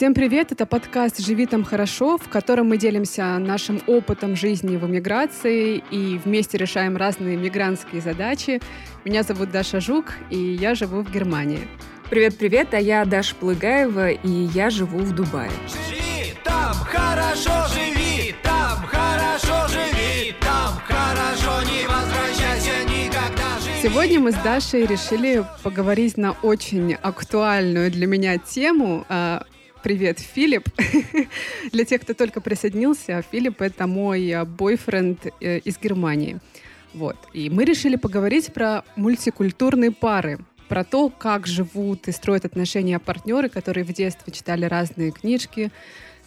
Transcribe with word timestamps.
Всем 0.00 0.14
привет! 0.14 0.50
Это 0.50 0.64
подкаст 0.64 1.18
«Живи 1.18 1.44
там 1.44 1.62
хорошо», 1.62 2.16
в 2.16 2.30
котором 2.30 2.70
мы 2.70 2.78
делимся 2.78 3.36
нашим 3.36 3.82
опытом 3.86 4.34
жизни 4.34 4.78
в 4.78 4.86
эмиграции 4.86 5.84
и 5.90 6.18
вместе 6.24 6.56
решаем 6.56 6.96
разные 6.96 7.36
мигрантские 7.36 8.00
задачи. 8.00 8.62
Меня 9.04 9.24
зовут 9.24 9.50
Даша 9.50 9.78
Жук, 9.78 10.14
и 10.30 10.38
я 10.38 10.74
живу 10.74 11.02
в 11.02 11.12
Германии. 11.12 11.68
Привет-привет, 12.08 12.72
а 12.72 12.80
я 12.80 13.04
Даша 13.04 13.34
Плыгаева, 13.34 14.08
и 14.08 14.30
я 14.30 14.70
живу 14.70 15.00
в 15.00 15.14
Дубае. 15.14 15.50
Живи 15.68 16.32
там 16.44 16.72
хорошо, 16.72 17.68
живи 17.74 18.34
там 18.42 18.78
хорошо, 18.86 19.68
живи 19.68 20.34
там 20.40 20.80
хорошо, 20.88 21.60
не 21.70 21.86
возвращайся 21.86 22.84
никогда, 22.84 23.60
живи 23.62 23.82
Сегодня 23.82 24.18
мы 24.18 24.32
с 24.32 24.36
Дашей 24.36 24.86
решили 24.86 25.44
поговорить 25.62 26.16
на 26.16 26.32
очень 26.40 26.94
актуальную 26.94 27.90
для 27.90 28.06
меня 28.06 28.38
тему. 28.38 29.04
Привет, 29.82 30.18
Филипп. 30.18 30.68
Для 31.72 31.84
тех, 31.86 32.02
кто 32.02 32.12
только 32.12 32.42
присоединился, 32.42 33.24
Филипп— 33.32 33.60
это 33.62 33.86
мой 33.86 34.30
а, 34.30 34.44
бойфренд 34.44 35.26
э, 35.40 35.58
из 35.60 35.78
Германии. 35.78 36.38
Вот. 36.92 37.16
И 37.32 37.48
мы 37.48 37.64
решили 37.64 37.96
поговорить 37.96 38.52
про 38.52 38.84
мультикультурные 38.96 39.90
пары, 39.90 40.38
про 40.68 40.84
то, 40.84 41.08
как 41.08 41.46
живут 41.46 42.08
и 42.08 42.12
строят 42.12 42.44
отношения 42.44 42.98
партнеры, 42.98 43.48
которые 43.48 43.84
в 43.84 43.92
детстве 43.94 44.30
читали 44.34 44.66
разные 44.66 45.12
книжки, 45.12 45.72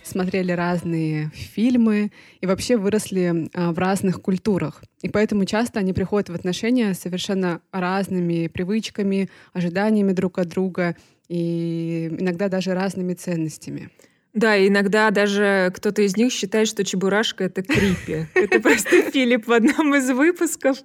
смотрели 0.02 0.52
разные 0.52 1.30
фильмы 1.34 2.12
и 2.42 2.48
вообще 2.48 2.76
выросли 2.76 3.50
а, 3.54 3.72
в 3.72 3.78
разных 3.78 4.20
культурах. 4.20 4.84
И 5.04 5.10
поэтому 5.10 5.46
часто 5.46 5.80
они 5.80 5.94
приходят 5.94 6.30
в 6.30 6.34
отношения 6.34 6.96
с 6.96 7.02
совершенно 7.02 7.62
разными 7.72 8.48
привычками, 8.48 9.30
ожиданиями 9.54 10.12
друг 10.14 10.40
от 10.40 10.48
друга 10.48 10.96
и 11.34 12.10
иногда 12.20 12.48
даже 12.48 12.76
разными 12.76 13.16
ценностями. 13.16 13.90
Да, 14.34 14.56
и 14.56 14.68
иногда 14.68 15.12
даже 15.12 15.72
кто-то 15.76 16.02
из 16.02 16.18
них 16.18 16.32
считает, 16.32 16.68
что 16.68 16.84
Чебурашка— 16.84 17.44
это 17.46 17.62
крипи. 17.62 18.26
Это 18.34 18.60
просто 18.60 19.12
Филипп 19.12 19.48
в 19.48 19.52
одном 19.52 19.94
из 19.96 20.10
выпусков 20.10 20.78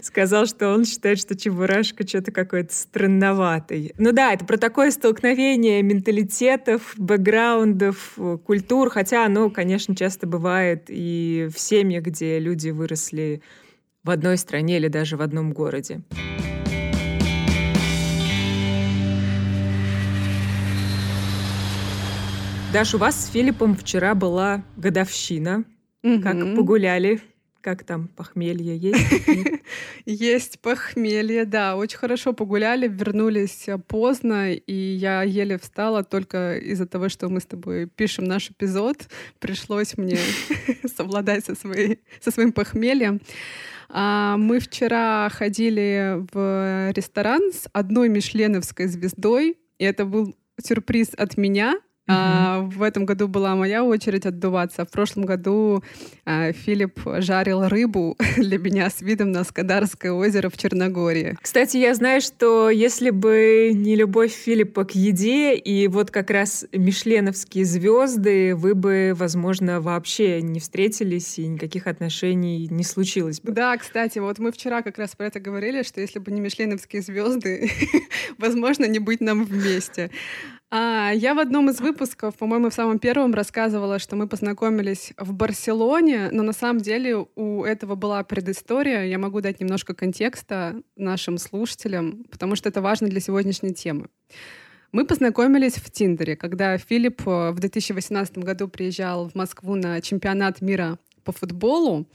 сказал, 0.00 0.46
что 0.46 0.72
он 0.72 0.84
считает, 0.84 1.18
что 1.18 1.36
Чебурашка 1.36 2.06
что-то 2.06 2.30
какой-то 2.30 2.72
странноватый. 2.72 3.92
Ну 3.98 4.12
да, 4.12 4.32
это 4.32 4.44
про 4.44 4.58
такое 4.58 4.92
столкновение 4.92 5.82
менталитетов, 5.82 6.94
бэкграундов, 6.96 8.16
культур, 8.44 8.90
хотя 8.90 9.26
оно, 9.26 9.50
конечно, 9.50 9.96
часто 9.96 10.28
бывает 10.28 10.84
и 10.88 11.48
в 11.52 11.58
семьях, 11.58 12.04
где 12.04 12.38
люди 12.38 12.70
выросли 12.70 13.42
в 14.04 14.10
одной 14.10 14.38
стране 14.38 14.76
или 14.76 14.86
даже 14.86 15.16
в 15.16 15.22
одном 15.22 15.52
городе. 15.52 16.02
Даш, 22.74 22.92
у 22.92 22.98
вас 22.98 23.26
с 23.26 23.30
Филиппом 23.30 23.76
вчера 23.76 24.16
была 24.16 24.64
годовщина. 24.76 25.62
Как 26.02 26.56
погуляли? 26.56 27.20
Как 27.60 27.84
там, 27.84 28.08
похмелье 28.08 28.76
есть? 28.76 29.62
Есть 30.06 30.58
похмелье, 30.58 31.44
да. 31.44 31.76
Очень 31.76 31.98
хорошо 31.98 32.32
погуляли, 32.32 32.88
вернулись 32.88 33.68
э, 33.68 33.78
поздно, 33.78 34.52
и 34.52 34.74
я 34.74 35.22
еле 35.22 35.56
встала 35.56 36.02
только 36.02 36.56
из-за 36.56 36.86
того, 36.86 37.08
что 37.08 37.28
мы 37.28 37.38
с 37.38 37.46
тобой 37.46 37.86
пишем 37.86 38.24
наш 38.24 38.50
эпизод. 38.50 39.08
Пришлось 39.38 39.96
мне 39.96 40.18
совладать 40.96 41.44
со, 41.44 41.54
своей, 41.54 42.00
со 42.20 42.32
своим 42.32 42.50
похмельем. 42.50 43.20
А, 43.88 44.36
Мы 44.36 44.58
вчера 44.58 45.28
ходили 45.28 46.26
в 46.32 46.90
ресторан 46.90 47.52
с 47.52 47.68
одной 47.72 48.08
мишленовской 48.08 48.88
звездой, 48.88 49.58
и 49.78 49.84
это 49.84 50.04
был 50.04 50.34
сюрприз 50.60 51.10
от 51.16 51.36
меня. 51.36 51.76
А, 52.06 52.60
в 52.60 52.82
этом 52.82 53.06
году 53.06 53.28
была 53.28 53.54
моя 53.56 53.82
очередь 53.82 54.26
отдуваться. 54.26 54.84
В 54.84 54.90
прошлом 54.90 55.24
году 55.24 55.82
а, 56.24 56.52
Филипп 56.52 57.00
жарил 57.18 57.66
рыбу 57.66 58.16
для 58.36 58.58
меня 58.58 58.90
с 58.90 59.00
видом 59.00 59.32
на 59.32 59.44
Скадарское 59.44 60.12
озеро 60.12 60.50
в 60.50 60.56
Черногории. 60.56 61.36
Кстати, 61.40 61.78
я 61.78 61.94
знаю, 61.94 62.20
что 62.20 62.68
если 62.68 63.10
бы 63.10 63.70
не 63.74 63.96
любовь 63.96 64.32
Филиппа 64.32 64.84
к 64.84 64.94
еде 64.94 65.54
и 65.54 65.88
вот 65.88 66.10
как 66.10 66.30
раз 66.30 66.66
мишленовские 66.72 67.64
звезды, 67.64 68.54
вы 68.54 68.74
бы, 68.74 69.12
возможно, 69.16 69.80
вообще 69.80 70.42
не 70.42 70.60
встретились 70.60 71.38
и 71.38 71.46
никаких 71.46 71.86
отношений 71.86 72.68
не 72.70 72.84
случилось 72.84 73.40
бы. 73.40 73.52
Да, 73.52 73.76
кстати, 73.78 74.18
вот 74.18 74.38
мы 74.38 74.52
вчера 74.52 74.82
как 74.82 74.98
раз 74.98 75.16
про 75.16 75.26
это 75.26 75.40
говорили, 75.40 75.82
что 75.82 76.00
если 76.00 76.18
бы 76.18 76.30
не 76.32 76.40
мишленовские 76.40 77.00
звезды, 77.00 77.70
возможно, 78.38 78.84
не 78.84 78.98
быть 78.98 79.22
нам 79.22 79.44
вместе. 79.44 80.10
А, 80.76 81.12
я 81.14 81.34
в 81.34 81.38
одном 81.38 81.70
из 81.70 81.80
выпусков, 81.80 82.34
по-моему, 82.34 82.68
в 82.68 82.74
самом 82.74 82.98
первом 82.98 83.32
рассказывала, 83.32 84.00
что 84.00 84.16
мы 84.16 84.26
познакомились 84.26 85.12
в 85.16 85.32
Барселоне, 85.32 86.30
но 86.32 86.42
на 86.42 86.52
самом 86.52 86.80
деле 86.80 87.28
у 87.36 87.62
этого 87.62 87.94
была 87.94 88.24
предыстория. 88.24 89.04
Я 89.04 89.18
могу 89.18 89.40
дать 89.40 89.60
немножко 89.60 89.94
контекста 89.94 90.82
нашим 90.96 91.38
слушателям, 91.38 92.24
потому 92.28 92.56
что 92.56 92.70
это 92.70 92.82
важно 92.82 93.06
для 93.06 93.20
сегодняшней 93.20 93.72
темы. 93.72 94.08
Мы 94.90 95.06
познакомились 95.06 95.74
в 95.74 95.88
Тиндере, 95.92 96.34
когда 96.34 96.76
Филипп 96.76 97.22
э, 97.24 97.52
в 97.52 97.60
2018 97.60 98.38
году 98.38 98.66
приезжал 98.66 99.28
в 99.28 99.36
Москву 99.36 99.76
на 99.76 100.00
чемпионат 100.00 100.60
мира 100.60 100.98
по 101.22 101.30
футболу. 101.30 102.08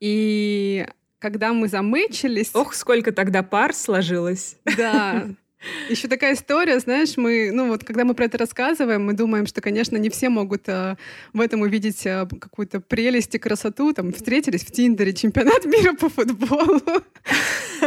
И 0.00 0.86
когда 1.20 1.54
мы 1.54 1.68
замычились... 1.68 2.50
Ох, 2.52 2.74
сколько 2.74 3.12
тогда 3.12 3.42
пар 3.42 3.72
сложилось. 3.72 4.58
Да. 4.76 5.26
Еще 5.88 6.08
такая 6.08 6.34
история, 6.34 6.78
знаешь, 6.78 7.16
мы, 7.16 7.50
ну 7.52 7.68
вот, 7.68 7.84
когда 7.84 8.04
мы 8.04 8.14
про 8.14 8.24
это 8.24 8.38
рассказываем, 8.38 9.04
мы 9.04 9.12
думаем, 9.12 9.46
что, 9.46 9.60
конечно, 9.60 9.96
не 9.96 10.10
все 10.10 10.28
могут 10.28 10.68
а, 10.68 10.96
в 11.32 11.40
этом 11.40 11.62
увидеть 11.62 12.06
а, 12.06 12.26
какую-то 12.26 12.80
прелесть 12.80 13.34
и 13.34 13.38
красоту. 13.38 13.92
Там 13.92 14.12
встретились 14.12 14.64
в 14.64 14.70
Тиндере, 14.70 15.12
чемпионат 15.12 15.64
мира 15.64 15.94
по 15.94 16.08
футболу. 16.08 16.80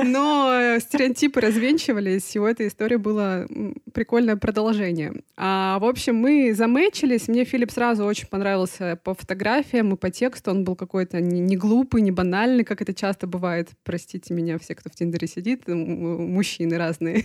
Но 0.03 0.51
э, 0.51 0.79
стереотипы 0.79 1.41
развенчивались, 1.41 2.35
и 2.35 2.39
у 2.39 2.45
этой 2.45 2.67
истории 2.67 2.95
было 2.95 3.47
прикольное 3.93 4.35
продолжение. 4.35 5.13
А, 5.35 5.79
в 5.79 5.85
общем, 5.85 6.15
мы 6.15 6.53
замечились. 6.53 7.27
Мне 7.27 7.45
Филипп 7.45 7.71
сразу 7.71 8.05
очень 8.05 8.27
понравился 8.27 8.99
по 9.03 9.13
фотографиям 9.13 9.93
и 9.93 9.97
по 9.97 10.09
тексту. 10.09 10.51
Он 10.51 10.63
был 10.63 10.75
какой-то 10.75 11.19
не, 11.21 11.39
не 11.39 11.57
глупый, 11.57 12.01
не 12.01 12.11
банальный, 12.11 12.63
как 12.63 12.81
это 12.81 12.93
часто 12.93 13.27
бывает. 13.27 13.69
Простите 13.83 14.33
меня, 14.33 14.57
все, 14.59 14.75
кто 14.75 14.89
в 14.89 14.95
Тиндере 14.95 15.27
сидит, 15.27 15.67
мужчины 15.67 16.77
разные. 16.77 17.23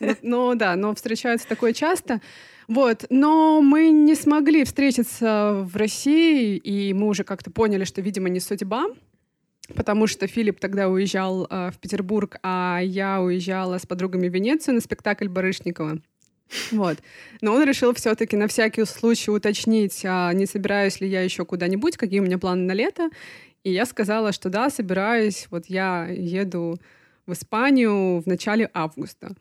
Но 0.22 0.54
да, 0.54 0.76
но 0.76 0.94
встречаются 0.94 1.46
такое 1.48 1.72
часто. 1.72 2.20
Вот, 2.68 3.04
но 3.10 3.60
мы 3.60 3.90
не 3.90 4.14
смогли 4.14 4.64
встретиться 4.64 5.62
в 5.64 5.76
России, 5.76 6.56
и 6.56 6.92
мы 6.94 7.08
уже 7.08 7.24
как-то 7.24 7.50
поняли, 7.50 7.84
что, 7.84 8.00
видимо, 8.00 8.28
не 8.28 8.40
судьба, 8.40 8.86
потому 9.74 10.06
что 10.06 10.26
Филипп 10.26 10.60
тогда 10.60 10.88
уезжал 10.88 11.46
э, 11.48 11.70
в 11.70 11.78
Петербург, 11.78 12.36
а 12.42 12.80
я 12.82 13.20
уезжала 13.20 13.78
с 13.78 13.86
подругами 13.86 14.28
в 14.28 14.34
Венецию 14.34 14.74
на 14.74 14.80
спектакль 14.80 15.28
Барышникова. 15.28 15.98
Вот. 16.70 16.98
Но 17.40 17.54
он 17.54 17.64
решил 17.64 17.94
все-таки 17.94 18.36
на 18.36 18.46
всякий 18.46 18.84
случай 18.84 19.30
уточнить, 19.30 20.02
а 20.04 20.32
не 20.32 20.46
собираюсь 20.46 21.00
ли 21.00 21.08
я 21.08 21.22
еще 21.22 21.44
куда-нибудь, 21.44 21.96
какие 21.96 22.20
у 22.20 22.24
меня 22.24 22.38
планы 22.38 22.62
на 22.62 22.72
лето. 22.72 23.10
И 23.64 23.72
я 23.72 23.86
сказала, 23.86 24.32
что 24.32 24.50
да, 24.50 24.70
собираюсь. 24.70 25.46
Вот 25.50 25.66
я 25.66 26.06
еду 26.08 26.78
в 27.26 27.32
Испанию 27.32 28.20
в 28.20 28.26
начале 28.26 28.68
августа. 28.74 29.34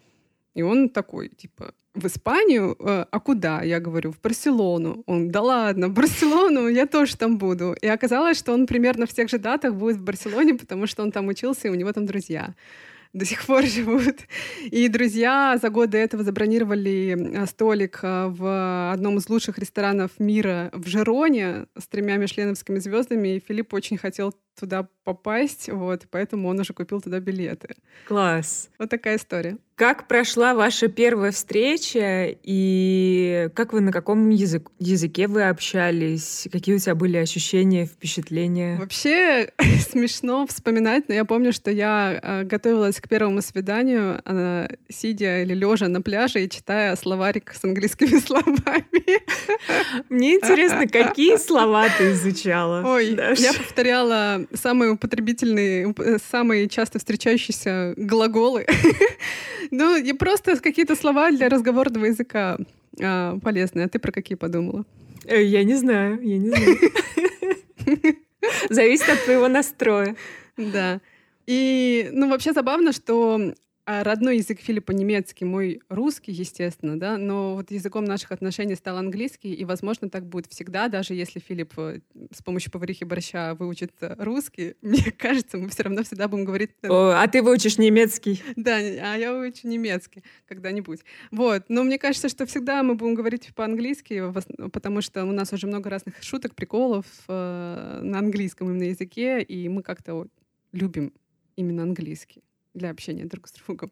И 0.53 0.63
он 0.63 0.89
такой, 0.89 1.29
типа, 1.29 1.73
в 1.93 2.05
Испанию? 2.05 2.75
Э, 2.79 3.05
А 3.11 3.19
куда? 3.19 3.63
Я 3.63 3.79
говорю, 3.79 4.11
в 4.11 4.19
Барселону. 4.21 5.03
Он, 5.07 5.29
да 5.29 5.41
ладно, 5.41 5.87
в 5.87 5.93
Барселону, 5.93 6.67
я 6.67 6.85
тоже 6.85 7.17
там 7.17 7.37
буду. 7.37 7.75
И 7.81 7.87
оказалось, 7.87 8.37
что 8.37 8.53
он 8.53 8.67
примерно 8.67 9.05
в 9.05 9.13
тех 9.13 9.29
же 9.29 9.37
датах 9.37 9.75
будет 9.75 9.97
в 9.97 10.03
Барселоне, 10.03 10.55
потому 10.55 10.87
что 10.87 11.03
он 11.03 11.11
там 11.11 11.27
учился, 11.27 11.67
и 11.67 11.71
у 11.71 11.75
него 11.75 11.91
там 11.91 12.05
друзья 12.05 12.53
до 13.13 13.25
сих 13.25 13.45
пор 13.45 13.65
живут. 13.65 14.15
И 14.71 14.87
друзья 14.87 15.57
за 15.61 15.69
год 15.69 15.89
до 15.89 15.97
этого 15.97 16.23
забронировали 16.23 17.17
э, 17.17 17.45
столик 17.45 17.99
э, 18.03 18.27
в 18.27 18.91
одном 18.93 19.17
из 19.17 19.29
лучших 19.29 19.57
ресторанов 19.57 20.11
мира 20.19 20.69
в 20.73 20.87
Жероне 20.87 21.65
с 21.77 21.87
тремя 21.87 22.17
мишленовскими 22.17 22.79
звездами, 22.79 23.35
и 23.35 23.39
Филипп 23.39 23.73
очень 23.73 23.97
хотел 23.97 24.33
туда 24.59 24.87
попасть, 25.03 25.69
вот, 25.69 26.03
поэтому 26.11 26.47
он 26.47 26.59
уже 26.59 26.73
купил 26.73 27.01
туда 27.01 27.19
билеты. 27.19 27.69
Класс. 28.07 28.69
Вот 28.77 28.89
такая 28.89 29.17
история. 29.17 29.57
Как 29.75 30.07
прошла 30.07 30.53
ваша 30.53 30.89
первая 30.89 31.31
встреча 31.31 32.27
и 32.43 33.49
как 33.55 33.73
вы 33.73 33.81
на 33.81 33.91
каком 33.91 34.29
язык- 34.29 34.69
языке 34.77 35.25
вы 35.27 35.43
общались? 35.49 36.47
Какие 36.51 36.75
у 36.75 36.77
тебя 36.77 36.93
были 36.93 37.17
ощущения, 37.17 37.87
впечатления? 37.87 38.77
Вообще 38.77 39.51
смешно 39.89 40.45
вспоминать, 40.45 41.09
но 41.09 41.15
я 41.15 41.25
помню, 41.25 41.51
что 41.51 41.71
я 41.71 42.19
э, 42.21 42.43
готовилась 42.43 43.01
к 43.01 43.09
первому 43.09 43.41
свиданию, 43.41 44.21
э, 44.23 44.67
сидя 44.89 45.41
или 45.41 45.55
лежа 45.55 45.87
на 45.87 46.03
пляже 46.03 46.43
и 46.45 46.49
читая 46.49 46.95
словарик 46.95 47.51
с 47.51 47.63
английскими 47.63 48.19
словами. 48.23 49.23
Мне 50.09 50.35
интересно, 50.35 50.87
какие 50.87 51.37
слова 51.37 51.87
ты 51.97 52.11
изучала? 52.11 52.83
Ой, 52.85 53.15
я 53.15 53.53
повторяла 53.53 54.40
самые 54.53 54.91
употребительные, 54.91 55.87
уп- 55.87 56.03
э, 56.03 56.17
самые 56.31 56.67
часто 56.69 56.99
встречающиеся 56.99 57.93
глаголы. 57.97 58.65
Ну, 59.73 59.95
и 59.95 60.11
просто 60.13 60.57
какие-то 60.59 60.95
слова 60.95 61.31
для 61.31 61.47
разговорного 61.47 62.05
языка. 62.05 62.57
а, 63.01 63.37
полезные. 63.39 63.85
А 63.85 63.89
ты 63.89 63.99
про 63.99 64.11
какие 64.11 64.35
подумала? 64.35 64.83
Э, 65.25 65.41
Я 65.41 65.63
не 65.63 65.75
знаю, 65.75 66.19
я 66.21 66.37
не 66.37 66.49
знаю. 66.49 66.77
Зависит 68.69 69.07
от 69.09 69.23
твоего 69.23 69.47
настроя. 69.47 70.15
Да. 70.57 70.99
И, 71.47 72.09
ну, 72.11 72.29
вообще 72.29 72.53
забавно, 72.53 72.91
что 72.91 73.53
родной 74.03 74.37
язык 74.37 74.59
Филиппа 74.59 74.91
немецкий, 74.91 75.45
мой 75.45 75.81
русский, 75.89 76.31
естественно, 76.31 76.99
да, 76.99 77.17
но 77.17 77.55
вот 77.55 77.71
языком 77.71 78.05
наших 78.05 78.31
отношений 78.31 78.75
стал 78.75 78.97
английский, 78.97 79.53
и, 79.53 79.65
возможно, 79.65 80.09
так 80.09 80.25
будет 80.25 80.47
всегда, 80.47 80.87
даже 80.87 81.13
если 81.13 81.39
Филипп 81.39 81.73
э, 81.77 81.99
с 82.31 82.41
помощью 82.41 82.71
поварихи 82.71 83.03
борща 83.03 83.55
выучит 83.55 83.91
э, 84.01 84.15
русский, 84.17 84.75
мне 84.81 85.11
кажется, 85.11 85.57
мы 85.57 85.69
все 85.69 85.83
равно 85.83 86.03
всегда 86.03 86.27
будем 86.27 86.45
говорить... 86.45 86.71
э, 86.81 86.87
О, 86.87 87.21
а 87.21 87.27
ты 87.27 87.41
выучишь 87.41 87.77
немецкий. 87.77 88.41
Да, 88.55 88.77
а 88.77 89.15
я 89.17 89.33
выучу 89.33 89.67
немецкий 89.67 90.23
когда-нибудь. 90.47 91.01
Вот. 91.31 91.63
Но 91.69 91.83
мне 91.83 91.97
кажется, 91.97 92.29
что 92.29 92.45
всегда 92.45 92.83
мы 92.83 92.95
будем 92.95 93.15
говорить 93.15 93.53
по-английски, 93.55 94.23
потому 94.71 95.01
что 95.01 95.25
у 95.25 95.31
нас 95.31 95.51
уже 95.53 95.67
много 95.67 95.89
разных 95.89 96.21
шуток, 96.21 96.55
приколов 96.55 97.05
на 97.27 98.19
английском 98.19 98.69
именно 98.69 98.83
языке, 98.83 99.41
и 99.41 99.67
мы 99.69 99.83
как-то 99.83 100.27
любим 100.71 101.13
именно 101.55 101.83
английский 101.83 102.43
для 102.73 102.89
общения 102.89 103.25
друг 103.25 103.47
с 103.47 103.53
другом. 103.53 103.91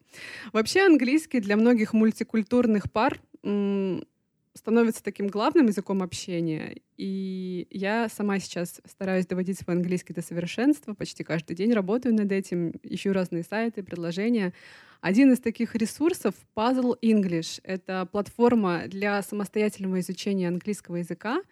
Вообще 0.52 0.86
английский 0.86 1.40
для 1.40 1.56
многих 1.56 1.92
мультикультурных 1.92 2.90
пар 2.90 3.20
становится 4.54 5.02
таким 5.02 5.28
главным 5.28 5.66
языком 5.66 6.02
общения. 6.02 6.76
И 6.96 7.66
я 7.70 8.08
сама 8.08 8.38
сейчас 8.40 8.80
стараюсь 8.84 9.26
доводить 9.26 9.58
свой 9.58 9.76
английский 9.76 10.12
до 10.12 10.22
совершенства. 10.22 10.92
Почти 10.94 11.24
каждый 11.24 11.54
день 11.54 11.72
работаю 11.72 12.14
над 12.14 12.30
этим, 12.32 12.72
ищу 12.82 13.12
разные 13.12 13.44
сайты, 13.44 13.82
предложения. 13.82 14.52
Один 15.00 15.32
из 15.32 15.40
таких 15.40 15.74
ресурсов— 15.76 16.34
Puzzle 16.56 16.98
English. 17.00 17.60
Это 17.62 18.06
платформа 18.10 18.82
для 18.86 19.22
самостоятельного 19.22 20.00
изучения 20.00 20.48
английского 20.48 20.96
языка. 20.96 21.42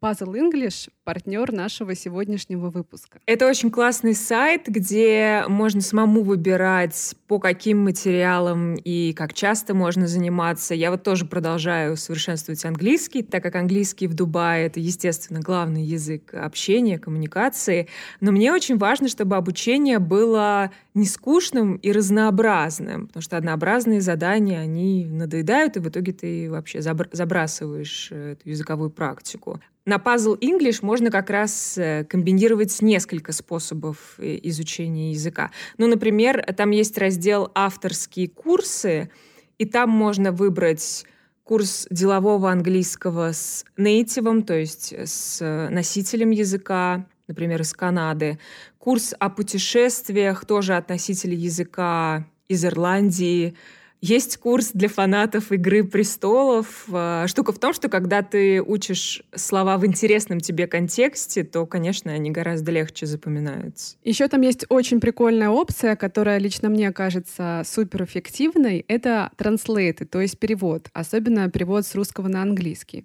Puzzle 0.00 0.34
English— 0.34 0.88
партнер 1.04 1.50
нашего 1.50 1.96
сегодняшнего 1.96 2.70
выпуска. 2.70 3.18
Это 3.26 3.48
очень 3.48 3.68
классный 3.70 4.14
сайт, 4.14 4.68
где 4.68 5.42
можно 5.48 5.80
самому 5.80 6.22
выбирать, 6.22 7.16
по 7.26 7.40
каким 7.40 7.82
материалам 7.82 8.76
и 8.76 9.12
как 9.12 9.34
часто 9.34 9.74
можно 9.74 10.06
заниматься. 10.06 10.74
Я 10.74 10.92
вот 10.92 11.02
тоже 11.02 11.24
продолжаю 11.24 11.96
совершенствовать 11.96 12.64
английский, 12.64 13.24
так 13.24 13.42
как 13.42 13.56
английский 13.56 14.06
в 14.06 14.14
Дубае— 14.14 14.66
это, 14.68 14.78
естественно, 14.78 15.40
главный 15.40 15.82
язык 15.82 16.32
общения, 16.32 17.00
коммуникации. 17.00 17.88
Но 18.20 18.30
мне 18.30 18.52
очень 18.52 18.78
важно, 18.78 19.08
чтобы 19.08 19.34
обучение 19.34 19.98
было 19.98 20.70
не 20.94 21.06
скучным 21.06 21.74
и 21.74 21.90
разнообразным, 21.90 23.08
потому 23.08 23.22
что 23.22 23.36
однообразные 23.36 24.00
задания, 24.00 24.60
они 24.60 25.06
надоедают, 25.06 25.76
и 25.76 25.80
в 25.80 25.88
итоге 25.88 26.12
ты 26.12 26.48
вообще 26.50 26.78
забр- 26.78 27.08
забрасываешь 27.10 28.08
э, 28.12 28.32
эту 28.32 28.48
языковую 28.48 28.90
практику. 28.90 29.60
На 29.88 29.96
Puzzle 29.96 30.38
English 30.40 30.80
можно 30.82 31.10
как 31.10 31.30
раз 31.30 31.78
э, 31.78 32.04
комбинировать 32.04 32.82
несколько 32.82 33.32
способов 33.32 34.16
э, 34.18 34.38
изучения 34.42 35.12
языка. 35.12 35.50
Ну, 35.78 35.86
например, 35.86 36.44
там 36.54 36.72
есть 36.72 36.98
раздел 36.98 37.50
«Авторские 37.54 38.28
курсы», 38.28 39.10
и 39.56 39.64
там 39.64 39.88
можно 39.88 40.30
выбрать 40.30 41.06
курс 41.42 41.86
делового 41.90 42.50
английского 42.50 43.32
с 43.32 43.64
нейтивом, 43.78 44.42
то 44.42 44.52
есть 44.52 44.92
с 44.92 45.40
э, 45.40 45.70
носителем 45.70 46.32
языка, 46.32 47.06
например, 47.26 47.62
из 47.62 47.72
Канады. 47.72 48.38
Курс 48.76 49.14
о 49.18 49.30
путешествиях 49.30 50.44
тоже 50.44 50.76
от 50.76 50.90
носителя 50.90 51.34
языка 51.34 52.26
из 52.46 52.62
Ирландии. 52.62 53.56
Есть 54.00 54.36
курс 54.36 54.70
для 54.72 54.88
фанатов 54.88 55.50
«Игры 55.50 55.82
престолов». 55.82 56.84
А, 56.92 57.26
Штука 57.26 57.52
в 57.52 57.58
том, 57.58 57.72
что 57.72 57.88
когда 57.88 58.22
ты 58.22 58.62
учишь 58.62 59.22
слова 59.34 59.76
в 59.76 59.84
интересном 59.84 60.38
тебе 60.38 60.68
контексте, 60.68 61.42
то, 61.42 61.66
конечно, 61.66 62.12
они 62.12 62.30
гораздо 62.30 62.70
легче 62.70 63.06
запоминаются. 63.06 63.96
Еще 64.04 64.28
там 64.28 64.42
есть 64.42 64.66
очень 64.68 65.00
прикольная 65.00 65.48
опция, 65.48 65.96
которая 65.96 66.38
лично 66.38 66.68
мне 66.68 66.92
кажется 66.92 67.62
суперэффективной. 67.64 68.84
Это 68.86 69.32
translate, 69.36 70.04
то 70.04 70.20
есть 70.20 70.38
перевод, 70.38 70.88
особенно 70.92 71.50
перевод 71.50 71.84
с 71.84 71.94
русского 71.96 72.28
на 72.28 72.42
английский. 72.42 73.04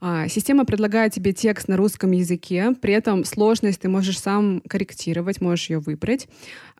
А, 0.00 0.28
Система 0.28 0.64
предлагает 0.64 1.12
тебе 1.12 1.32
текст 1.32 1.68
на 1.68 1.76
русском 1.76 2.10
языке, 2.10 2.72
при 2.80 2.94
этом 2.94 3.24
сложность 3.24 3.80
ты 3.80 3.88
можешь 3.88 4.18
сам 4.18 4.62
корректировать, 4.68 5.40
можешь 5.40 5.70
ее 5.70 5.78
выбрать. 5.78 6.28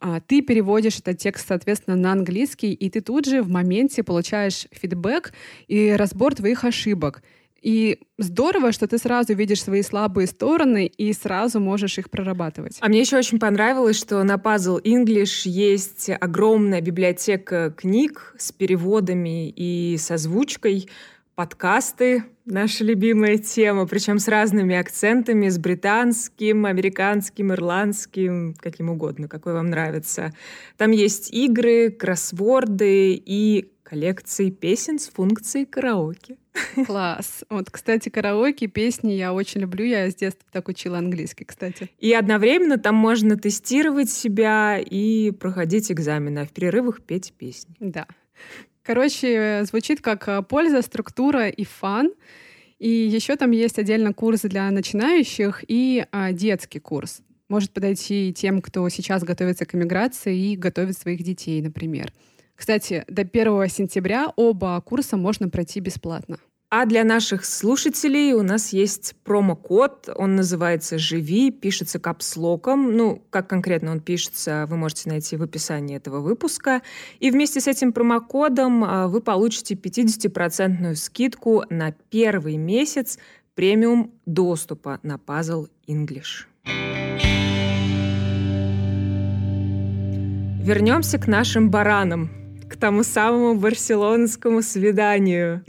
А, 0.01 0.21
Ты 0.21 0.43
переводишь 0.43 0.99
этот 0.99 1.19
текст, 1.19 1.49
соответственно, 1.49 1.97
на 1.97 2.13
английский, 2.13 2.73
и 2.73 2.91
ты 2.91 3.01
тут 3.01 3.27
же 3.27 3.43
в 3.43 3.49
моменте 3.49 4.03
получаешь 4.03 4.67
фидбэк 4.73 5.33
и 5.69 5.91
разбор 5.93 6.35
твоих 6.35 6.65
ошибок. 6.65 7.23
И 7.63 7.99
здорово, 8.19 8.71
что 8.71 8.87
ты 8.87 8.97
сразу 8.97 9.35
видишь 9.35 9.63
свои 9.63 9.83
слабые 9.83 10.29
стороны 10.29 10.87
и 10.87 11.13
сразу 11.13 11.59
можешь 11.59 11.99
их 11.99 12.11
прорабатывать. 12.11 12.79
А 12.81 12.89
мне 12.89 13.01
еще 13.01 13.17
очень 13.17 13.41
понравилось, 13.41 13.99
что 13.99 14.23
на 14.23 14.35
Puzzle 14.35 14.81
English 14.83 15.49
есть 15.49 16.11
огромная 16.11 16.81
библиотека 16.81 17.75
книг 17.77 18.35
с 18.39 18.53
переводами 18.53 19.49
и 19.49 19.97
с 19.97 20.11
озвучкой, 20.13 20.89
подкасты, 21.35 22.25
наша 22.47 22.85
любимая 22.85 23.39
тема, 23.39 23.87
причем 23.87 24.19
с 24.19 24.29
разными 24.29 24.75
акцентами, 24.75 25.49
с 25.49 25.59
британским, 25.59 26.65
американским, 26.65 27.53
ирландским, 27.53 28.55
каким 28.59 28.91
угодно, 28.91 29.29
какой 29.29 29.53
вам 29.53 29.67
нравится. 29.67 30.33
Там 30.77 30.93
есть 30.93 31.33
игры, 31.35 31.91
кроссворды 31.91 33.15
и 33.15 33.71
коллекции 33.83 34.51
песен 34.51 34.99
с 34.99 35.09
функцией 35.09 35.67
караоке. 35.67 36.39
Класс. 36.87 37.45
Вот, 37.51 37.71
кстати, 37.71 38.09
караоке, 38.09 38.67
песни 38.67 39.13
я 39.13 39.33
очень 39.33 39.61
люблю. 39.61 39.85
Я 39.85 40.11
с 40.11 40.15
детства 40.15 40.49
так 40.51 40.69
учила 40.69 40.99
английский, 40.99 41.45
кстати. 41.45 41.91
И 41.99 42.13
одновременно 42.13 42.79
там 42.79 42.95
можно 42.95 43.37
тестировать 43.37 44.11
себя 44.11 44.79
и 44.79 45.31
проходить 45.31 45.93
экзамены, 45.93 46.41
а 46.41 46.47
в 46.47 46.51
перерывах 46.51 47.03
петь 47.03 47.33
песни. 47.37 47.77
Да. 47.79 48.07
Короче, 48.87 49.65
звучит 49.65 50.01
как 50.01 50.29
э, 50.29 50.43
польза, 50.43 50.81
структура 50.81 51.49
и 51.49 51.65
фан. 51.65 52.13
И 52.79 52.89
еще 52.89 53.35
там 53.35 53.51
есть 53.51 53.81
отдельно 53.81 54.13
курс 54.13 54.43
для 54.43 54.71
начинающих 54.71 55.65
и 55.67 56.07
а, 56.13 56.31
детский 56.31 56.79
курс. 56.79 57.21
Может 57.49 57.73
подойти 57.73 58.33
тем, 58.33 58.63
кто 58.63 58.89
сейчас 58.89 59.25
готовится 59.25 59.67
к 59.67 59.75
эмиграции 59.75 60.53
и 60.53 60.57
готовит 60.57 60.97
своих 60.97 61.25
детей, 61.25 61.61
например. 61.63 62.13
Кстати, 62.55 63.05
до 63.09 63.23
1 63.23 63.69
сентября 63.71 64.33
оба 64.37 64.81
курса 64.83 65.17
можно 65.17 65.49
пройти 65.49 65.81
бесплатно. 65.81 66.39
А 66.79 66.85
для 66.85 67.05
наших 67.05 67.47
слушателей 67.47 68.35
у 68.35 68.43
нас 68.43 68.75
есть 68.75 69.15
промокод, 69.25 70.11
он 70.15 70.37
называется 70.37 70.99
«Живи», 70.99 71.51
пишется 71.51 71.99
капслоком. 71.99 72.95
Ну, 72.95 73.23
как 73.31 73.49
конкретно 73.49 73.93
он 73.93 74.01
пишется, 74.01 74.67
вы 74.69 74.77
можете 74.77 75.09
найти 75.09 75.39
в 75.39 75.43
описании 75.43 75.97
этого 75.97 76.21
выпуска. 76.21 76.83
И 77.19 77.31
вместе 77.31 77.63
с 77.63 77.67
этим 77.67 77.95
промокодом 77.95 78.85
а, 78.85 79.09
вы 79.09 79.23
получите 79.23 79.75
50% 79.75 80.95
скидку 80.97 81.65
на 81.71 81.93
первый 82.11 82.59
месяц 82.59 83.19
премиум 83.55 84.13
доступа 84.27 85.01
на 85.03 85.15
Puzzle 85.15 85.71
English. 85.89 86.45
Вернемся 90.63 91.19
к 91.19 91.27
нашим 91.27 91.71
баранам, 91.71 92.29
к 92.69 92.77
тому 92.77 93.03
самому 93.03 93.55
барселонскому 93.55 94.61
свиданию. 94.61 95.65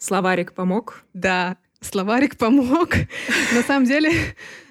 Словарик 0.00 0.54
помог? 0.54 1.04
Да, 1.12 1.58
словарик 1.82 2.38
помог. 2.38 2.94
На 3.54 3.62
самом 3.62 3.84
деле, 3.84 4.10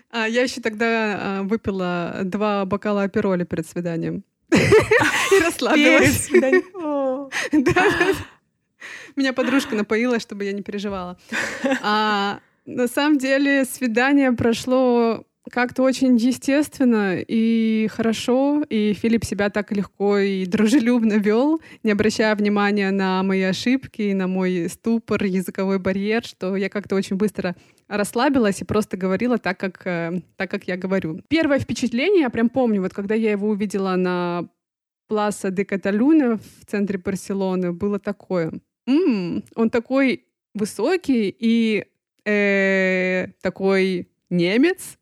а, 0.10 0.28
я 0.28 0.42
еще 0.42 0.60
тогда 0.60 0.88
а, 0.88 1.44
выпила 1.44 2.22
два 2.24 2.66
бокала 2.66 3.04
апероли 3.04 3.44
перед 3.44 3.68
свиданием. 3.68 4.24
И 4.52 5.40
расслабилась. 5.40 6.30
да. 7.52 7.86
Меня 9.16 9.32
подружка 9.34 9.76
напоила, 9.76 10.20
чтобы 10.20 10.46
я 10.46 10.52
не 10.52 10.64
переживала. 10.64 11.20
А 11.84 12.40
на 12.66 12.88
самом 12.88 13.20
деле 13.20 13.66
свидание 13.66 14.32
прошло 14.32 15.26
как-то 15.50 15.84
очень 15.84 16.16
естественно 16.18 17.18
и 17.20 17.88
хорошо, 17.92 18.64
и 18.70 18.94
Филипп 18.94 19.26
себя 19.26 19.50
так 19.50 19.72
легко 19.72 20.18
и 20.18 20.46
дружелюбно 20.46 21.14
вел, 21.14 21.62
не 21.84 21.92
обращая 21.92 22.36
внимания 22.36 22.92
на 22.92 23.24
мои 23.24 23.42
ошибки, 23.42 24.14
на 24.14 24.28
мой 24.28 24.70
ступор, 24.70 25.24
языковой 25.24 25.80
барьер, 25.80 26.24
что 26.24 26.56
я 26.56 26.70
как-то 26.70 26.96
очень 26.96 27.16
быстро 27.16 27.56
расслабилась 27.88 28.62
и 28.62 28.66
просто 28.66 28.98
говорила 28.98 29.38
так, 29.38 29.60
как, 29.60 29.86
э, 29.86 30.22
так, 30.36 30.52
как 30.52 30.68
я 30.68 30.78
говорю. 30.78 31.22
Первое 31.28 31.60
впечатление, 31.60 32.22
я 32.22 32.30
прям 32.30 32.50
помню, 32.50 32.82
вот 32.82 32.94
когда 32.94 33.16
я 33.16 33.32
его 33.32 33.50
увидела 33.50 33.96
на 33.96 34.48
Пласа 35.08 35.50
де 35.50 35.66
Каталюна 35.66 36.38
в 36.38 36.66
центре 36.68 37.00
Барселоны, 37.00 37.74
было 37.74 38.00
такое. 38.00 38.54
«М, 38.88 39.44
он 39.56 39.70
такой 39.70 40.26
высокий 40.54 41.36
и 41.38 41.86
э, 42.26 43.28
такой 43.42 44.08
немец. 44.30 44.98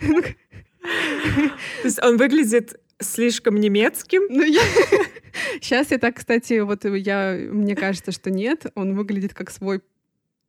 То 0.00 1.84
есть 1.84 2.02
он 2.02 2.16
выглядит 2.16 2.80
слишком 3.00 3.56
немецким. 3.56 4.22
Ну, 4.28 4.42
я... 4.42 4.62
Сейчас 5.60 5.90
я 5.90 5.98
так, 5.98 6.16
кстати, 6.16 6.60
вот 6.60 6.84
я, 6.84 7.36
мне 7.50 7.74
кажется, 7.74 8.12
что 8.12 8.30
нет. 8.30 8.66
Он 8.74 8.94
выглядит 8.94 9.34
как 9.34 9.50
свой 9.50 9.80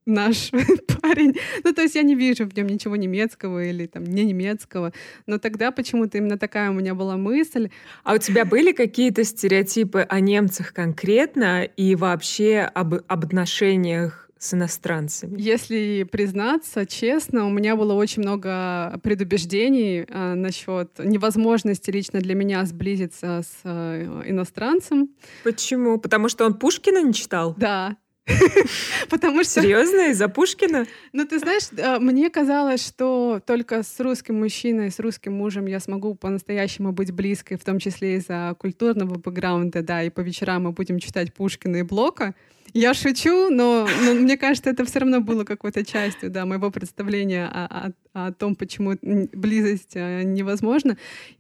наш 0.06 0.52
парень. 1.02 1.36
Ну, 1.64 1.74
то 1.74 1.82
есть 1.82 1.96
я 1.96 2.04
не 2.04 2.16
вижу 2.16 2.46
в 2.46 2.56
нем 2.56 2.68
ничего 2.68 2.96
немецкого 2.96 3.64
или 3.64 3.88
там 3.88 4.04
не 4.04 4.24
немецкого. 4.24 4.94
Но 5.26 5.40
тогда 5.40 5.72
почему-то 5.72 6.18
именно 6.18 6.38
такая 6.38 6.70
у 6.70 6.74
меня 6.74 6.94
была 6.94 7.18
мысль. 7.18 7.70
А 8.04 8.14
у 8.14 8.18
тебя 8.18 8.46
были 8.46 8.72
какие-то 8.72 9.24
стереотипы 9.24 10.06
о 10.08 10.20
немцах 10.20 10.74
конкретно 10.74 11.64
и 11.64 11.96
вообще 11.96 12.60
об, 12.60 12.96
об 13.08 13.26
отношениях 13.26 14.25
с 14.46 14.54
иностранцами? 14.54 15.42
Если 15.42 16.04
признаться 16.04 16.86
честно, 16.86 17.46
у 17.46 17.50
меня 17.50 17.76
было 17.76 17.94
очень 17.94 18.22
много 18.22 19.00
предубеждений 19.04 20.06
э, 20.08 20.34
насчет 20.36 21.00
невозможности 21.00 21.90
лично 21.92 22.20
для 22.20 22.36
меня 22.36 22.64
сблизиться 22.66 23.42
с 23.44 23.62
э, 23.64 24.24
иностранцем. 24.26 25.10
Почему? 25.44 26.00
Потому 26.00 26.30
что 26.30 26.46
он 26.46 26.54
Пушкина 26.54 27.02
не 27.02 27.14
читал? 27.14 27.56
Да, 27.58 27.98
Потому 29.10 29.44
что... 29.44 29.62
Серьезно? 29.62 30.10
Из-за 30.10 30.28
Пушкина? 30.28 30.88
Ну, 31.14 31.26
ты 31.26 31.40
знаешь, 31.40 31.68
э, 31.78 32.00
мне 32.00 32.30
казалось, 32.30 32.86
что 32.86 33.40
только 33.46 33.84
с 33.84 34.00
русским 34.00 34.40
мужчиной, 34.40 34.90
с 34.90 35.00
русским 35.00 35.34
мужем 35.34 35.68
я 35.68 35.80
смогу 35.80 36.16
по-настоящему 36.16 36.92
быть 36.92 37.12
близкой, 37.12 37.58
в 37.58 37.64
том 37.64 37.78
числе 37.80 38.16
из-за 38.16 38.56
культурного 38.58 39.16
бэкграунда, 39.16 39.84
да, 39.84 40.04
и 40.04 40.10
по 40.10 40.22
вечерам 40.22 40.64
мы 40.64 40.72
будем 40.72 41.00
читать 41.00 41.34
Пушкина 41.34 41.78
и 41.78 41.84
Блока. 41.84 42.34
Я 42.78 42.94
шучу, 42.94 43.50
но, 43.50 43.88
но 44.04 44.14
мне 44.16 44.36
кажется, 44.36 44.70
это 44.70 44.84
все 44.84 45.00
равно 45.00 45.22
было 45.22 45.46
какой-то 45.46 45.86
частью 45.86 46.30
да, 46.30 46.46
моего 46.46 46.72
представления 46.72 47.46
о, 47.48 47.94
о, 48.14 48.28
о 48.28 48.34
том, 48.34 48.54
почему 48.54 48.98
близость 49.02 49.96
э, 49.96 50.24
невозможна. 50.24 50.98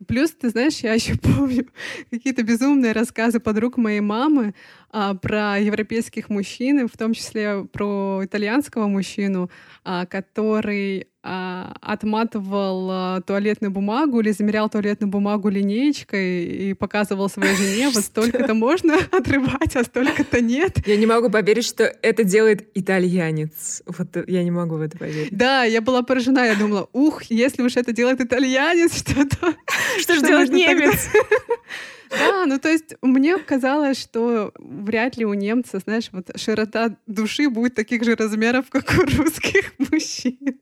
Плюс, 0.07 0.31
ты 0.31 0.47
знаешь, 0.47 0.79
я 0.79 0.93
еще 0.93 1.15
помню 1.21 1.67
какие-то 2.09 2.41
безумные 2.43 2.93
рассказы 2.93 3.41
подруг 3.41 3.75
моей 3.75 3.99
мамы 3.99 4.53
а, 4.91 5.13
про 5.13 5.59
европейских 5.59 6.29
мужчин, 6.29 6.87
в 6.87 6.97
том 6.97 7.13
числе 7.13 7.65
про 7.71 8.21
итальянского 8.23 8.87
мужчину, 8.87 9.49
а, 9.83 10.05
который 10.05 11.07
а, 11.27 11.75
отматывал 11.81 12.87
а, 12.91 13.21
туалетную 13.21 13.71
бумагу 13.71 14.19
или 14.19 14.29
замерял 14.29 14.69
туалетную 14.69 15.09
бумагу 15.09 15.49
линеечкой 15.49 16.43
и 16.43 16.73
показывал 16.75 17.29
своей 17.29 17.55
жене, 17.55 17.89
вот 17.89 18.03
столько-то 18.03 18.53
можно 18.53 18.95
отрывать, 19.11 19.75
а 19.75 19.83
столько-то 19.83 20.39
нет. 20.39 20.85
Я 20.85 20.97
не 20.97 21.07
могу 21.07 21.31
поверить, 21.31 21.65
что 21.65 21.83
это 21.83 22.23
делает 22.23 22.69
итальянец. 22.75 23.81
Вот 23.87 24.15
я 24.27 24.43
не 24.43 24.51
могу 24.51 24.75
в 24.75 24.81
это 24.81 24.99
поверить. 24.99 25.35
Да, 25.35 25.63
я 25.63 25.81
была 25.81 26.03
поражена, 26.03 26.45
я 26.45 26.55
думала, 26.55 26.89
ух, 26.93 27.23
если 27.23 27.63
уж 27.63 27.75
это 27.75 27.91
делает 27.91 28.21
итальянец, 28.21 28.95
что-то... 28.99 29.55
Что 29.99 30.13
же 30.13 30.21
делает 30.21 30.51
немец? 30.51 31.09
Да, 32.09 32.45
ну 32.45 32.59
то 32.59 32.69
есть 32.69 32.95
мне 33.01 33.37
казалось, 33.37 33.99
что 33.99 34.51
вряд 34.57 35.17
ли 35.17 35.25
у 35.25 35.33
немца, 35.33 35.79
знаешь, 35.79 36.09
вот 36.11 36.31
широта 36.35 36.95
души 37.07 37.49
будет 37.49 37.75
таких 37.75 38.03
же 38.03 38.15
размеров, 38.15 38.65
как 38.69 38.91
у 38.97 39.01
русских 39.21 39.73
мужчин. 39.91 40.59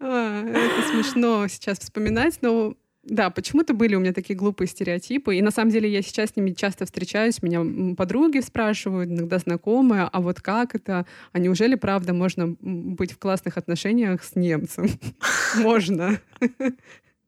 А, 0.00 0.44
это 0.46 0.88
смешно 0.90 1.46
сейчас 1.48 1.78
вспоминать, 1.78 2.38
но 2.42 2.76
да, 3.04 3.28
почему-то 3.30 3.74
были 3.74 3.94
у 3.94 4.00
меня 4.00 4.12
такие 4.12 4.34
глупые 4.34 4.66
стереотипы. 4.66 5.36
И 5.36 5.42
на 5.42 5.50
самом 5.50 5.70
деле 5.70 5.90
я 5.90 6.00
сейчас 6.00 6.30
с 6.30 6.36
ними 6.36 6.52
часто 6.52 6.86
встречаюсь. 6.86 7.42
Меня 7.42 7.94
подруги 7.96 8.40
спрашивают, 8.40 9.10
иногда 9.10 9.38
знакомые, 9.38 10.08
а 10.10 10.20
вот 10.20 10.40
как 10.40 10.74
это? 10.74 11.06
А 11.32 11.38
неужели, 11.38 11.74
правда, 11.74 12.14
можно 12.14 12.56
быть 12.60 13.12
в 13.12 13.18
классных 13.18 13.58
отношениях 13.58 14.24
с 14.24 14.36
немцем? 14.36 14.88
Можно. 15.56 16.18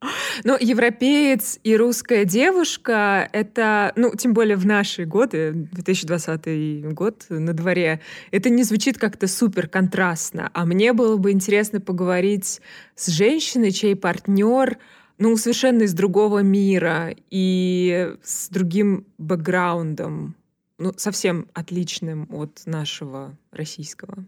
Ну, 0.45 0.57
европеец 0.59 1.59
и 1.63 1.77
русская 1.77 2.25
девушка— 2.25 3.29
это, 3.33 3.93
ну, 3.97 4.15
тем 4.15 4.35
более 4.35 4.57
в 4.57 4.67
наши 4.67 5.05
годы, 5.05 5.53
2020 5.73 6.93
год 6.93 7.27
на 7.29 7.53
дворе, 7.53 8.01
это 8.31 8.51
не 8.51 8.63
звучит 8.63 8.99
как-то 8.99 9.27
супер 9.27 9.69
контрастно. 9.69 10.51
А 10.53 10.65
мне 10.65 10.93
было 10.93 11.17
бы 11.17 11.33
интересно 11.33 11.81
поговорить 11.81 12.61
с 12.95 13.09
женщиной, 13.09 13.73
чей 13.73 13.97
партнер 13.97 14.79
ну, 15.19 15.35
совершенно 15.39 15.85
из 15.85 15.95
другого 15.95 16.41
мира 16.41 17.15
и 17.31 18.15
с 18.23 18.51
другим 18.51 19.07
бэкграундом, 19.17 20.37
ну, 20.79 20.93
совсем 20.99 21.49
отличным 21.55 22.29
от 22.31 22.63
нашего 22.67 23.35
российского. 23.51 24.27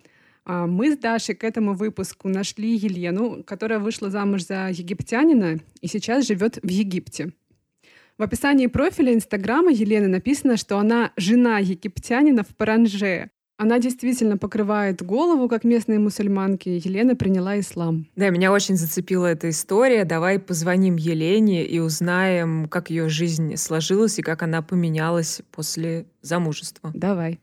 А, 0.49 0.67
мы 0.67 0.93
с 0.93 0.97
Дашей 0.97 1.35
к 1.35 1.45
этому 1.45 1.75
выпуску 1.75 2.29
нашли 2.29 2.75
Елену, 2.75 3.45
которая 3.45 3.79
вышла 3.79 4.09
замуж 4.11 4.47
за 4.47 4.69
египтянина 4.71 5.61
и 5.83 5.87
сейчас 5.87 6.27
живет 6.27 6.59
в 6.63 6.69
Египте. 6.69 7.33
В 8.17 8.23
описании 8.23 8.67
профиля 8.67 9.15
Инстаграма 9.15 9.71
Елены 9.71 10.09
написано, 10.09 10.57
что 10.57 10.79
она 10.79 11.13
жена 11.17 11.59
египтянина 11.59 12.43
в 12.45 12.57
Паранже. 12.57 13.31
Она 13.59 13.79
действительно 13.79 14.39
покрывает 14.39 15.03
голову, 15.03 15.49
как 15.49 15.65
местные 15.65 15.99
мусульманки. 15.99 16.69
Елена 16.69 17.15
приняла 17.15 17.61
ислам. 17.61 18.07
Да, 18.17 18.31
меня 18.31 18.51
очень 18.51 18.77
зацепила 18.77 19.27
эта 19.27 19.51
история. 19.51 20.05
Давай 20.05 20.39
позвоним 20.39 20.97
Елене 20.97 21.67
и 21.67 21.79
узнаем, 21.79 22.69
как 22.69 22.89
ее 22.89 23.09
жизнь 23.09 23.57
сложилась 23.57 24.19
и 24.19 24.23
как 24.23 24.43
она 24.43 24.63
поменялась 24.63 25.43
после 25.51 26.07
замужества. 26.23 26.91
Давай. 26.95 27.39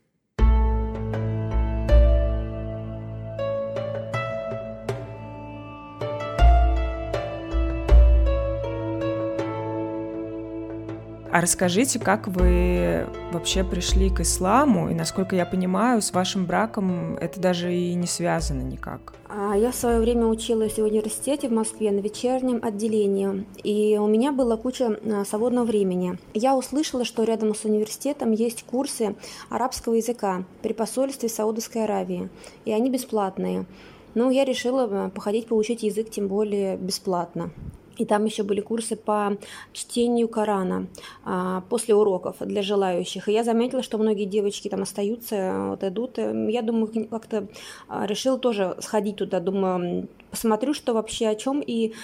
А 11.36 11.42
расскажите, 11.42 11.98
как 11.98 12.28
вы 12.28 13.06
вообще 13.30 13.62
пришли 13.62 14.08
к 14.08 14.20
исламу, 14.20 14.88
и 14.88 14.94
насколько 14.94 15.36
я 15.36 15.44
понимаю, 15.44 16.00
с 16.00 16.10
вашим 16.14 16.46
браком 16.46 17.18
это 17.18 17.38
даже 17.38 17.74
и 17.74 17.92
не 17.92 18.06
связано 18.06 18.62
никак. 18.62 19.12
А, 19.28 19.54
я 19.54 19.70
в 19.70 19.74
свое 19.74 20.00
время 20.00 20.28
училась 20.28 20.78
в 20.78 20.82
университете 20.82 21.48
в 21.48 21.52
Москве 21.52 21.90
на 21.90 21.98
вечернем 21.98 22.60
отделении, 22.62 23.44
и 23.62 23.98
у 23.98 24.06
меня 24.06 24.32
была 24.32 24.56
куча 24.56 24.98
а, 25.04 25.26
свободного 25.26 25.66
времени. 25.66 26.18
Я 26.32 26.56
услышала, 26.56 27.04
что 27.04 27.22
рядом 27.24 27.54
с 27.54 27.66
университетом 27.66 28.32
есть 28.32 28.62
курсы 28.62 29.14
арабского 29.50 29.92
языка 29.96 30.44
при 30.62 30.72
посольстве 30.72 31.28
Саудовской 31.28 31.84
Аравии, 31.84 32.30
и 32.64 32.72
они 32.72 32.88
бесплатные. 32.88 33.66
Ну, 34.14 34.30
я 34.30 34.46
решила 34.46 34.88
а, 34.90 35.10
походить 35.10 35.48
поучить 35.48 35.82
язык, 35.82 36.08
тем 36.08 36.28
более 36.28 36.78
бесплатно. 36.78 37.50
И 37.96 38.04
там 38.04 38.24
еще 38.24 38.42
были 38.42 38.60
курсы 38.60 38.96
по 38.96 39.36
чтению 39.72 40.28
Корана 40.28 40.86
а, 41.24 41.62
после 41.68 41.94
уроков 41.94 42.36
для 42.40 42.62
желающих. 42.62 43.28
И 43.28 43.32
я 43.32 43.44
заметила, 43.44 43.82
что 43.82 43.98
многие 43.98 44.24
девочки 44.24 44.68
там 44.68 44.82
остаются, 44.82 45.68
вот 45.70 45.84
идут. 45.84 46.18
Я 46.18 46.62
думаю, 46.62 47.08
как-то 47.08 47.48
а, 47.88 48.06
решила 48.06 48.38
тоже 48.38 48.76
сходить 48.80 49.16
туда. 49.16 49.40
Думаю, 49.40 50.08
посмотрю, 50.30 50.74
что 50.74 50.94
вообще 50.94 51.28
о 51.28 51.34
чем. 51.34 51.60
И 51.60 51.94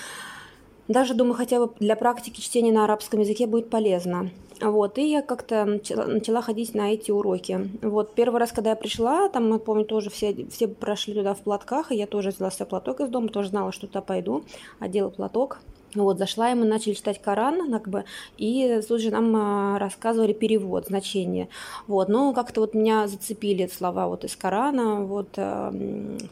даже, 0.89 1.15
думаю, 1.15 1.35
хотя 1.35 1.65
бы 1.65 1.73
для 1.79 1.97
практики 1.97 2.41
чтения 2.41 2.73
на 2.73 2.85
арабском 2.85 3.21
языке 3.21 3.47
будет 3.47 3.71
полезно. 3.71 4.31
Вот, 4.61 4.97
и 4.99 5.11
я 5.11 5.23
как-то 5.23 5.65
начала, 5.65 6.41
ходить 6.41 6.75
на 6.75 6.93
эти 6.93 7.11
уроки. 7.11 7.69
Вот, 7.83 8.15
первый 8.15 8.39
раз, 8.39 8.53
когда 8.53 8.71
я 8.71 8.77
пришла, 8.77 9.29
там, 9.29 9.51
мы 9.51 9.59
помню, 9.59 9.85
тоже 9.85 10.09
все, 10.09 10.47
все 10.51 10.69
прошли 10.69 11.15
туда 11.15 11.35
в 11.35 11.41
платках, 11.41 11.91
и 11.91 11.97
я 11.97 12.07
тоже 12.07 12.31
взяла 12.31 12.51
себе 12.51 12.67
платок 12.67 13.01
из 13.01 13.09
дома, 13.09 13.29
тоже 13.29 13.49
знала, 13.49 13.73
что 13.73 13.89
туда 13.89 14.03
пойду, 14.03 14.45
одела 14.79 15.11
платок, 15.11 15.59
вот, 15.95 16.19
зашла, 16.19 16.51
и 16.51 16.55
мы 16.55 16.65
начали 16.65 16.95
читать 16.95 17.21
Коран, 17.21 17.71
как 17.71 17.89
бы, 17.89 18.05
и 18.39 18.81
тут 18.87 19.01
же 19.01 19.11
нам 19.11 19.35
а, 19.37 19.79
рассказывали 19.79 20.33
перевод, 20.33 20.87
значение. 20.87 21.49
Вот, 21.87 22.09
но 22.09 22.33
как-то 22.33 22.61
вот 22.61 22.75
меня 22.75 23.09
зацепили 23.09 23.67
слова 23.67 24.07
вот 24.09 24.25
из 24.25 24.37
Корана, 24.37 25.05
вот, 25.05 25.29
а, 25.37 25.73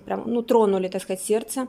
прям, 0.05 0.23
ну, 0.27 0.43
тронули, 0.43 0.89
так 0.89 1.03
сказать, 1.03 1.23
сердце. 1.23 1.69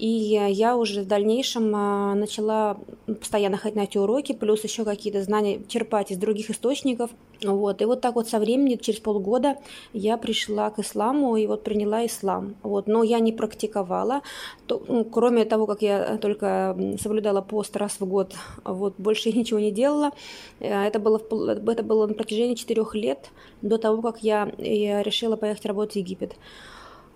И 0.00 0.08
я 0.08 0.78
уже 0.78 1.02
в 1.02 1.06
дальнейшем 1.06 1.76
а, 1.76 2.14
начала 2.14 2.78
постоянно 3.06 3.58
ходить 3.58 3.76
на 3.76 3.82
эти 3.82 3.98
уроки, 3.98 4.32
плюс 4.32 4.64
еще 4.64 4.86
какие-то 4.86 5.22
знания 5.22 5.60
черпать 5.68 6.10
из 6.10 6.16
других 6.16 6.48
источников. 6.48 7.10
Вот. 7.42 7.82
И 7.82 7.84
вот 7.84 8.00
так 8.00 8.14
вот 8.14 8.26
со 8.26 8.38
временем, 8.38 8.78
через 8.78 8.98
полгода, 8.98 9.58
я 9.92 10.16
пришла 10.16 10.70
к 10.70 10.78
исламу 10.78 11.36
и 11.36 11.46
вот 11.46 11.64
приняла 11.64 12.06
ислам. 12.06 12.54
Вот. 12.62 12.86
Но 12.86 13.02
я 13.02 13.18
не 13.18 13.32
практиковала. 13.32 14.22
То, 14.66 14.82
ну, 14.88 15.04
кроме 15.04 15.44
того, 15.44 15.66
как 15.66 15.82
я 15.82 16.16
только 16.16 16.74
соблюдала 16.98 17.42
пост 17.42 17.76
раз 17.76 18.00
в 18.00 18.06
год, 18.06 18.34
вот, 18.64 18.94
больше 18.96 19.30
ничего 19.32 19.60
не 19.60 19.70
делала. 19.70 20.12
Э, 20.60 20.86
это 20.86 20.98
было, 20.98 21.18
это 21.18 21.82
было 21.82 22.06
на 22.06 22.14
протяжении 22.14 22.54
четырех 22.54 22.94
лет 22.94 23.28
до 23.60 23.76
того, 23.76 24.00
как 24.00 24.22
я, 24.22 24.50
я 24.56 25.02
решила 25.02 25.36
поехать 25.36 25.66
работать 25.66 25.92
в 25.92 25.96
Египет. 25.96 26.36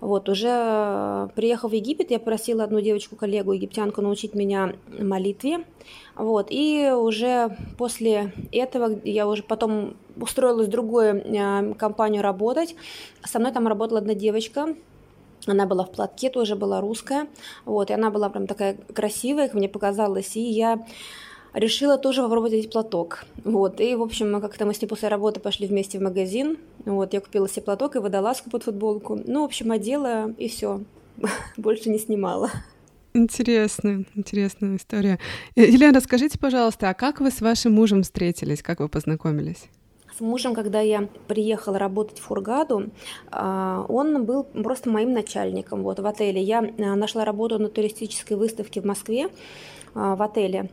Вот, 0.01 0.29
уже 0.29 0.49
э, 0.51 1.27
приехав 1.35 1.71
в 1.71 1.73
Египет, 1.73 2.11
я 2.11 2.19
просила 2.19 2.63
одну 2.63 2.81
девочку-коллегу, 2.81 3.53
египтянку, 3.53 4.01
научить 4.01 4.35
меня 4.35 4.75
молитве. 4.99 5.65
Вот, 6.15 6.47
и 6.49 6.91
уже 6.91 7.57
после 7.77 8.33
этого 8.51 8.99
я 9.03 9.27
уже 9.27 9.41
потом 9.41 9.95
устроилась 10.19 10.67
в 10.67 10.71
другую 10.71 11.23
э, 11.23 11.73
компанию 11.75 12.21
работать. 12.21 12.75
Со 13.23 13.39
мной 13.39 13.51
там 13.51 13.67
работала 13.67 13.99
одна 13.99 14.13
девочка, 14.13 14.75
она 15.47 15.65
была 15.65 15.83
в 15.83 15.91
платке, 15.91 16.29
тоже 16.29 16.55
была 16.55 16.81
русская. 16.81 17.27
Вот, 17.65 17.89
и 17.89 17.93
она 17.93 18.09
была 18.09 18.29
прям 18.29 18.47
такая 18.47 18.77
красивая, 18.93 19.47
как 19.47 19.55
мне 19.55 19.69
показалось. 19.69 20.35
И 20.35 20.41
я 20.41 20.85
решила 21.55 21.97
тоже 21.97 22.21
попробовать 22.21 22.53
этот 22.53 22.71
платок. 22.71 23.25
Вот. 23.43 23.79
И, 23.81 23.95
в 23.95 24.01
общем, 24.01 24.39
как-то 24.41 24.65
мы 24.65 24.73
с 24.73 24.81
ней 24.81 24.87
после 24.87 25.07
работы 25.07 25.39
пошли 25.39 25.67
вместе 25.67 25.97
в 25.97 26.01
магазин. 26.01 26.57
Вот. 26.85 27.13
Я 27.13 27.21
купила 27.21 27.49
себе 27.49 27.63
платок 27.63 27.95
и 27.95 27.99
водолазку 27.99 28.49
под 28.49 28.63
футболку. 28.63 29.19
Ну, 29.25 29.41
в 29.41 29.45
общем, 29.45 29.71
одела 29.71 30.31
и 30.37 30.47
все. 30.47 30.81
Больше 31.57 31.89
не 31.89 31.99
снимала. 31.99 32.51
Интересная, 33.13 34.03
интересная 34.13 34.75
история. 34.75 35.19
Э, 35.55 35.61
Елена, 35.61 35.93
расскажите, 35.93 36.37
пожалуйста, 36.37 36.89
а 36.89 36.93
как 36.93 37.21
вы 37.21 37.31
с 37.31 37.39
вашим 37.39 37.71
мужем 37.73 38.03
встретились? 38.03 38.61
Как 38.61 38.81
вы 38.81 38.89
познакомились? 38.89 39.69
С 40.17 40.19
мужем, 40.19 40.53
когда 40.53 40.81
я 40.81 41.07
приехала 41.27 41.79
работать 41.79 42.19
в 42.19 42.23
Фургаду, 42.23 42.89
а, 43.31 43.85
он 43.87 44.25
был 44.25 44.43
просто 44.43 44.89
моим 44.89 45.13
начальником 45.13 45.83
вот, 45.83 45.99
в 45.99 46.05
отеле. 46.05 46.41
Я 46.41 46.61
э, 46.63 46.95
нашла 46.95 47.23
работу 47.23 47.57
на 47.57 47.69
туристической 47.69 48.35
выставке 48.35 48.81
в 48.81 48.85
Москве 48.85 49.29
а, 49.93 50.15
в 50.15 50.21
отеле. 50.21 50.69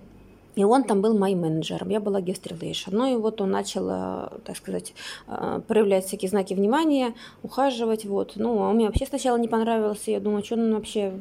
И 0.54 0.64
он 0.64 0.84
там 0.84 1.00
был 1.00 1.16
моим 1.16 1.40
менеджером, 1.40 1.88
я 1.88 2.00
была 2.00 2.20
guest 2.20 2.42
relation. 2.48 2.90
Ну 2.90 3.12
и 3.12 3.16
вот 3.16 3.40
он 3.40 3.50
начал, 3.50 3.88
э, 3.88 4.28
так 4.44 4.56
сказать, 4.56 4.92
э, 5.26 5.60
проявлять 5.66 6.06
всякие 6.06 6.28
знаки 6.28 6.52
внимания, 6.54 7.14
ухаживать. 7.42 8.04
Вот. 8.04 8.32
Ну, 8.36 8.62
а 8.62 8.68
он 8.68 8.76
мне 8.76 8.86
вообще 8.86 9.06
сначала 9.06 9.38
не 9.38 9.48
понравился. 9.48 10.10
Я 10.10 10.20
думаю, 10.20 10.44
что 10.44 10.56
он 10.56 10.74
вообще 10.74 11.20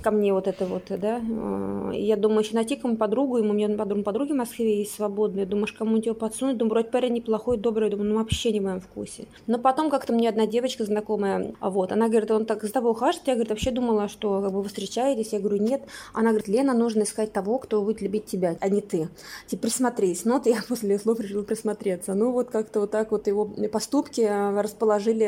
ко 0.00 0.10
мне 0.10 0.32
вот 0.32 0.46
это 0.46 0.66
вот, 0.66 0.84
да. 0.88 1.20
А, 1.22 1.90
я 1.92 2.16
думаю, 2.16 2.40
еще 2.40 2.54
найти 2.54 2.76
кому 2.76 2.96
подругу, 2.96 3.38
ему 3.38 3.52
меня 3.52 3.68
подруга, 3.76 4.02
подруги 4.02 4.32
в 4.32 4.36
Москве 4.36 4.78
есть 4.78 4.94
свободные. 4.94 5.46
Думаешь, 5.46 5.72
кому-нибудь 5.72 6.06
его 6.06 6.14
подсунуть? 6.14 6.56
Думаю, 6.56 6.72
вроде 6.72 6.88
парень 6.88 7.14
неплохой, 7.14 7.56
добрый. 7.56 7.90
Думаю, 7.90 8.10
ну 8.10 8.18
вообще 8.18 8.52
не 8.52 8.60
в 8.60 8.64
моем 8.64 8.80
вкусе. 8.80 9.26
Но 9.46 9.58
потом 9.58 9.90
как-то 9.90 10.12
мне 10.12 10.28
одна 10.28 10.46
девочка 10.46 10.84
знакомая, 10.84 11.54
вот, 11.60 11.92
она 11.92 12.08
говорит, 12.08 12.30
он 12.30 12.46
так 12.46 12.64
с 12.64 12.72
тобой 12.72 12.92
ухаживает. 12.92 13.28
Я, 13.28 13.34
говорит, 13.34 13.50
вообще 13.50 13.70
думала, 13.70 14.08
что 14.08 14.42
как 14.42 14.52
бы 14.52 14.62
вы 14.62 14.68
встречаетесь. 14.68 15.32
Я 15.32 15.40
говорю, 15.40 15.62
нет. 15.62 15.82
Она 16.12 16.30
говорит, 16.30 16.48
Лена, 16.48 16.74
нужно 16.74 17.02
искать 17.02 17.32
того, 17.32 17.58
кто 17.58 17.82
будет 17.82 18.00
любить 18.00 18.26
тебя, 18.26 18.56
а 18.60 18.68
не 18.68 18.80
ты. 18.80 19.08
Типа, 19.46 19.62
присмотрись. 19.62 20.24
Ну, 20.24 20.34
вот 20.34 20.46
я 20.46 20.62
после 20.68 20.98
слов 20.98 21.20
решила 21.20 21.42
присмотреться. 21.42 22.14
Ну, 22.14 22.32
вот 22.32 22.50
как-то 22.50 22.80
вот 22.80 22.90
так 22.90 23.10
вот 23.10 23.26
его 23.26 23.46
поступки 23.72 24.20
расположили, 24.60 25.26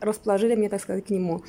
расположили 0.00 0.54
меня, 0.54 0.68
так 0.68 0.80
сказать, 0.80 1.06
к 1.06 1.10
нему. 1.10 1.42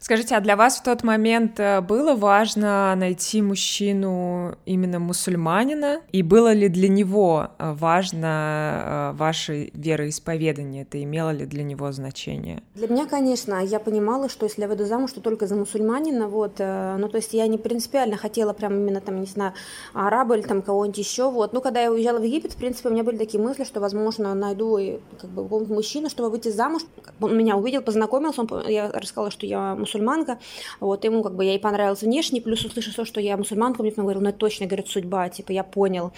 Скажите, 0.00 0.36
а 0.36 0.40
для 0.40 0.56
вас 0.56 0.78
в 0.78 0.82
тот 0.82 1.02
момент 1.02 1.57
э, 1.58 1.80
было 1.80 2.14
важно 2.14 2.94
найти 2.96 3.42
мужчину 3.42 4.56
именно 4.66 4.98
мусульманина? 4.98 6.00
И 6.12 6.22
было 6.22 6.52
ли 6.52 6.68
для 6.68 6.88
него 6.88 7.48
э, 7.58 7.72
важно 7.72 9.12
э, 9.14 9.16
ваше 9.16 9.70
вероисповедание? 9.74 10.82
Это 10.82 11.02
имело 11.02 11.30
ли 11.30 11.46
для 11.46 11.62
него 11.62 11.90
значение? 11.92 12.62
Для 12.74 12.88
меня, 12.88 13.06
конечно. 13.06 13.64
Я 13.64 13.80
понимала, 13.80 14.28
что 14.28 14.46
если 14.46 14.62
я 14.62 14.68
выйду 14.68 14.84
замуж, 14.84 15.12
то 15.12 15.20
только 15.20 15.46
за 15.46 15.56
мусульманина. 15.56 16.28
Вот. 16.28 16.58
Ну, 16.58 17.08
то 17.08 17.16
есть 17.16 17.34
я 17.34 17.46
не 17.46 17.58
принципиально 17.58 18.16
хотела 18.16 18.52
прям 18.52 18.74
именно 18.74 19.00
там, 19.00 19.20
не 19.20 19.26
знаю, 19.26 19.52
араба 19.92 20.36
или 20.36 20.46
там 20.46 20.62
кого-нибудь 20.62 20.98
еще. 20.98 21.30
Вот. 21.30 21.52
Ну, 21.52 21.60
когда 21.60 21.80
я 21.80 21.90
уезжала 21.90 22.18
в 22.18 22.22
Египет, 22.22 22.52
в 22.52 22.56
принципе, 22.56 22.88
у 22.88 22.92
меня 22.92 23.04
были 23.04 23.16
такие 23.16 23.42
мысли, 23.42 23.64
что, 23.64 23.80
возможно, 23.80 24.34
найду 24.34 24.78
как 25.20 25.30
бы 25.30 25.48
мужчину, 25.66 26.08
чтобы 26.08 26.30
выйти 26.30 26.48
замуж. 26.48 26.82
Он 27.20 27.36
меня 27.36 27.56
увидел, 27.56 27.82
познакомился, 27.82 28.42
он, 28.42 28.68
я 28.68 28.90
рассказала, 28.90 29.30
что 29.30 29.46
я 29.46 29.74
мусульманка, 29.74 30.38
вот, 30.80 31.04
ему 31.04 31.22
как 31.22 31.34
бы 31.34 31.44
я 31.48 31.54
и 31.56 31.58
понравилась 31.58 32.02
внешне, 32.02 32.40
плюс 32.40 32.64
услышал 32.64 32.92
то, 32.94 33.04
что 33.04 33.20
я 33.20 33.36
мусульманка, 33.36 33.82
мне 33.82 33.92
говорил, 33.92 34.22
ну 34.22 34.28
это 34.28 34.38
точно, 34.38 34.66
говорит, 34.66 34.88
судьба, 34.88 35.28
типа, 35.28 35.52
я 35.52 35.64
понял, 35.64 36.12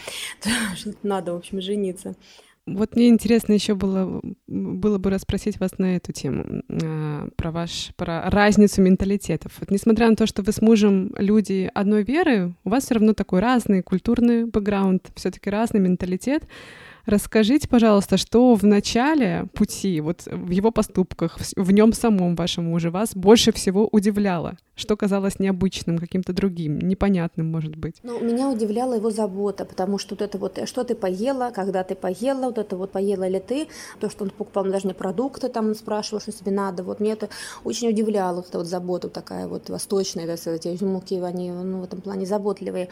надо, 1.03 1.33
в 1.33 1.37
общем, 1.37 1.61
жениться. 1.61 2.15
Вот 2.67 2.95
мне 2.95 3.09
интересно 3.09 3.55
еще 3.55 3.75
было, 3.75 4.21
было 4.47 4.99
бы 4.99 5.11
расспросить 5.11 5.59
вас 5.59 5.79
на 5.79 5.97
эту 5.97 6.13
тему, 6.13 6.63
а, 6.69 7.29
про 7.37 7.51
ваш, 7.51 7.91
про 7.97 8.31
разницу 8.31 8.83
менталитетов. 8.83 9.53
Вот 9.59 9.71
несмотря 9.71 10.09
на 10.09 10.17
то, 10.17 10.27
что 10.27 10.43
вы 10.43 10.53
с 10.53 10.61
мужем 10.61 11.13
люди 11.17 11.71
одной 11.75 12.05
веры, 12.05 12.55
у 12.65 12.71
вас 12.71 12.85
все 12.85 12.95
равно 12.95 13.15
такой 13.15 13.41
разный 13.41 13.83
культурный 13.83 14.45
бэкграунд, 14.45 15.11
все-таки 15.17 15.51
разный 15.51 15.81
менталитет. 15.81 16.45
Расскажите, 17.11 17.67
пожалуйста, 17.67 18.17
что 18.17 18.55
в 18.55 18.63
начале 18.63 19.47
пути, 19.53 20.01
вот 20.01 20.27
в 20.27 20.51
его 20.51 20.71
поступках, 20.71 21.39
в 21.57 21.73
нем 21.73 21.93
самом 21.93 22.37
вашем 22.37 22.67
муже 22.67 22.93
вас 22.93 23.17
больше 23.17 23.51
всего 23.51 23.89
удивляло? 23.91 24.57
Что 24.77 24.97
казалось 24.97 25.41
необычным, 25.41 25.99
каким-то 25.99 26.33
другим, 26.33 26.79
непонятным, 26.79 27.51
может 27.51 27.75
быть? 27.75 27.97
Ну, 28.05 28.21
меня 28.21 28.49
удивляла 28.49 28.95
его 28.95 29.11
забота, 29.11 29.65
потому 29.65 29.99
что 29.99 30.15
вот 30.15 30.23
это 30.23 30.39
вот, 30.39 30.59
э, 30.59 30.67
что 30.67 30.85
ты 30.85 30.95
поела, 30.95 31.51
когда 31.53 31.83
ты 31.83 31.97
поела, 31.97 32.47
вот 32.47 32.59
это 32.59 32.77
вот 32.77 32.93
поела 32.93 33.27
ли 33.27 33.41
ты, 33.41 33.67
то, 33.99 34.09
что 34.09 34.23
он 34.23 34.31
покупал 34.31 34.63
даже 34.67 34.87
мне 34.87 34.95
продукты, 34.95 35.49
там 35.49 35.75
спрашивал, 35.75 36.21
что 36.21 36.31
тебе 36.31 36.53
надо, 36.53 36.85
вот 36.85 37.01
мне 37.01 37.11
это 37.15 37.29
очень 37.65 37.89
удивляло, 37.89 38.37
вот 38.37 38.51
эта 38.51 38.59
вот 38.59 38.69
забота 38.69 39.09
такая 39.09 39.49
вот 39.49 39.69
восточная, 39.69 40.29
да, 40.29 40.35
эти 40.35 40.85
муки, 40.85 41.17
они 41.17 41.51
ну, 41.51 41.81
в 41.81 41.85
этом 41.85 42.01
плане 42.03 42.25
заботливые. 42.25 42.89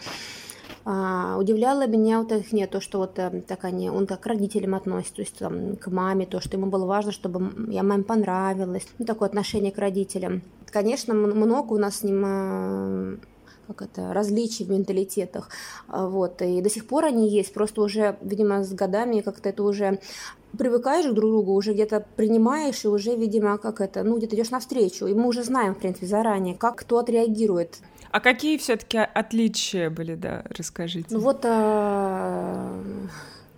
А, 0.85 1.37
удивляло 1.39 1.87
меня 1.87 2.21
вот 2.21 2.33
их 2.33 2.53
нет, 2.53 2.71
то, 2.71 2.81
что 2.81 2.99
вот 2.99 3.19
э, 3.19 3.43
так 3.47 3.65
они, 3.65 3.91
он 3.91 4.07
как 4.07 4.21
к 4.21 4.27
родителям 4.27 4.75
относится, 4.75 5.17
то 5.17 5.23
есть 5.23 5.37
там, 5.39 5.77
к 5.77 5.89
маме, 5.89 6.27
то, 6.27 6.41
что 6.41 6.57
ему 6.57 6.67
было 6.67 6.87
важно, 6.87 7.13
чтобы 7.13 7.73
я 7.73 7.83
маме 7.83 8.05
понравилась, 8.05 8.87
ну, 8.99 9.05
такое 9.05 9.29
отношение 9.29 9.73
к 9.73 9.79
родителям. 9.79 10.43
Конечно, 10.71 11.15
много 11.15 11.73
у 11.75 11.79
нас 11.79 11.99
с 11.99 12.03
ним 12.03 12.25
э, 12.25 13.17
как 13.69 13.83
это, 13.83 14.15
различий 14.15 14.65
в 14.65 14.71
менталитетах, 14.71 15.51
а, 15.89 16.09
вот, 16.09 16.41
и 16.43 16.63
до 16.63 16.71
сих 16.71 16.87
пор 16.87 17.05
они 17.05 17.29
есть, 17.29 17.53
просто 17.53 17.83
уже, 17.83 18.17
видимо, 18.23 18.65
с 18.65 18.73
годами 18.73 19.21
как-то 19.21 19.51
это 19.51 19.63
уже 19.63 20.01
привыкаешь 20.57 21.05
друг 21.05 21.17
к 21.17 21.21
другу, 21.21 21.53
уже 21.53 21.75
где-то 21.75 22.07
принимаешь, 22.17 22.85
и 22.85 22.89
уже, 22.89 23.15
видимо, 23.15 23.59
как 23.59 23.81
это, 23.81 24.03
ну, 24.05 24.17
где-то 24.17 24.37
идешь 24.37 24.51
навстречу, 24.51 25.07
и 25.07 25.15
мы 25.15 25.29
уже 25.29 25.45
знаем, 25.45 25.75
в 25.75 25.79
принципе, 25.79 26.07
заранее, 26.07 26.55
как 26.55 26.77
кто 26.77 26.99
отреагирует. 26.99 27.79
А 28.11 28.21
какие 28.21 28.57
все-таки 28.57 28.99
отличия 28.99 29.91
были, 29.91 30.15
да, 30.15 30.45
расскажите? 30.57 31.09
Ну 31.11 31.21
вот 31.21 31.45
а 31.45 32.83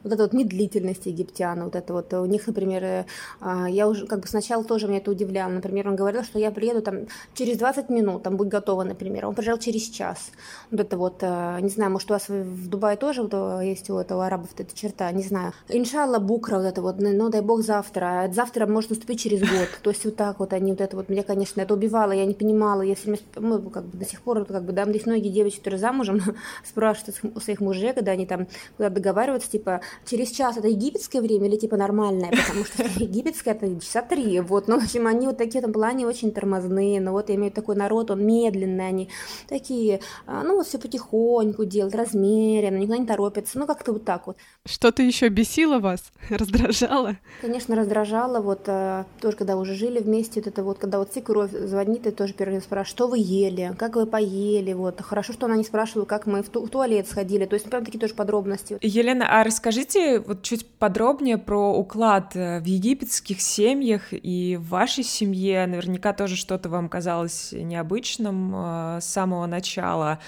вот 0.02 0.12
эта 0.12 0.22
вот 0.22 0.32
медлительность 0.32 1.06
египтян, 1.06 1.64
вот 1.64 1.76
это 1.76 1.92
вот 1.92 2.12
у 2.14 2.26
них, 2.26 2.46
например, 2.46 2.84
э, 2.84 3.04
а, 3.40 3.68
я 3.68 3.88
уже 3.88 4.06
как 4.06 4.20
бы 4.20 4.26
сначала 4.28 4.64
тоже 4.64 4.86
меня 4.86 4.98
это 4.98 5.10
удивляло, 5.10 5.50
например, 5.50 5.88
он 5.88 5.96
говорил, 5.96 6.22
что 6.22 6.38
я 6.38 6.50
приеду 6.50 6.82
там 6.82 7.06
через 7.34 7.58
20 7.58 7.88
минут, 7.90 8.22
там 8.22 8.36
будь 8.36 8.48
готова, 8.48 8.84
например, 8.84 9.26
он 9.26 9.34
приезжал 9.34 9.58
через 9.58 9.82
час, 9.88 10.30
вот 10.70 10.80
это 10.80 10.96
вот, 10.96 11.18
э, 11.20 11.58
не 11.60 11.68
знаю, 11.68 11.90
может 11.90 12.10
у 12.10 12.14
вас 12.14 12.28
в 12.28 12.68
Дубае 12.68 12.96
тоже 12.96 13.22
вот 13.22 13.34
э, 13.34 13.60
есть 13.64 13.90
у 13.90 13.98
этого 13.98 14.26
арабов 14.26 14.50
эта 14.56 14.76
черта, 14.76 15.10
не 15.12 15.22
знаю, 15.22 15.52
иншалла 15.68 16.18
букра 16.18 16.56
вот 16.56 16.66
это 16.66 16.82
вот, 16.82 16.96
ну 16.98 17.28
дай 17.28 17.40
бог 17.40 17.62
завтра, 17.62 18.22
а 18.24 18.32
завтра 18.32 18.66
может 18.66 18.90
наступить 18.90 19.20
через 19.20 19.40
год, 19.40 19.68
то 19.82 19.90
есть 19.90 20.04
вот 20.04 20.16
так 20.16 20.38
вот 20.40 20.52
они, 20.52 20.72
вот 20.72 20.80
это 20.80 20.96
вот, 20.96 21.08
меня, 21.08 21.22
конечно, 21.22 21.60
это 21.60 21.74
убивало, 21.74 22.12
я 22.12 22.26
не 22.26 22.34
понимала, 22.34 22.82
я 22.82 22.94
все 22.94 23.04
время, 23.04 23.18
ну, 23.36 23.70
как 23.70 23.84
бы 23.84 23.98
до 23.98 24.04
сих 24.04 24.22
пор, 24.22 24.44
как 24.44 24.64
бы, 24.64 24.72
да, 24.72 24.84
здесь 24.84 25.06
многие 25.06 25.28
девочки, 25.28 25.58
которые 25.58 25.80
замужем, 25.80 26.20
спрашивают 26.64 27.20
у 27.34 27.40
своих 27.40 27.60
мужей, 27.60 27.92
когда 27.92 28.12
они 28.12 28.26
там 28.26 28.46
куда 28.76 28.90
договариваются, 28.90 29.50
типа, 29.50 29.80
через 30.06 30.30
час 30.30 30.56
это 30.56 30.68
египетское 30.68 31.22
время 31.22 31.48
или 31.48 31.56
типа 31.56 31.76
нормальное, 31.76 32.30
потому 32.30 32.64
что 32.64 32.82
египетское 33.02 33.54
это 33.54 33.80
часа 33.80 34.02
три, 34.02 34.40
вот, 34.40 34.68
ну, 34.68 34.78
в 34.78 34.84
общем, 34.84 35.06
они 35.06 35.26
вот 35.26 35.38
такие 35.38 35.60
в 35.60 35.64
этом 35.64 35.72
плане 35.72 36.06
очень 36.06 36.32
тормозные, 36.32 37.00
но 37.00 37.12
вот 37.12 37.28
я 37.28 37.34
имею 37.34 37.52
такой 37.52 37.76
народ, 37.76 38.10
он 38.10 38.24
медленный, 38.24 38.86
они 38.86 39.08
такие, 39.48 40.00
а, 40.26 40.42
ну, 40.42 40.56
вот 40.56 40.66
все 40.66 40.78
потихоньку 40.78 41.64
делают, 41.64 41.94
размеренно, 41.94 42.78
никуда 42.78 42.98
не 42.98 43.06
торопятся, 43.06 43.58
ну, 43.58 43.66
как-то 43.66 43.92
вот 43.92 44.04
так 44.04 44.26
вот. 44.26 44.36
Что-то 44.66 45.02
еще 45.02 45.28
бесило 45.28 45.78
вас, 45.78 46.12
раздражало? 46.30 47.16
Конечно, 47.40 47.76
раздражало, 47.76 48.40
вот, 48.40 48.62
а, 48.66 49.06
тоже 49.20 49.36
когда 49.36 49.56
уже 49.56 49.74
жили 49.74 49.98
вместе, 49.98 50.40
вот 50.40 50.46
это 50.46 50.62
вот, 50.62 50.78
когда 50.78 50.98
вот 50.98 51.12
свекровь 51.12 51.50
звонит 51.52 52.06
и 52.06 52.10
тоже 52.10 52.32
первый 52.32 52.56
раз 52.56 52.64
спрашивает, 52.64 52.88
что 52.88 53.08
вы 53.08 53.18
ели, 53.18 53.74
как 53.78 53.96
вы 53.96 54.06
поели, 54.06 54.72
вот, 54.72 55.00
хорошо, 55.00 55.32
что 55.32 55.46
она 55.46 55.56
не 55.56 55.64
спрашивала, 55.64 56.04
как 56.04 56.26
мы 56.26 56.42
в, 56.42 56.48
ту 56.48 56.64
в 56.64 56.70
туалет 56.70 57.08
сходили, 57.08 57.46
то 57.46 57.54
есть 57.54 57.66
прям 57.68 57.84
такие 57.84 57.98
тоже 57.98 58.14
подробности. 58.14 58.78
Елена, 58.80 59.40
а 59.40 59.44
расскажите 59.44 59.79
Расскажите 59.80 60.20
вот 60.20 60.42
чуть 60.42 60.66
подробнее 60.66 61.38
про 61.38 61.72
уклад 61.72 62.36
э, 62.36 62.60
в 62.60 62.64
египетских 62.64 63.40
семьях 63.40 64.08
и 64.12 64.58
в 64.60 64.68
вашей 64.68 65.02
семье. 65.02 65.66
Наверняка 65.66 66.12
тоже 66.12 66.36
что-то 66.36 66.68
вам 66.68 66.90
казалось 66.90 67.52
необычным 67.52 68.52
э, 68.54 68.98
с 69.00 69.06
самого 69.06 69.46
начала. 69.46 70.18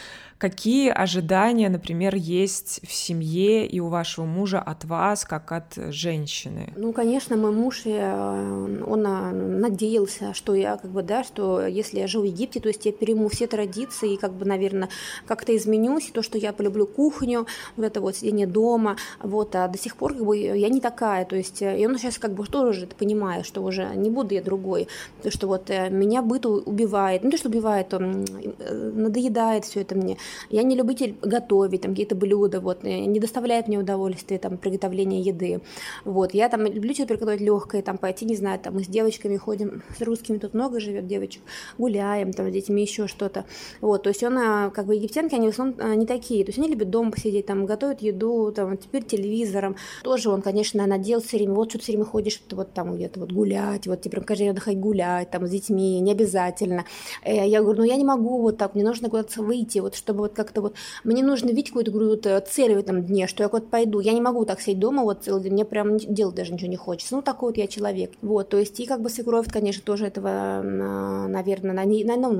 Какие 0.42 0.90
ожидания, 0.90 1.68
например, 1.68 2.16
есть 2.16 2.80
в 2.82 2.92
семье 2.92 3.64
и 3.64 3.78
у 3.78 3.86
вашего 3.86 4.24
мужа 4.24 4.58
от 4.58 4.84
вас, 4.84 5.24
как 5.24 5.52
от 5.52 5.76
женщины? 5.94 6.72
Ну, 6.74 6.92
конечно, 6.92 7.36
мой 7.36 7.52
муж, 7.52 7.82
э, 7.84 8.82
он 8.84 9.06
а, 9.06 9.30
надеялся, 9.30 10.34
что 10.34 10.56
я, 10.56 10.78
как 10.78 10.90
бы, 10.90 11.04
да, 11.04 11.22
что 11.22 11.64
если 11.64 12.00
я 12.00 12.08
живу 12.08 12.24
в 12.24 12.26
Египте, 12.26 12.58
то 12.58 12.66
есть 12.66 12.84
я 12.86 12.90
перейму 12.90 13.28
все 13.28 13.46
традиции 13.46 14.14
и, 14.14 14.16
как 14.16 14.32
бы, 14.32 14.44
наверное, 14.44 14.88
как-то 15.28 15.56
изменюсь, 15.56 16.10
то, 16.12 16.22
что 16.22 16.38
я 16.38 16.52
полюблю 16.52 16.88
кухню, 16.88 17.46
вот 17.76 17.86
это 17.86 18.00
вот 18.00 18.16
сидение 18.16 18.48
дома, 18.48 18.96
вот, 19.20 19.54
а 19.54 19.68
до 19.68 19.78
сих 19.78 19.94
пор 19.94 20.14
как 20.14 20.24
бы 20.26 20.36
я 20.36 20.68
не 20.70 20.80
такая, 20.80 21.24
то 21.24 21.36
есть, 21.36 21.62
и 21.62 21.86
он 21.86 21.96
сейчас 21.98 22.18
как 22.18 22.32
бы 22.32 22.44
тоже 22.46 22.86
это 22.86 22.96
понимает, 22.96 23.46
что 23.46 23.62
уже 23.62 23.88
не 23.94 24.10
буду 24.10 24.34
я 24.34 24.42
другой, 24.42 24.88
то 25.22 25.30
что 25.30 25.46
вот 25.46 25.68
меня 25.68 26.20
быт 26.20 26.46
убивает, 26.46 27.22
ну 27.22 27.30
то, 27.30 27.36
что 27.36 27.48
убивает, 27.48 27.94
он 27.94 28.24
надоедает 28.68 29.66
все 29.66 29.82
это 29.82 29.94
мне, 29.94 30.18
я 30.50 30.62
не 30.62 30.76
любитель 30.76 31.16
готовить, 31.22 31.82
там 31.82 31.92
какие-то 31.92 32.14
блюда, 32.14 32.60
вот, 32.60 32.82
не 32.82 33.20
доставляет 33.20 33.68
мне 33.68 33.78
удовольствия, 33.78 34.38
там, 34.38 34.56
приготовление 34.56 35.20
еды, 35.20 35.60
вот, 36.04 36.34
я 36.34 36.48
там 36.48 36.66
люблю 36.66 36.94
что-то 36.94 37.14
приготовить 37.14 37.40
легкое, 37.40 37.82
там, 37.82 37.98
пойти, 37.98 38.24
не 38.24 38.36
знаю, 38.36 38.58
там, 38.58 38.74
мы 38.74 38.84
с 38.84 38.88
девочками 38.88 39.36
ходим, 39.36 39.82
с 39.96 40.02
русскими 40.02 40.38
тут 40.38 40.54
много 40.54 40.80
живет 40.80 41.06
девочек, 41.06 41.42
гуляем, 41.78 42.32
там, 42.32 42.48
с 42.48 42.52
детьми 42.52 42.82
еще 42.82 43.06
что-то, 43.06 43.44
вот, 43.80 44.02
то 44.02 44.08
есть 44.08 44.22
он, 44.22 44.34
как 44.70 44.86
бы, 44.86 44.94
египтянки, 44.94 45.34
они 45.34 45.48
в 45.48 45.50
основном 45.50 45.98
не 45.98 46.06
такие, 46.06 46.44
то 46.44 46.50
есть 46.50 46.58
они 46.58 46.68
любят 46.68 46.90
дома 46.90 47.10
посидеть, 47.10 47.46
там, 47.46 47.66
готовят 47.66 48.02
еду, 48.02 48.52
там, 48.52 48.76
теперь 48.76 49.04
телевизором, 49.04 49.76
тоже 50.02 50.30
он, 50.30 50.42
конечно, 50.42 50.86
надел 50.86 51.20
все 51.20 51.36
время, 51.36 51.54
вот 51.54 51.70
что 51.70 51.78
ты 51.78 51.84
все 51.84 51.92
время 51.92 52.04
ходишь, 52.04 52.42
вот 52.50 52.72
там 52.72 52.94
где-то 52.94 53.20
вот 53.20 53.32
гулять, 53.32 53.86
вот 53.86 54.00
тебе 54.00 54.12
прям 54.12 54.24
каждый 54.24 54.42
день 54.42 54.50
отдыхать 54.50 54.78
гулять, 54.78 55.30
там, 55.30 55.46
с 55.46 55.50
детьми, 55.50 56.00
не 56.00 56.12
обязательно. 56.12 56.84
Э, 57.24 57.46
я 57.46 57.62
говорю, 57.62 57.80
ну, 57.80 57.84
я 57.84 57.96
не 57.96 58.04
могу 58.04 58.40
вот 58.40 58.58
так, 58.58 58.74
мне 58.74 58.84
нужно 58.84 59.08
куда-то 59.10 59.42
выйти, 59.42 59.78
вот, 59.78 59.94
чтобы 59.94 60.20
вот 60.22 60.32
как-то 60.34 60.60
вот, 60.60 60.74
мне 61.04 61.22
нужно 61.22 61.48
видеть 61.48 61.68
какую-то, 61.68 61.92
вот, 61.92 62.26
э, 62.26 62.40
цель 62.48 62.74
в 62.74 62.78
этом 62.78 63.04
дне, 63.04 63.26
что 63.26 63.42
я 63.42 63.48
куда-то 63.48 63.68
пойду, 63.68 64.00
я 64.00 64.12
не 64.12 64.20
могу 64.20 64.44
так 64.44 64.60
сидеть 64.60 64.78
дома 64.78 65.02
вот 65.02 65.24
целый 65.24 65.42
день, 65.42 65.52
мне 65.52 65.64
прям 65.64 65.98
делать 65.98 66.34
даже 66.34 66.52
ничего 66.52 66.70
не 66.70 66.76
хочется, 66.76 67.14
ну, 67.14 67.22
такой 67.22 67.50
вот 67.50 67.56
я 67.56 67.66
человек, 67.66 68.12
вот, 68.22 68.48
то 68.48 68.58
есть, 68.58 68.78
и 68.80 68.86
как 68.86 69.02
бы 69.02 69.10
свекровь, 69.10 69.46
конечно, 69.50 69.82
тоже 69.84 70.06
этого, 70.06 70.62
наверное, 70.62 71.74
на, 71.74 71.84
на, 71.84 72.16
ну, 72.16 72.32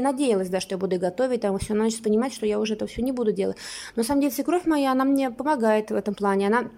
надеялась, 0.00 0.48
да, 0.48 0.60
что 0.60 0.74
я 0.74 0.78
буду 0.78 0.98
готовить, 0.98 1.42
там, 1.42 1.58
все, 1.58 1.74
она 1.74 1.84
начала 1.84 2.02
понимать, 2.02 2.34
что 2.34 2.46
я 2.46 2.58
уже 2.58 2.74
это 2.74 2.86
все 2.86 3.02
не 3.02 3.12
буду 3.12 3.32
делать, 3.32 3.56
но, 3.96 4.00
на 4.02 4.06
самом 4.06 4.22
деле, 4.22 4.32
свекровь 4.32 4.66
моя, 4.66 4.92
она 4.92 5.04
мне 5.04 5.30
помогает 5.30 5.90
в 5.90 5.94
этом 5.94 6.14
плане, 6.14 6.46
она 6.46 6.70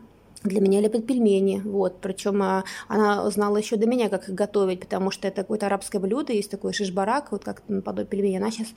для 0.44 0.60
меня 0.60 0.80
лепит 0.80 1.06
пельмени, 1.06 1.60
вот, 1.64 2.00
причем 2.00 2.42
а, 2.42 2.64
она 2.88 3.28
знала 3.30 3.56
еще 3.56 3.76
до 3.76 3.86
меня, 3.86 4.08
как 4.08 4.28
их 4.28 4.34
готовить, 4.34 4.80
потому 4.80 5.10
что 5.10 5.28
это 5.28 5.42
какое-то 5.42 5.66
арабское 5.66 6.00
блюдо, 6.00 6.32
есть 6.32 6.50
такой 6.50 6.72
шишбарак, 6.72 7.32
вот 7.32 7.44
как 7.44 7.62
наподобие 7.68 8.06
пельмени, 8.06 8.36
она 8.36 8.50
сейчас 8.50 8.68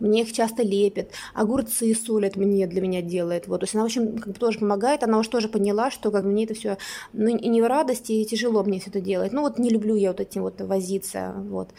мне 0.00 0.22
их 0.22 0.32
часто 0.32 0.62
лепит, 0.62 1.12
огурцы 1.34 1.94
солят 1.94 2.36
мне, 2.36 2.66
для 2.66 2.80
меня 2.80 3.02
делает, 3.02 3.46
вот, 3.46 3.60
то 3.60 3.64
есть 3.64 3.74
она, 3.74 3.84
в 3.84 3.86
общем, 3.86 4.18
как 4.18 4.28
бы 4.28 4.38
тоже 4.38 4.58
помогает, 4.58 5.02
она 5.02 5.18
уж 5.18 5.28
тоже 5.28 5.48
поняла, 5.48 5.90
что 5.90 6.10
как 6.10 6.24
мне 6.24 6.44
это 6.44 6.54
все, 6.54 6.78
ну, 7.12 7.36
не 7.36 7.62
в 7.62 7.66
радости, 7.66 8.12
и 8.12 8.24
тяжело 8.24 8.64
мне 8.64 8.80
все 8.80 8.90
это 8.90 9.00
делать, 9.00 9.32
ну, 9.32 9.42
вот 9.42 9.58
не 9.58 9.70
люблю 9.70 9.94
я 9.94 10.10
вот 10.10 10.20
этим 10.20 10.42
вот 10.42 10.60
возиться, 10.60 11.34
вот. 11.36 11.70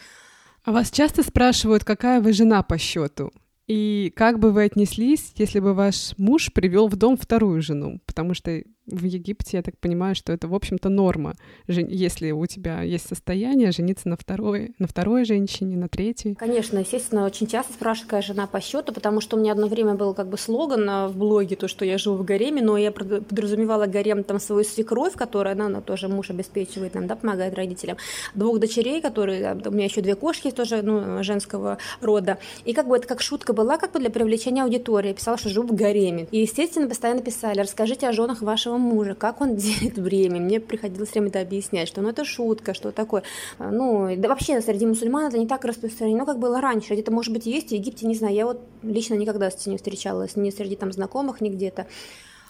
А 0.64 0.72
вас 0.72 0.90
часто 0.90 1.22
спрашивают, 1.22 1.84
какая 1.84 2.20
вы 2.22 2.32
жена 2.32 2.62
по 2.62 2.78
счету? 2.78 3.32
И 3.66 4.12
как 4.14 4.38
бы 4.38 4.50
вы 4.50 4.64
отнеслись, 4.64 5.32
если 5.36 5.60
бы 5.60 5.74
ваш 5.74 6.14
муж 6.18 6.52
привел 6.52 6.88
в 6.88 6.96
дом 6.96 7.16
вторую 7.16 7.62
жену? 7.62 8.00
Потому 8.06 8.34
что 8.34 8.62
в 8.86 9.04
Египте, 9.04 9.56
я 9.58 9.62
так 9.62 9.78
понимаю, 9.78 10.14
что 10.14 10.32
это, 10.32 10.48
в 10.48 10.54
общем-то, 10.54 10.88
норма. 10.88 11.34
Если 11.66 12.30
у 12.32 12.46
тебя 12.46 12.82
есть 12.82 13.08
состояние, 13.08 13.72
жениться 13.72 14.08
на 14.08 14.16
второй, 14.16 14.74
на 14.78 14.86
второй 14.86 15.24
женщине, 15.24 15.76
на 15.76 15.88
третьей. 15.88 16.34
Конечно, 16.34 16.78
естественно, 16.78 17.24
очень 17.24 17.46
часто 17.46 17.72
спрашивают, 17.72 18.10
какая 18.10 18.22
жена 18.22 18.46
по 18.46 18.60
счету, 18.60 18.92
потому 18.92 19.20
что 19.20 19.36
у 19.36 19.40
меня 19.40 19.52
одно 19.52 19.66
время 19.66 19.94
был 19.94 20.14
как 20.14 20.28
бы 20.28 20.36
слоган 20.36 20.88
а, 20.88 21.08
в 21.08 21.16
блоге, 21.16 21.56
то, 21.56 21.68
что 21.68 21.84
я 21.84 21.98
живу 21.98 22.16
в 22.16 22.24
гареме, 22.24 22.62
но 22.62 22.76
я 22.76 22.92
подразумевала 22.92 23.86
гарем 23.86 24.22
там 24.24 24.38
свою 24.38 24.64
свекровь, 24.64 25.14
которая, 25.14 25.54
она, 25.54 25.66
она 25.66 25.80
тоже 25.80 26.08
муж 26.08 26.30
обеспечивает 26.30 26.94
нам, 26.94 27.06
да, 27.06 27.16
помогает 27.16 27.54
родителям, 27.54 27.96
двух 28.34 28.58
дочерей, 28.58 29.00
которые, 29.00 29.54
у 29.64 29.70
меня 29.70 29.84
еще 29.84 30.00
две 30.00 30.14
кошки 30.14 30.50
тоже, 30.50 30.82
ну, 30.82 31.22
женского 31.22 31.78
рода, 32.00 32.38
и 32.64 32.72
как 32.74 32.88
бы 32.88 32.96
это 32.96 33.06
как 33.06 33.22
шутка 33.22 33.52
была, 33.52 33.78
как 33.78 33.92
бы 33.92 34.00
для 34.00 34.10
привлечения 34.10 34.62
аудитории, 34.62 35.08
я 35.08 35.14
писала, 35.14 35.38
что 35.38 35.48
живу 35.48 35.68
в 35.68 35.74
гареме. 35.74 36.26
И, 36.30 36.40
естественно, 36.40 36.88
постоянно 36.88 37.22
писали, 37.22 37.60
расскажите 37.60 38.08
о 38.08 38.12
женах 38.12 38.42
вашего 38.42 38.73
своего 38.74 38.78
мужа, 38.78 39.14
как 39.14 39.40
он 39.40 39.56
делит 39.56 39.98
время. 39.98 40.40
Мне 40.40 40.60
приходилось 40.60 41.12
время 41.12 41.28
это 41.28 41.40
объяснять, 41.40 41.88
что 41.88 42.02
ну 42.02 42.08
это 42.08 42.24
шутка, 42.24 42.74
что 42.74 42.92
такое. 42.92 43.22
А, 43.58 43.70
ну, 43.70 44.14
да 44.16 44.28
вообще 44.28 44.60
среди 44.60 44.86
мусульман 44.86 45.26
это 45.26 45.38
не 45.38 45.46
так 45.46 45.64
распространено, 45.64 46.26
как 46.26 46.38
было 46.38 46.60
раньше. 46.60 46.94
Где-то, 46.94 47.12
может 47.12 47.32
быть, 47.32 47.46
есть 47.46 47.68
в 47.68 47.72
Египте, 47.72 48.06
не 48.06 48.14
знаю. 48.14 48.34
Я 48.34 48.46
вот 48.46 48.60
лично 48.82 49.14
никогда 49.14 49.50
с 49.50 49.54
этим 49.54 49.72
не 49.72 49.78
встречалась, 49.78 50.36
ни 50.36 50.50
среди 50.50 50.76
там 50.76 50.92
знакомых, 50.92 51.40
ни 51.40 51.48
где-то. 51.48 51.86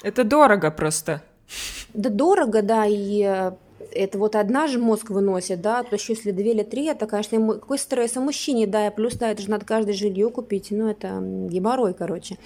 Это 0.02 0.24
дорого 0.24 0.70
просто. 0.70 1.22
Да 1.92 2.10
дорого, 2.10 2.62
да, 2.62 2.86
и 2.86 3.22
э, 3.22 3.52
это 3.94 4.18
вот 4.18 4.36
одна 4.36 4.66
же 4.66 4.78
мозг 4.78 5.10
выносит, 5.10 5.60
да, 5.60 5.82
то 5.82 5.94
еще 5.94 6.14
если 6.14 6.32
две 6.32 6.52
или 6.52 6.62
три, 6.62 6.86
это, 6.86 7.06
конечно, 7.06 7.54
какой 7.54 7.78
стресс 7.78 8.16
у 8.16 8.20
мужчине, 8.20 8.66
да, 8.66 8.88
и 8.88 8.94
плюс, 8.94 9.14
да, 9.14 9.30
это 9.30 9.42
же 9.42 9.50
надо 9.50 9.64
каждое 9.64 9.94
жилье 9.94 10.28
купить, 10.30 10.68
ну, 10.70 10.88
это 10.88 11.20
геморрой, 11.20 11.94
короче. 11.94 12.38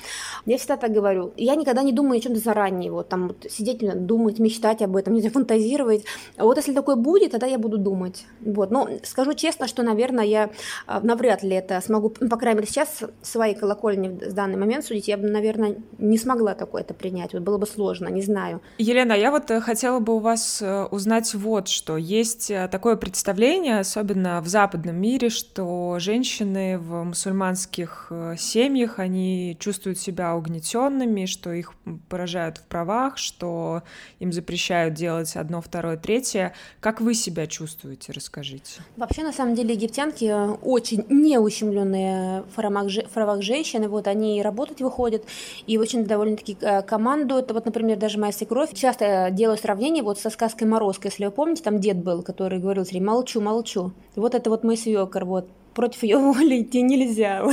Я 0.46 0.58
всегда 0.58 0.76
так 0.76 0.92
говорю, 0.92 1.32
я 1.36 1.54
никогда 1.54 1.82
не 1.82 1.92
думаю 1.92 2.18
о 2.18 2.20
чем-то 2.20 2.38
заранее, 2.38 2.92
вот 2.92 3.08
там 3.08 3.28
вот 3.28 3.46
сидеть, 3.50 3.78
думать, 4.06 4.38
мечтать 4.38 4.82
об 4.82 4.96
этом, 4.96 5.14
не 5.14 5.20
знаю, 5.20 5.32
фантазировать, 5.32 6.04
а 6.36 6.44
вот 6.44 6.56
если 6.56 6.74
такое 6.74 6.96
будет, 6.96 7.32
тогда 7.32 7.46
я 7.46 7.58
буду 7.58 7.78
думать, 7.78 8.26
вот, 8.40 8.70
но 8.70 8.88
скажу 9.02 9.32
честно, 9.34 9.66
что, 9.66 9.82
наверное, 9.82 10.24
я 10.24 10.50
а, 10.86 11.00
навряд 11.00 11.42
ли 11.42 11.56
это 11.56 11.80
смогу, 11.80 12.14
ну, 12.20 12.28
по 12.28 12.36
крайней 12.36 12.60
мере, 12.60 12.70
сейчас 12.70 13.04
своей 13.22 13.54
колокольни 13.54 14.08
в 14.08 14.34
данный 14.34 14.56
момент 14.56 14.84
судить, 14.84 15.08
я 15.08 15.16
бы, 15.16 15.28
наверное, 15.28 15.76
не 15.98 16.18
смогла 16.18 16.54
такое 16.54 16.82
это 16.82 16.94
принять, 16.94 17.32
вот 17.32 17.42
было 17.42 17.58
бы 17.58 17.66
сложно, 17.66 18.08
не 18.08 18.22
знаю. 18.22 18.60
Елена, 18.78 19.12
я 19.12 19.30
вот 19.30 19.50
э, 19.50 19.60
хотела 19.60 19.98
бы 20.00 20.16
у 20.16 20.18
вас 20.18 20.60
э, 20.62 20.84
узнать 20.90 21.37
вот 21.38 21.68
что. 21.68 21.96
Есть 21.96 22.50
э, 22.50 22.68
такое 22.68 22.96
представление, 22.96 23.78
особенно 23.78 24.40
в 24.40 24.48
западном 24.48 24.96
мире, 24.96 25.30
что 25.30 25.96
женщины 26.00 26.78
в 26.78 27.04
мусульманских 27.04 28.08
э, 28.10 28.34
семьях, 28.36 28.98
они 28.98 29.56
чувствуют 29.60 29.98
себя 29.98 30.34
угнетенными, 30.34 31.26
что 31.26 31.52
их 31.52 31.74
поражают 32.08 32.58
в 32.58 32.64
правах, 32.64 33.18
что 33.18 33.84
им 34.18 34.32
запрещают 34.32 34.94
делать 34.94 35.36
одно, 35.36 35.60
второе, 35.60 35.96
третье. 35.96 36.54
Как 36.80 37.00
вы 37.00 37.14
себя 37.14 37.46
чувствуете? 37.46 38.12
Расскажите. 38.12 38.82
Вообще, 38.96 39.22
на 39.22 39.32
самом 39.32 39.54
деле, 39.54 39.74
египтянки 39.74 40.24
э, 40.24 40.56
очень 40.62 41.06
неущемленные 41.08 42.42
в 42.42 43.12
правах 43.14 43.42
женщины. 43.42 43.88
Вот 43.88 44.08
они 44.08 44.42
работать 44.42 44.80
выходят 44.80 45.24
и 45.66 45.78
очень 45.78 46.04
довольно-таки 46.04 46.56
командуют. 46.86 47.52
Вот, 47.52 47.64
например, 47.64 47.96
даже 47.96 48.18
моя 48.18 48.32
свекровь 48.32 48.74
часто 48.74 49.28
делаю 49.30 49.56
сравнение 49.56 50.02
вот 50.02 50.18
со 50.18 50.30
сказкой 50.30 50.66
«Морозко», 50.66 51.06
если 51.06 51.27
вы 51.28 51.34
помните, 51.34 51.62
там 51.62 51.78
дед 51.78 51.98
был, 51.98 52.22
который 52.22 52.58
говорил 52.58 52.84
все 52.84 53.00
молчу, 53.00 53.40
молчу. 53.40 53.92
Вот 54.16 54.34
это 54.34 54.50
вот 54.50 54.64
мой 54.64 54.76
свекор, 54.76 55.24
вот 55.24 55.48
против 55.74 56.02
ее 56.02 56.18
воли 56.18 56.62
идти 56.62 56.82
нельзя. 56.82 57.44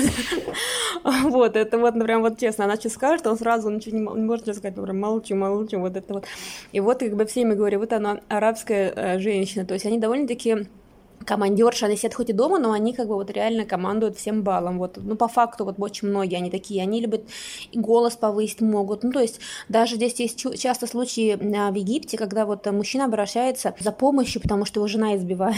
Вот, 1.24 1.56
это 1.58 1.78
вот 1.78 1.94
прям 1.94 2.22
вот 2.22 2.40
честно, 2.40 2.66
она 2.66 2.76
что 2.76 2.90
скажет, 2.90 3.28
он 3.28 3.38
сразу 3.38 3.70
ничего 3.70 3.98
не, 3.98 4.22
не 4.22 4.26
может 4.26 4.44
сказать, 4.56 4.76
прям 4.76 5.00
молчу, 5.00 5.36
молчу, 5.36 5.80
вот 5.80 5.96
это 5.96 6.14
вот. 6.14 6.26
И 6.72 6.80
вот 6.80 7.00
как 7.00 7.16
бы 7.16 7.26
всеми 7.26 7.54
говорю, 7.54 7.80
вот 7.80 7.94
она 7.94 8.22
арабская 8.30 8.94
э, 8.96 9.20
женщина, 9.20 9.66
то 9.66 9.74
есть 9.74 9.86
они 9.86 10.00
довольно-таки 10.00 10.68
командерши, 11.26 11.86
они 11.86 11.98
сидят 11.98 12.14
хоть 12.14 12.30
и 12.30 12.34
дома, 12.34 12.60
но 12.60 12.72
они 12.72 12.94
как 12.94 13.08
бы 13.08 13.16
вот 13.16 13.30
реально 13.32 13.66
командуют 13.66 14.18
всем 14.18 14.44
балом. 14.44 14.78
Вот, 14.78 14.98
ну, 14.98 15.16
по 15.16 15.28
факту, 15.28 15.66
вот 15.66 15.76
очень 15.80 16.08
многие 16.08 16.38
они 16.38 16.50
такие, 16.50 16.82
они 16.82 17.02
любят 17.02 17.24
и 17.72 17.80
голос 17.80 18.16
повысить 18.16 18.62
могут. 18.62 19.04
Ну, 19.04 19.12
то 19.12 19.20
есть 19.20 19.40
даже 19.70 19.96
здесь 19.96 20.20
есть 20.20 20.60
часто 20.60 20.88
случаи 20.88 21.38
а, 21.58 21.72
в 21.72 21.76
Египте, 21.76 22.18
когда 22.18 22.46
вот 22.46 22.66
мужчина 22.72 23.06
обращается 23.06 23.76
за 23.80 23.92
помощью, 23.92 24.42
потому 24.42 24.66
что 24.66 24.80
его 24.80 24.88
жена 24.88 25.16
избивает. 25.16 25.56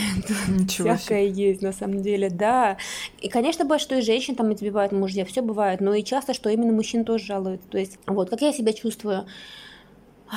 Всякое 0.67 1.25
есть, 1.25 1.61
на 1.61 1.73
самом 1.73 2.01
деле, 2.01 2.29
да. 2.29 2.77
И, 3.21 3.29
конечно, 3.29 3.65
бывает, 3.65 3.81
что 3.81 3.95
и 3.95 4.01
женщин 4.01 4.35
там 4.35 4.53
избивают 4.53 4.91
мужья, 4.91 5.25
все 5.25 5.41
бывает, 5.41 5.81
но 5.81 5.93
и 5.93 6.03
часто, 6.03 6.33
что 6.33 6.49
именно 6.49 6.71
мужчин 6.71 7.03
тоже 7.03 7.25
жалуют. 7.25 7.61
То 7.69 7.77
есть, 7.77 7.99
вот, 8.07 8.29
как 8.29 8.41
я 8.41 8.53
себя 8.53 8.73
чувствую, 8.73 9.25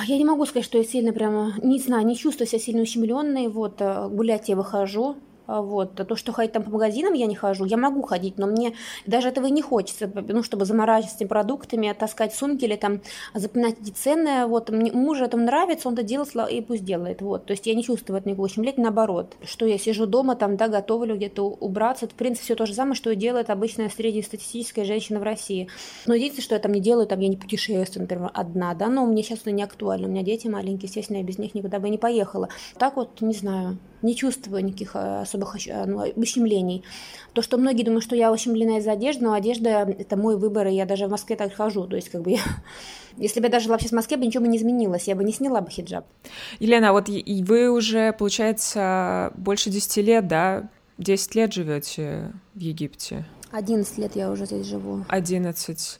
я 0.05 0.17
не 0.17 0.25
могу 0.25 0.45
сказать, 0.45 0.65
что 0.65 0.77
я 0.77 0.83
сильно 0.83 1.11
прямо, 1.11 1.53
не 1.61 1.79
знаю, 1.79 2.05
не 2.05 2.15
чувствую 2.15 2.47
себя 2.47 2.59
сильно 2.59 2.81
ущемленной. 2.81 3.47
Вот, 3.47 3.81
э, 3.81 4.07
гулять 4.09 4.49
я 4.49 4.55
выхожу, 4.55 5.15
а 5.15 5.15
вот. 5.59 5.99
А 5.99 6.05
то, 6.05 6.15
что 6.15 6.31
ходить 6.31 6.53
там 6.53 6.63
по 6.63 6.71
магазинам 6.71 7.13
я 7.13 7.25
не 7.25 7.35
хожу, 7.35 7.65
я 7.65 7.77
могу 7.77 8.01
ходить, 8.03 8.37
но 8.37 8.47
мне 8.47 8.73
даже 9.05 9.27
этого 9.27 9.47
и 9.47 9.51
не 9.51 9.61
хочется, 9.61 10.09
ну, 10.13 10.43
чтобы 10.43 10.65
заморачиваться 10.65 11.17
этими 11.17 11.27
продуктами, 11.27 11.93
таскать 11.97 12.33
сумки 12.33 12.65
или 12.65 12.75
там 12.75 13.01
запоминать 13.33 13.79
эти 13.81 13.91
цены. 13.91 14.45
Вот. 14.45 14.69
Мне, 14.69 14.91
мужу 14.91 15.25
это 15.25 15.37
нравится, 15.37 15.87
он 15.87 15.95
это 15.95 16.03
делает, 16.03 16.21
и 16.49 16.61
пусть 16.61 16.85
делает. 16.85 17.21
Вот. 17.21 17.45
То 17.45 17.51
есть 17.51 17.65
я 17.67 17.73
не 17.73 17.83
чувствую 17.83 18.17
от 18.17 18.25
него 18.25 18.43
ущемления, 18.43 18.83
наоборот. 18.83 19.35
Что 19.43 19.65
я 19.65 19.77
сижу 19.77 20.05
дома, 20.05 20.35
там, 20.35 20.55
да, 20.55 20.67
готовлю 20.67 21.15
где-то 21.15 21.43
убраться. 21.43 22.05
Это, 22.05 22.13
в 22.13 22.17
принципе, 22.17 22.45
все 22.45 22.55
то 22.55 22.65
же 22.65 22.73
самое, 22.73 22.95
что 22.95 23.15
делает 23.15 23.49
обычная 23.49 23.89
среднестатистическая 23.89 24.85
женщина 24.85 25.19
в 25.19 25.23
России. 25.23 25.67
Но 26.05 26.13
единственное, 26.13 26.43
что 26.43 26.55
я 26.55 26.61
там 26.61 26.71
не 26.71 26.81
делаю, 26.81 27.07
там 27.07 27.19
я 27.19 27.27
не 27.27 27.37
путешествую, 27.37 28.03
например, 28.03 28.31
одна, 28.33 28.73
да, 28.73 28.87
но 28.87 29.05
мне 29.05 29.23
сейчас 29.23 29.39
это 29.39 29.51
не 29.51 29.63
актуально. 29.63 30.07
У 30.07 30.11
меня 30.11 30.23
дети 30.23 30.47
маленькие, 30.47 30.87
естественно, 30.87 31.17
я 31.17 31.23
без 31.23 31.37
них 31.37 31.55
никуда 31.55 31.79
бы 31.79 31.89
не 31.89 31.97
поехала. 31.97 32.49
Так 32.77 32.95
вот, 32.95 33.21
не 33.21 33.33
знаю, 33.33 33.77
не 34.01 34.15
чувствую 34.15 34.63
никаких 34.63 34.95
э, 34.95 35.21
особых 35.21 35.55
э, 35.67 35.85
ну, 35.85 36.03
ущемлений. 36.15 36.83
То, 37.33 37.41
что 37.41 37.57
многие 37.57 37.83
думают, 37.83 38.03
что 38.03 38.15
я 38.15 38.31
ущемлена 38.31 38.79
из-за 38.79 38.93
одежды, 38.93 39.23
но 39.23 39.33
одежда– 39.33 39.69
это 39.99 40.17
мой 40.17 40.37
выбор, 40.37 40.67
и 40.67 40.73
я 40.73 40.85
даже 40.85 41.07
в 41.07 41.11
Москве 41.11 41.35
так 41.35 41.53
хожу. 41.53 41.85
То 41.87 41.95
есть, 41.95 42.09
как 42.09 42.21
бы 42.21 42.31
я... 42.31 42.39
Если 43.17 43.39
бы 43.39 43.47
я 43.47 43.51
даже 43.51 43.65
жила 43.65 43.77
сейчас 43.77 43.91
в 43.91 43.95
Москве, 43.95 44.17
бы 44.17 44.25
ничего 44.25 44.43
бы 44.43 44.49
не 44.49 44.57
изменилось, 44.57 45.07
я 45.07 45.15
бы 45.15 45.23
не 45.23 45.33
сняла 45.33 45.61
бы 45.61 45.69
хиджаб. 45.69 46.05
Елена, 46.59 46.89
а 46.89 46.93
вот 46.93 47.09
и 47.09 47.43
вы 47.43 47.69
уже, 47.69 48.13
получается, 48.13 49.33
больше 49.35 49.69
10 49.69 49.97
лет, 49.97 50.27
да, 50.27 50.69
10 50.97 51.35
лет 51.35 51.53
живете 51.53 52.31
в 52.53 52.59
Египте? 52.59 53.25
11 53.51 53.97
лет 53.97 54.15
я 54.15 54.31
уже 54.31 54.45
здесь 54.45 54.65
живу. 54.65 55.03
11. 55.09 55.99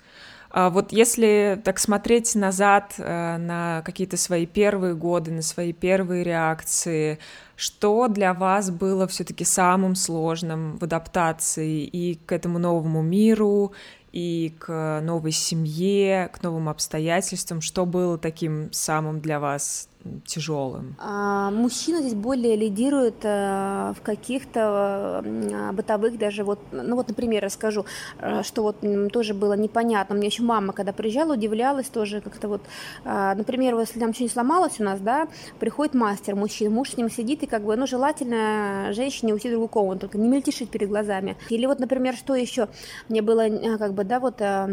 А 0.53 0.69
вот 0.69 0.91
если 0.91 1.61
так 1.63 1.79
смотреть 1.79 2.35
назад 2.35 2.95
э, 2.97 3.37
на 3.37 3.81
какие-то 3.85 4.17
свои 4.17 4.45
первые 4.45 4.95
годы, 4.95 5.31
на 5.31 5.41
свои 5.41 5.71
первые 5.71 6.23
реакции, 6.23 7.19
что 7.55 8.09
для 8.09 8.33
вас 8.33 8.69
было 8.69 9.07
все-таки 9.07 9.45
самым 9.45 9.95
сложным 9.95 10.77
в 10.77 10.83
адаптации 10.83 11.83
и 11.83 12.15
к 12.15 12.33
этому 12.33 12.59
новому 12.59 13.01
миру, 13.01 13.71
и 14.11 14.53
к 14.59 14.99
новой 15.01 15.31
семье, 15.31 16.29
к 16.33 16.43
новым 16.43 16.67
обстоятельствам? 16.67 17.61
Что 17.61 17.85
было 17.85 18.17
таким 18.17 18.73
самым 18.73 19.21
для 19.21 19.39
вас 19.39 19.87
тяжелым? 20.25 20.95
А, 20.99 21.51
мужчина 21.51 22.01
здесь 22.01 22.13
более 22.13 22.55
лидирует 22.55 23.15
а, 23.23 23.93
в 23.93 24.01
каких-то 24.01 25.23
а, 25.23 25.71
бытовых 25.73 26.17
даже 26.17 26.43
вот, 26.43 26.59
ну 26.71 26.95
вот, 26.95 27.07
например, 27.07 27.43
расскажу, 27.43 27.85
а, 28.19 28.43
что 28.43 28.63
вот 28.63 28.77
тоже 29.11 29.33
было 29.33 29.53
непонятно. 29.53 30.13
Меня 30.13 30.27
еще 30.27 30.43
мама, 30.43 30.73
когда 30.73 30.93
приезжала, 30.93 31.33
удивлялась 31.33 31.87
тоже 31.87 32.21
как-то 32.21 32.47
вот, 32.47 32.61
а, 33.03 33.35
например, 33.35 33.77
если 33.79 33.99
там 33.99 34.13
что-нибудь 34.13 34.33
сломалось 34.33 34.79
у 34.79 34.83
нас, 34.83 34.99
да, 34.99 35.27
приходит 35.59 35.93
мастер, 35.93 36.35
мужчина, 36.35 36.69
муж 36.69 36.91
с 36.91 36.97
ним 36.97 37.09
сидит 37.09 37.43
и 37.43 37.47
как 37.47 37.63
бы, 37.63 37.75
ну, 37.75 37.87
желательно 37.87 38.91
женщине 38.93 39.33
уйти 39.33 39.47
в 39.47 39.51
другую 39.51 39.69
комнату, 39.69 40.01
только 40.01 40.17
не 40.17 40.27
мельтешить 40.27 40.69
перед 40.69 40.89
глазами. 40.89 41.37
Или 41.49 41.65
вот, 41.65 41.79
например, 41.79 42.15
что 42.15 42.35
еще 42.35 42.69
мне 43.09 43.21
было 43.21 43.49
как 43.77 43.93
бы, 43.93 44.03
да, 44.03 44.19
вот 44.19 44.41
а, 44.41 44.69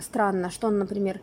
странно, 0.00 0.50
что 0.50 0.68
он, 0.68 0.78
например, 0.78 1.20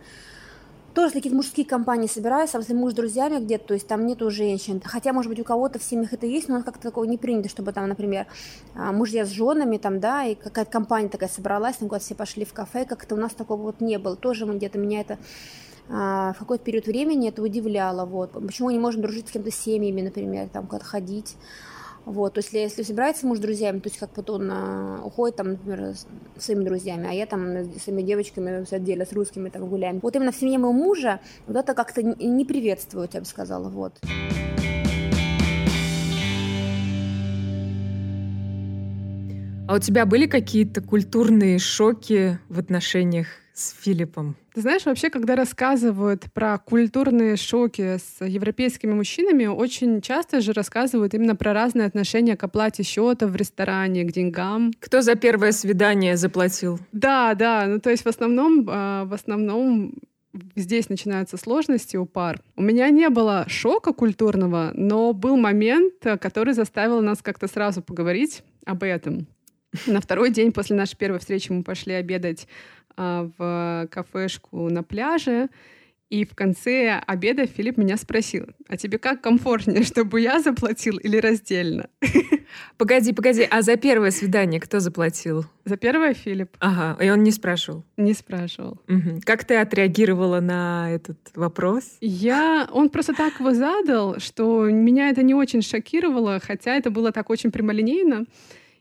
тоже 0.97 1.13
какие-то 1.13 1.35
мужские 1.35 1.67
компании 1.67 2.07
собираются, 2.07 2.57
если 2.57 2.73
муж 2.73 2.93
с 2.93 2.95
друзьями 2.95 3.37
где-то, 3.37 3.67
то 3.67 3.73
есть 3.75 3.87
там 3.87 4.07
нету 4.07 4.31
женщин. 4.31 4.81
Хотя, 4.83 5.13
может 5.13 5.29
быть, 5.29 5.39
у 5.39 5.43
кого-то 5.43 5.77
в 5.77 5.83
семьях 5.83 6.11
это 6.11 6.25
есть, 6.25 6.49
но 6.49 6.63
как-то 6.63 6.81
такого 6.89 7.03
не 7.03 7.19
принято, 7.19 7.49
чтобы 7.49 7.71
там, 7.71 7.87
например, 7.87 8.25
а, 8.73 8.91
мужья 8.91 9.23
с 9.23 9.29
женами, 9.29 9.77
там, 9.77 9.99
да, 9.99 10.23
и 10.23 10.33
какая-то 10.33 10.71
компания 10.71 11.07
такая 11.07 11.29
собралась, 11.29 11.75
там 11.75 11.87
куда-то 11.87 12.03
все 12.03 12.15
пошли 12.15 12.45
в 12.45 12.53
кафе, 12.53 12.83
как-то 12.85 13.13
у 13.13 13.19
нас 13.19 13.33
такого 13.33 13.61
вот 13.61 13.79
не 13.79 13.99
было. 13.99 14.15
Тоже 14.15 14.47
где-то 14.47 14.79
меня 14.79 15.01
это 15.01 15.19
а, 15.87 16.33
в 16.33 16.39
какой-то 16.39 16.63
период 16.63 16.87
времени 16.87 17.29
это 17.29 17.43
удивляло, 17.43 18.07
вот. 18.07 18.31
Почему 18.31 18.69
мы 18.69 18.73
не 18.73 18.79
можем 18.79 19.03
дружить 19.03 19.27
с 19.27 19.31
кем-то 19.31 19.51
семьями, 19.51 20.01
например, 20.01 20.49
там, 20.49 20.65
куда-то 20.65 20.85
ходить. 20.85 21.35
Вот, 22.07 22.35
то 22.35 22.37
есть 22.37 22.53
если, 22.53 22.83
собирается 22.83 23.27
муж 23.27 23.39
с 23.39 23.41
друзьями, 23.41 23.79
то 23.79 23.89
есть 23.89 23.99
как 23.99 24.15
вот 24.15 24.29
он 24.29 24.49
а, 24.49 25.01
уходит 25.03 25.35
там, 25.35 25.49
например, 25.49 25.93
с 25.93 26.07
своими 26.37 26.63
друзьями, 26.63 27.05
а 27.09 27.11
я 27.11 27.25
там 27.25 27.65
с 27.77 27.83
своими 27.83 28.01
девочками 28.01 28.65
отдельно 28.73 29.05
с 29.05 29.11
русскими 29.11 29.49
там 29.49 29.67
гуляем. 29.67 29.99
Вот 30.01 30.15
именно 30.15 30.31
в 30.31 30.35
семье 30.37 30.57
моего 30.57 30.71
мужа 30.71 31.19
вот 31.47 31.57
это 31.57 31.73
как-то 31.73 32.01
не 32.01 32.45
приветствуют, 32.45 33.13
я 33.13 33.19
бы 33.19 33.25
сказала, 33.25 33.67
вот. 33.67 33.99
А 39.67 39.75
у 39.75 39.79
тебя 39.79 40.05
были 40.05 40.27
какие-то 40.27 40.79
культурные 40.79 41.59
шоки 41.59 42.39
в 42.47 42.57
отношениях 42.57 43.27
с 43.57 43.75
Филиппом? 43.81 44.35
Ты 44.53 44.61
знаешь, 44.61 44.85
вообще, 44.85 45.09
когда 45.09 45.35
рассказывают 45.35 46.31
про 46.33 46.57
культурные 46.57 47.35
шоки 47.37 47.97
с 47.97 48.23
европейскими 48.23 48.93
мужчинами, 48.93 49.45
очень 49.47 50.01
часто 50.01 50.41
же 50.41 50.53
рассказывают 50.53 51.13
именно 51.13 51.35
про 51.35 51.53
разные 51.53 51.87
отношения 51.87 52.37
к 52.37 52.43
оплате 52.43 52.83
счета 52.83 53.27
в 53.27 53.35
ресторане, 53.35 54.03
к 54.03 54.11
деньгам. 54.11 54.73
Кто 54.79 55.01
за 55.01 55.15
первое 55.15 55.51
свидание 55.51 56.17
заплатил? 56.17 56.79
Да, 56.91 57.33
да. 57.33 57.65
Ну, 57.67 57.79
то 57.79 57.89
есть 57.89 58.05
в 58.05 58.07
основном, 58.07 58.67
а, 58.69 59.05
в 59.05 59.13
основном 59.13 59.93
здесь 60.55 60.89
начинаются 60.89 61.37
сложности 61.37 61.97
у 61.97 62.05
пар. 62.05 62.41
У 62.55 62.61
меня 62.61 62.89
не 62.89 63.09
было 63.09 63.45
шока 63.47 63.91
культурного, 63.91 64.71
но 64.75 65.13
был 65.13 65.35
момент, 65.35 65.93
который 66.21 66.53
заставил 66.53 67.01
нас 67.01 67.23
как-то 67.23 67.47
сразу 67.47 67.81
поговорить 67.81 68.43
об 68.65 68.83
этом. 68.83 69.27
На 69.85 70.01
второй 70.01 70.31
день 70.31 70.51
после 70.51 70.75
нашей 70.75 70.95
первой 70.95 71.19
встречи 71.19 71.51
мы 71.51 71.63
пошли 71.63 71.93
обедать 71.93 72.47
в 72.97 73.87
кафешку 73.91 74.69
на 74.69 74.83
пляже. 74.83 75.49
И 76.09 76.23
в 76.23 76.35
конце 76.35 77.01
обеда 77.05 77.45
Филипп 77.45 77.77
меня 77.77 77.97
спросил, 77.97 78.47
а 78.69 78.77
тебе 78.77 78.97
как 78.97 79.21
комфортнее, 79.21 79.83
чтобы 79.85 80.21
я 80.21 80.39
заплатил 80.39 80.97
или 80.97 81.17
раздельно? 81.17 81.89
Погоди, 82.77 83.11
погоди, 83.11 83.45
а 83.49 83.61
за 83.61 83.75
первое 83.75 84.11
свидание 84.11 84.61
кто 84.61 84.79
заплатил? 84.79 85.45
За 85.65 85.75
первое 85.75 86.13
Филипп. 86.13 86.55
Ага, 86.59 87.03
и 87.03 87.09
он 87.09 87.23
не 87.23 87.31
спрашивал? 87.31 87.83
Не 87.97 88.13
спрашивал. 88.13 88.79
Угу. 88.87 89.21
Как 89.25 89.43
ты 89.43 89.55
отреагировала 89.57 90.39
на 90.39 90.89
этот 90.91 91.17
вопрос? 91.35 91.97
Я... 91.99 92.69
Он 92.71 92.89
просто 92.89 93.13
так 93.13 93.41
его 93.41 93.53
задал, 93.53 94.19
что 94.19 94.65
меня 94.69 95.09
это 95.09 95.23
не 95.23 95.33
очень 95.33 95.61
шокировало, 95.61 96.39
хотя 96.39 96.75
это 96.75 96.89
было 96.89 97.11
так 97.11 97.29
очень 97.29 97.51
прямолинейно. 97.51 98.25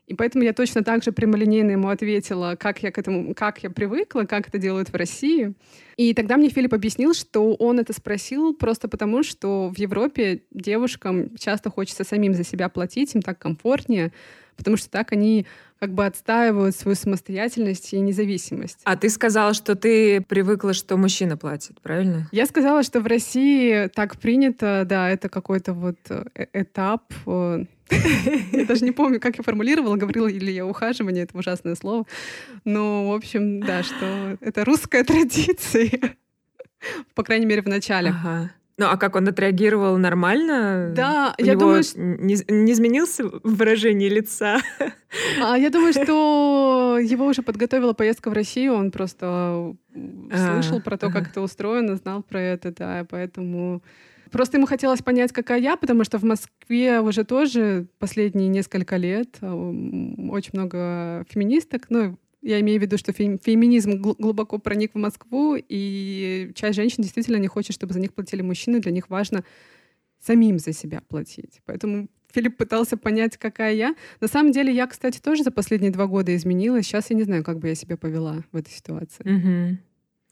И 0.07 0.15
поэтому 0.15 0.45
я 0.45 0.53
точно 0.53 0.85
так 0.85 1.03
же 1.03 1.11
прямолинейно 1.11 1.73
ему 1.73 1.89
ответила, 1.89 2.57
как 2.59 2.83
я 2.83 2.93
к 2.93 2.99
этому, 2.99 3.35
как 3.35 3.63
я 3.65 3.71
привыкла, 3.71 4.23
как 4.23 4.49
это 4.49 4.59
делают 4.59 4.91
в 4.91 4.95
России. 4.95 5.55
И 5.97 6.15
тогда 6.15 6.37
мне 6.37 6.49
Филипп 6.49 6.75
объяснил, 6.75 7.13
что 7.13 7.55
он 7.55 7.81
это 7.81 7.93
спросил 7.93 8.55
просто 8.55 8.87
потому, 8.89 9.25
что 9.25 9.69
в 9.69 9.79
Европе 9.79 10.43
девушкам 10.53 11.37
часто 11.37 11.71
хочется 11.71 12.05
самим 12.05 12.35
за 12.35 12.45
себя 12.45 12.69
платить, 12.69 13.15
им 13.17 13.23
так 13.23 13.39
комфортнее, 13.39 14.13
потому 14.57 14.77
что 14.77 14.89
так 14.91 15.13
они 15.13 15.47
как 15.79 15.93
бы 15.93 16.07
отстаивают 16.07 16.77
свою 16.77 16.97
самостоятельность 16.97 17.93
и 17.93 18.01
независимость. 18.01 18.81
А 18.85 18.97
ты 18.97 19.09
сказала, 19.11 19.55
что 19.55 19.75
ты 19.75 20.21
привыкла, 20.23 20.73
что 20.73 20.97
мужчина 20.97 21.37
платит, 21.37 21.81
правильно? 21.81 22.29
Я 22.33 22.47
сказала, 22.47 22.83
что 22.83 23.01
в 23.01 23.07
России 23.07 23.89
так 23.89 24.17
принято, 24.19 24.85
да, 24.87 25.11
это 25.11 25.29
какой-то 25.29 25.75
вот 25.75 25.99
э, 26.09 26.47
этап 26.53 27.13
э, 27.27 27.65
я 28.53 28.65
даже 28.65 28.85
не 28.85 28.93
помню, 28.93 29.21
как 29.21 29.37
я 29.37 29.45
формулировала, 29.45 29.97
говорила 29.97 30.27
ли 30.27 30.53
я 30.53 30.67
ухаживание, 30.67 31.25
это 31.25 31.39
ужасное 31.39 31.77
слово. 31.77 32.05
Но, 32.65 33.11
в 33.11 33.15
общем, 33.15 33.61
да, 33.61 33.83
что 33.83 34.37
это 34.41 34.65
русская 34.65 35.05
традиция. 35.05 36.17
По 37.15 37.23
крайней 37.23 37.47
мере, 37.47 37.63
в 37.63 37.69
начале. 37.69 38.11
Ага. 38.11 38.53
Ну, 38.79 38.87
а 38.87 38.97
как 38.99 39.17
он 39.17 39.27
отреагировал 39.27 39.97
нормально? 39.97 40.93
Да, 40.95 41.35
У 41.39 41.45
я 41.45 41.53
него 41.53 41.61
думаю, 41.61 41.83
не, 41.95 42.37
не 42.49 42.73
изменился 42.73 43.25
выражение 43.43 44.09
лица? 44.09 44.61
А 45.43 45.57
я 45.57 45.71
думаю, 45.71 45.95
что 45.95 46.99
его 47.01 47.27
уже 47.27 47.41
подготовила 47.41 47.95
поездка 47.95 48.29
в 48.29 48.35
Россию, 48.35 48.75
он 48.75 48.91
просто 48.91 49.75
А, 50.31 50.61
слышал 50.61 50.81
про 50.81 50.99
то, 50.99 51.11
как 51.11 51.31
это 51.31 51.41
устроено, 51.41 51.97
знал 51.97 52.23
про 52.23 52.41
это, 52.41 52.71
да, 52.73 53.07
поэтому 53.09 53.83
Просто 54.31 54.57
ему 54.59 54.67
хотелось 54.67 55.03
понять, 55.03 55.33
какая 55.33 55.61
я, 55.61 55.77
потому 55.77 56.05
что 56.05 56.19
в 56.19 56.25
Москве 56.25 57.01
уже 57.01 57.25
тоже 57.25 57.87
последние 57.99 58.49
несколько 58.49 58.97
лет 58.97 59.39
м, 59.41 60.31
очень 60.31 60.51
много 60.53 61.25
феминисток. 61.31 61.87
Ну, 61.89 62.19
я 62.47 62.61
имею 62.61 62.79
в 62.79 62.83
виду, 62.83 62.97
что 62.99 63.13
фем- 63.13 63.39
феминизм 63.43 64.01
гл- 64.01 64.17
глубоко 64.19 64.59
проник 64.59 64.95
в 64.95 64.99
Москву, 64.99 65.57
и 65.57 66.53
часть 66.55 66.77
женщин 66.77 67.03
действительно 67.03 67.37
не 67.37 67.49
хочет, 67.49 67.75
чтобы 67.75 67.93
за 67.93 68.01
них 68.01 68.15
платили 68.15 68.43
мужчины. 68.43 68.81
Для 68.81 68.93
них 68.93 69.11
важно 69.11 69.45
самим 70.21 70.59
за 70.59 70.73
себя 70.73 71.01
платить. 71.09 71.61
Поэтому 71.67 72.09
Филипп 72.33 72.57
пытался 72.57 72.97
понять, 72.97 73.37
какая 73.37 73.75
я. 73.75 73.95
На 74.21 74.29
самом 74.29 74.53
деле, 74.53 74.73
я, 74.75 74.87
кстати, 74.87 75.21
тоже 75.21 75.43
за 75.43 75.51
последние 75.51 75.91
два 75.91 76.07
года 76.07 76.35
изменилась. 76.35 76.87
Сейчас 76.87 77.11
я 77.11 77.17
не 77.17 77.23
знаю, 77.25 77.43
как 77.45 77.59
бы 77.59 77.69
я 77.69 77.75
себя 77.75 77.97
повела 77.97 78.43
в 78.53 78.57
этой 78.57 78.71
ситуации. 78.73 79.23
Мгм. 79.25 79.79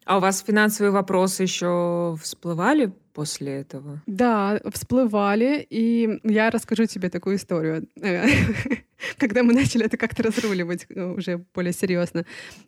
А 0.04 0.18
у 0.18 0.20
вас 0.20 0.44
финансовые 0.46 0.90
вопросы 0.90 1.44
еще 1.44 2.16
всплывали 2.20 2.92
после 3.14 3.52
этого? 3.52 4.02
Да, 4.06 4.60
всплывали, 4.72 5.66
и 5.70 6.20
я 6.24 6.50
расскажу 6.50 6.84
тебе 6.84 7.08
такую 7.08 7.36
историю. 7.36 7.88
Э, 8.98 9.02
Когда 9.18 9.42
мы 9.42 9.52
начали 9.52 9.84
это 9.84 9.96
как-то 9.96 10.22
разруливать 10.22 10.86
э, 10.88 11.12
уже 11.12 11.44
более 11.54 11.72
серьезно. 11.72 12.24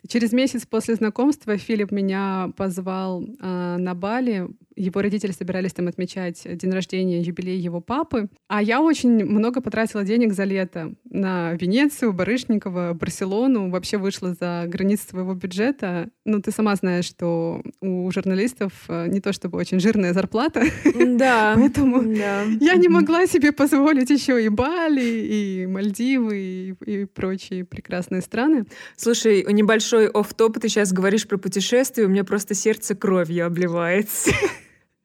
Через 0.09 0.33
месяц 0.33 0.67
после 0.67 0.95
знакомства 0.95 1.57
Филипп 1.57 1.91
меня 1.91 2.51
позвал 2.57 3.25
а, 3.41 3.77
на 3.79 3.95
Бали. 3.95 4.49
Его 4.77 5.01
родители 5.01 5.33
собирались 5.33 5.73
там 5.73 5.89
отмечать 5.89 6.43
день 6.45 6.71
рождения, 6.71 7.23
юбилей 7.23 7.59
его 7.59 7.81
папы. 7.81 8.29
А 8.47 8.63
я 8.63 8.83
очень 8.83 9.25
много 9.25 9.63
потратила 9.63 10.05
денег 10.05 10.35
за 10.35 10.45
лето 10.45 10.95
на 11.09 11.55
Венецию, 11.55 12.13
Барышникова, 12.13 12.93
Барселону. 12.93 13.71
Вообще 13.71 13.97
вышла 13.97 14.35
за 14.35 14.65
границы 14.67 15.09
своего 15.09 15.35
бюджета. 15.35 16.11
Ну, 16.25 16.43
ты 16.43 16.51
сама 16.51 16.77
знаешь, 16.77 17.07
что 17.07 17.63
у 17.81 18.11
журналистов 18.11 18.73
э, 18.89 19.07
не 19.09 19.21
то 19.21 19.33
чтобы 19.33 19.59
очень 19.59 19.81
жирная 19.81 20.13
зарплата. 20.13 20.65
Да. 20.95 21.55
Поэтому. 21.57 22.03
Я 22.13 22.75
не 22.75 22.89
могла 22.89 23.27
себе 23.27 23.53
позволить 23.53 24.11
еще 24.11 24.45
и 24.45 24.49
Бали, 24.49 25.01
и 25.03 25.67
Мальдивы, 25.67 26.16
и, 26.19 26.75
и 26.85 27.05
прочие 27.05 27.65
прекрасные 27.65 28.23
страны. 28.23 28.67
Слушай, 28.97 29.45
небольшой 29.53 30.09
оф-топ, 30.09 30.59
ты 30.61 30.69
сейчас 30.69 30.93
говоришь 30.93 31.27
про 31.27 31.39
путешествия, 31.39 32.05
у 32.05 32.09
меня 32.09 32.25
просто 32.25 32.55
сердце 32.55 32.95
кровью 32.95 33.47
обливается. 33.47 34.31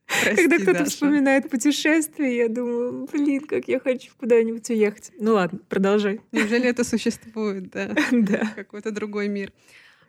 Прости, 0.06 0.42
Когда 0.42 0.56
кто-то 0.56 0.72
Даша. 0.80 0.90
вспоминает 0.90 1.50
путешествие, 1.50 2.36
я 2.36 2.48
думаю, 2.48 3.08
блин, 3.10 3.40
как 3.40 3.66
я 3.68 3.80
хочу 3.80 4.10
куда-нибудь 4.18 4.68
уехать. 4.70 5.10
Ну 5.18 5.34
ладно, 5.34 5.60
продолжай. 5.68 6.20
Неужели 6.32 6.68
это 6.68 6.84
существует, 6.84 7.70
да? 7.70 7.94
Да. 8.12 8.52
Какой-то 8.54 8.90
другой 8.90 9.28
мир. 9.28 9.52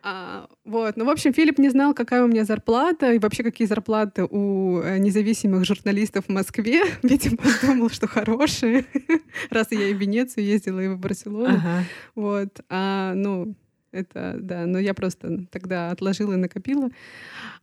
А, 0.06 0.50
вот, 0.66 0.98
ну, 0.98 1.06
в 1.06 1.10
общем, 1.10 1.34
Филипп 1.34 1.58
не 1.60 1.70
знал, 1.70 1.94
какая 1.94 2.26
у 2.26 2.28
меня 2.28 2.44
зарплата 2.44 3.14
и 3.14 3.20
вообще 3.20 3.42
какие 3.42 3.66
зарплаты 3.66 4.26
у 4.26 4.82
э, 4.82 4.98
независимых 4.98 5.64
журналистов 5.64 6.26
в 6.26 6.30
Москве. 6.30 6.84
Видимо, 7.04 7.38
думал, 7.62 7.90
что 7.90 8.08
хорошие, 8.08 8.86
раз 9.50 9.72
я 9.72 9.88
и 9.88 9.94
в 9.94 9.98
Венецию 9.98 10.46
ездила, 10.46 10.82
и 10.82 10.90
в 10.90 10.98
Барселону. 10.98 11.56
Ага. 11.56 11.84
Вот, 12.16 12.60
а, 12.68 13.14
ну, 13.14 13.56
Это, 13.94 14.36
да, 14.40 14.66
но 14.66 14.78
я 14.78 14.94
просто 14.94 15.46
тогда 15.50 15.92
отложила 15.92 16.34
и 16.34 16.38
накопила. 16.38 16.90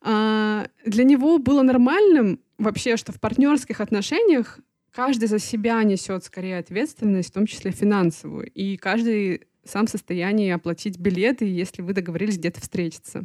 А, 0.01 0.67
для 0.87 1.05
него 1.05 1.37
было 1.39 1.61
нормальным 1.61 2.41
вообще, 2.57 2.97
что 2.97 3.13
в 3.13 3.21
партнерских 3.21 3.83
отношениях 3.83 4.61
каждый 4.93 5.27
за 5.27 5.39
себя 5.39 5.83
несет 5.83 6.25
скорее 6.25 6.59
ответственность, 6.59 7.31
в 7.31 7.35
том 7.35 7.47
числе 7.47 7.71
финансовую. 7.71 8.51
И 8.51 8.79
каждый 8.79 9.43
сам 9.65 9.87
в 9.87 9.91
состоянии 9.91 10.51
оплатить 10.51 10.99
билеты, 10.99 11.45
если 11.45 11.83
вы 11.83 11.93
договорились 11.93 12.39
где-то 12.39 12.61
встретиться. 12.61 13.25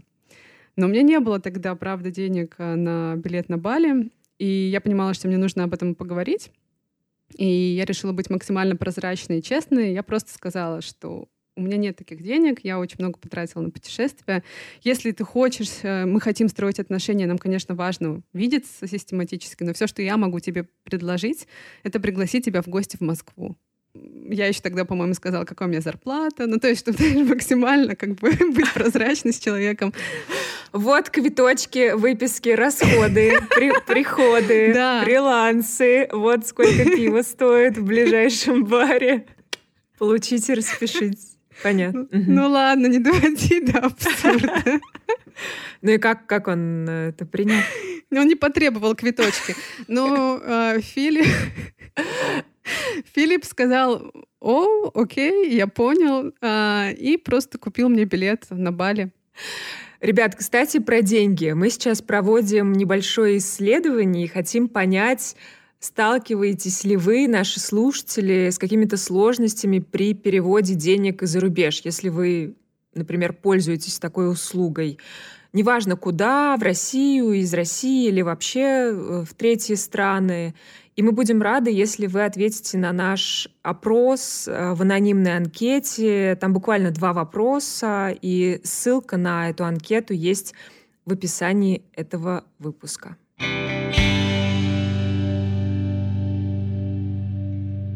Но 0.76 0.88
у 0.88 0.90
меня 0.90 1.02
не 1.02 1.20
было 1.20 1.40
тогда, 1.40 1.74
правда, 1.76 2.12
денег 2.12 2.56
э, 2.58 2.76
на 2.76 3.16
билет 3.16 3.50
на 3.50 3.58
Бали, 3.58 4.12
и 4.38 4.46
я 4.46 4.82
понимала, 4.82 5.14
что 5.14 5.28
мне 5.28 5.38
нужно 5.38 5.64
об 5.64 5.74
этом 5.74 5.96
поговорить. 5.96 6.52
И 7.38 7.46
я 7.46 7.86
решила 7.86 8.12
быть 8.12 8.30
максимально 8.30 8.76
прозрачной 8.76 9.40
и 9.40 9.44
честной. 9.44 9.94
Я 9.94 10.04
просто 10.04 10.34
сказала, 10.34 10.82
что 10.82 11.28
у 11.56 11.62
меня 11.62 11.78
нет 11.78 11.96
таких 11.96 12.22
денег, 12.22 12.60
я 12.64 12.80
очень 12.80 12.98
много 13.00 13.18
потратила 13.18 13.62
на 13.62 13.70
путешествия. 13.70 14.44
Если 14.82 15.12
ты 15.12 15.24
хочешь, 15.24 15.84
э, 15.84 16.06
мы 16.06 16.20
хотим 16.20 16.50
строить 16.50 16.80
отношения, 16.80 17.26
нам, 17.26 17.38
конечно, 17.38 17.76
важно 17.76 18.22
видеться 18.34 18.88
систематически, 18.88 19.64
но 19.64 19.74
все, 19.74 19.88
что 19.88 20.02
я 20.02 20.18
могу 20.18 20.40
тебе 20.40 20.68
предложить, 20.84 21.48
это 21.84 22.00
пригласить 22.02 22.46
тебя 22.46 22.62
в 22.62 22.68
гости 22.68 22.98
в 22.98 23.02
Москву. 23.02 23.56
Я 24.28 24.48
еще 24.48 24.62
тогда, 24.62 24.86
по-моему, 24.86 25.14
сказала, 25.14 25.46
какая 25.46 25.68
у 25.68 25.72
меня 25.72 25.82
зарплата. 25.82 26.48
Ну, 26.48 26.58
то 26.58 26.68
есть, 26.68 26.82
чтобы 26.82 27.24
максимально 27.26 27.96
как 27.96 28.16
бы 28.16 28.32
быть 28.54 28.72
прозрачной 28.74 29.34
с 29.34 29.40
человеком. 29.40 29.94
Вот 30.72 31.10
квиточки, 31.10 31.94
выписки, 31.94 32.50
расходы, 32.50 33.40
при, 33.56 33.72
приходы, 33.88 34.74
да. 34.74 35.04
фрилансы. 35.04 36.08
Вот 36.12 36.48
сколько 36.48 36.86
пива 36.86 37.22
стоит 37.22 37.78
в 37.78 37.86
ближайшем 37.86 38.66
баре. 38.66 39.26
Получите, 39.98 40.56
распишитесь. 40.56 41.38
Понятно. 41.64 42.08
Ну, 42.12 42.24
ну 42.28 42.50
ладно, 42.50 42.88
не 42.88 43.00
доводи 43.00 43.62
до 43.62 43.80
абсурда. 43.80 44.82
Ну 45.82 45.92
и 45.92 45.98
как, 45.98 46.26
как 46.26 46.48
он 46.48 46.90
э, 46.90 47.10
это 47.10 47.26
принял? 47.26 47.62
Ну, 48.10 48.22
он 48.22 48.28
не 48.28 48.36
потребовал 48.36 48.96
квиточки. 48.96 49.56
Но 49.88 50.40
э, 50.42 50.80
Филипп... 50.82 51.28
Филипп 53.14 53.46
сказал, 53.46 54.12
о, 54.40 54.92
окей, 54.94 55.56
я 55.56 55.68
понял, 55.68 56.34
э, 56.42 56.94
и 56.94 57.18
просто 57.18 57.58
купил 57.58 57.90
мне 57.90 58.06
билет 58.06 58.46
на 58.50 58.72
Бали. 58.72 59.12
Ребят, 60.02 60.36
кстати, 60.36 60.80
про 60.80 61.02
деньги. 61.02 61.52
Мы 61.52 61.70
сейчас 61.70 62.02
проводим 62.02 62.74
небольшое 62.74 63.38
исследование 63.38 64.26
и 64.26 64.30
хотим 64.30 64.68
понять, 64.68 65.36
Сталкиваетесь 65.86 66.84
ли 66.84 66.98
вы, 66.98 67.28
наши 67.28 67.60
слушатели, 67.60 68.50
с 68.50 68.58
какими-то 68.58 68.98
сложностями 68.98 69.78
при 69.78 70.16
переводе 70.16 70.74
денег 70.74 71.22
за 71.22 71.40
рубеж, 71.40 71.82
если 71.84 72.10
вы, 72.10 72.56
например, 72.96 73.34
пользуетесь 73.34 74.00
такой 74.00 74.32
услугой? 74.32 74.98
Неважно 75.54 75.96
куда, 75.96 76.58
в 76.58 76.64
Россию, 76.64 77.34
из 77.34 77.54
России 77.54 78.08
или 78.08 78.22
вообще 78.24 78.62
э, 78.62 79.26
в 79.30 79.34
третьи 79.36 79.76
страны. 79.76 80.56
И 80.96 81.02
мы 81.02 81.12
будем 81.12 81.42
рады, 81.42 81.72
если 81.72 82.08
вы 82.08 82.24
ответите 82.24 82.78
на 82.78 82.94
наш 82.94 83.50
опрос 83.64 84.48
э, 84.48 84.74
в 84.74 84.82
анонимной 84.82 85.36
анкете. 85.36 86.38
Там 86.40 86.54
буквально 86.54 86.92
два 86.92 87.12
вопроса, 87.12 88.16
и 88.22 88.62
ссылка 88.64 89.18
на 89.18 89.50
эту 89.50 89.66
анкету 89.66 90.14
есть 90.14 90.54
в 91.06 91.12
описании 91.12 91.84
этого 91.94 92.46
выпуска. 92.60 93.18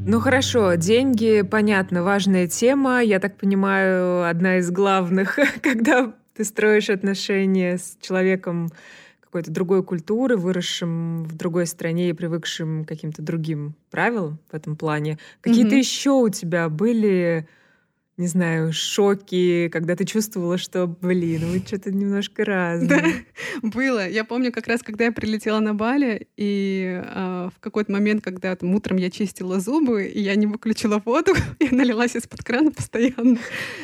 Ну 0.05 0.19
хорошо, 0.19 0.73
деньги, 0.73 1.43
понятно, 1.49 2.03
важная 2.03 2.47
тема. 2.47 3.01
Я 3.01 3.19
так 3.19 3.37
понимаю, 3.37 4.27
одна 4.27 4.57
из 4.57 4.71
главных, 4.71 5.39
когда 5.61 6.13
ты 6.33 6.43
строишь 6.43 6.89
отношения 6.89 7.77
с 7.77 7.97
человеком 8.01 8.71
какой-то 9.29 9.51
другой 9.51 9.83
культуры, 9.83 10.37
выросшим 10.37 11.23
в 11.23 11.35
другой 11.35 11.67
стране 11.67 12.09
и 12.09 12.13
привыкшим 12.13 12.83
к 12.83 12.87
каким-то 12.87 13.21
другим 13.21 13.75
правилам 13.91 14.39
в 14.51 14.55
этом 14.55 14.75
плане. 14.75 15.19
Какие-то 15.41 15.75
mm-hmm. 15.75 15.79
еще 15.79 16.11
у 16.11 16.29
тебя 16.29 16.67
были 16.67 17.47
не 18.19 18.27
знаю, 18.27 18.73
шоки, 18.73 19.69
когда 19.69 19.95
ты 19.95 20.03
чувствовала, 20.03 20.57
что, 20.57 20.87
блин, 20.87 21.39
вы 21.45 21.59
что-то 21.65 21.89
немножко 21.89 22.43
разные. 22.45 22.89
Да, 23.61 23.69
было. 23.69 24.09
Я 24.09 24.25
помню 24.25 24.51
как 24.51 24.67
раз, 24.67 24.83
когда 24.83 25.05
я 25.05 25.13
прилетела 25.13 25.61
на 25.61 25.73
Бали, 25.73 26.27
и 26.35 27.01
э, 27.01 27.49
в 27.55 27.59
какой-то 27.61 27.93
момент, 27.93 28.21
когда 28.21 28.53
там 28.57 28.75
утром 28.75 28.97
я 28.97 29.09
чистила 29.09 29.61
зубы, 29.61 30.05
и 30.05 30.19
я 30.19 30.35
не 30.35 30.47
выключила 30.47 31.01
воду, 31.03 31.31
она 31.61 31.69
лилась 31.71 32.17
из-под 32.17 32.43
крана 32.43 32.71
постоянно. 32.71 33.37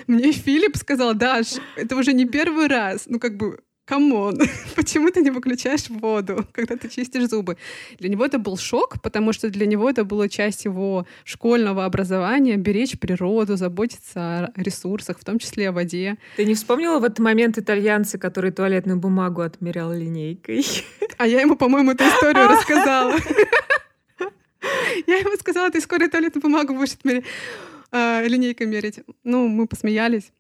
Мне 0.06 0.34
Филипп 0.34 0.76
сказал, 0.76 1.14
Даш, 1.14 1.54
это 1.78 1.96
уже 1.96 2.12
не 2.12 2.26
первый 2.26 2.68
раз. 2.68 3.06
Ну, 3.08 3.20
как 3.20 3.38
бы, 3.38 3.60
come 3.86 4.17
on, 4.17 4.40
почему 4.76 5.12
ты 5.12 5.22
не 5.22 5.32
выключаешь 5.32 5.90
воду, 5.90 6.46
когда 6.52 6.76
ты 6.76 6.90
чистишь 6.90 7.30
зубы? 7.30 7.58
Для 8.00 8.10
него 8.10 8.26
это 8.26 8.40
был 8.40 8.58
шок, 8.58 9.02
потому 9.02 9.34
что 9.34 9.50
для 9.50 9.66
него 9.66 9.90
это 9.90 10.04
была 10.04 10.28
часть 10.28 10.66
его 10.66 11.06
школьного 11.24 11.86
образования, 11.86 12.58
беречь 12.58 13.00
природу, 13.00 13.56
заботиться 13.56 14.20
о 14.20 14.52
ресурсах, 14.56 15.20
в 15.20 15.24
том 15.24 15.40
числе 15.40 15.70
о 15.70 15.72
воде. 15.72 16.18
Ты 16.36 16.46
не 16.46 16.56
вспомнила 16.56 17.00
в 17.00 17.04
этот 17.04 17.20
момент 17.20 17.58
итальянца, 17.58 18.18
который 18.18 18.52
туалетную 18.52 19.00
бумагу 19.00 19.42
отмерял 19.42 19.94
линейкой? 19.94 20.66
А 21.18 21.28
я 21.28 21.42
ему, 21.42 21.56
по-моему, 21.56 21.92
эту 21.92 22.04
историю 22.04 22.48
рассказала. 22.48 23.16
Я 25.08 25.18
ему 25.18 25.36
сказала, 25.38 25.70
ты 25.70 25.82
скоро 25.82 26.08
туалетную 26.08 26.42
бумагу 26.42 26.74
будешь 26.74 26.94
отмерять, 26.94 27.26
а, 27.92 28.24
линейкой 28.24 28.68
мерить. 28.68 29.00
Ну, 29.24 29.48
мы 29.48 29.68
посмеялись. 29.68 30.32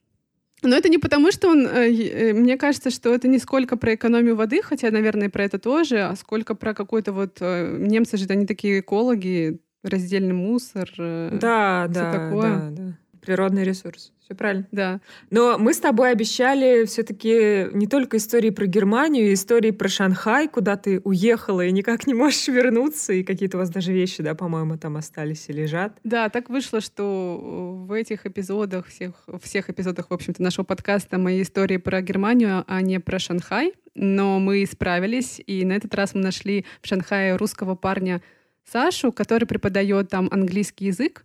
Но 0.67 0.75
это 0.75 0.89
не 0.89 0.97
потому, 0.97 1.32
что 1.32 1.49
он... 1.49 1.67
Э, 1.67 1.89
э, 1.89 2.34
мне 2.34 2.58
кажется, 2.58 2.89
что 2.89 3.13
это 3.13 3.28
не 3.28 3.39
сколько 3.39 3.78
про 3.78 3.95
экономию 3.95 4.36
воды, 4.36 4.62
хотя, 4.62 4.91
наверное, 4.91 5.30
про 5.30 5.43
это 5.43 5.60
тоже, 5.60 6.01
а 6.01 6.15
сколько 6.15 6.56
про 6.56 6.73
какой-то 6.73 7.13
вот... 7.13 7.38
Э, 7.41 7.78
немцы 7.80 8.17
же, 8.17 8.25
они 8.30 8.45
такие 8.45 8.80
экологи, 8.80 9.60
раздельный 9.84 10.34
мусор. 10.34 10.89
Да, 10.97 11.88
да, 11.89 12.12
такое. 12.12 12.49
да, 12.49 12.69
да. 12.71 12.97
Природный 13.21 13.63
ресурс. 13.63 14.12
Все 14.25 14.33
правильно. 14.33 14.67
Да. 14.71 15.01
Но 15.29 15.59
мы 15.59 15.71
с 15.71 15.77
тобой 15.77 16.11
обещали 16.11 16.85
все-таки 16.85 17.67
не 17.73 17.85
только 17.85 18.17
истории 18.17 18.49
про 18.49 18.65
Германию, 18.65 19.31
истории 19.31 19.69
про 19.69 19.88
Шанхай, 19.88 20.47
куда 20.47 20.77
ты 20.77 20.99
уехала 21.03 21.63
и 21.63 21.71
никак 21.71 22.07
не 22.07 22.15
можешь 22.15 22.47
вернуться, 22.47 23.13
и 23.13 23.23
какие-то 23.23 23.57
у 23.57 23.59
вас 23.59 23.69
даже 23.69 23.93
вещи, 23.93 24.23
да, 24.23 24.33
по-моему, 24.33 24.79
там 24.79 24.97
остались 24.97 25.47
и 25.49 25.53
лежат. 25.53 25.99
Да, 26.03 26.29
так 26.29 26.49
вышло, 26.49 26.81
что 26.81 27.39
в 27.88 27.91
этих 27.91 28.25
эпизодах, 28.25 28.88
всех, 28.88 29.13
всех 29.43 29.69
эпизодах, 29.69 30.09
в 30.09 30.13
общем-то, 30.13 30.41
нашего 30.41 30.65
подкаста 30.65 31.19
мои 31.19 31.43
истории 31.43 31.77
про 31.77 32.01
Германию, 32.01 32.63
а 32.67 32.81
не 32.81 32.99
про 32.99 33.19
Шанхай. 33.19 33.73
Но 33.93 34.39
мы 34.39 34.65
справились, 34.65 35.39
и 35.45 35.63
на 35.65 35.73
этот 35.73 35.93
раз 35.93 36.15
мы 36.15 36.21
нашли 36.21 36.65
в 36.81 36.88
Шанхае 36.88 37.35
русского 37.35 37.75
парня 37.75 38.23
Сашу, 38.71 39.11
который 39.11 39.45
преподает 39.45 40.09
там 40.09 40.27
английский 40.31 40.85
язык 40.85 41.23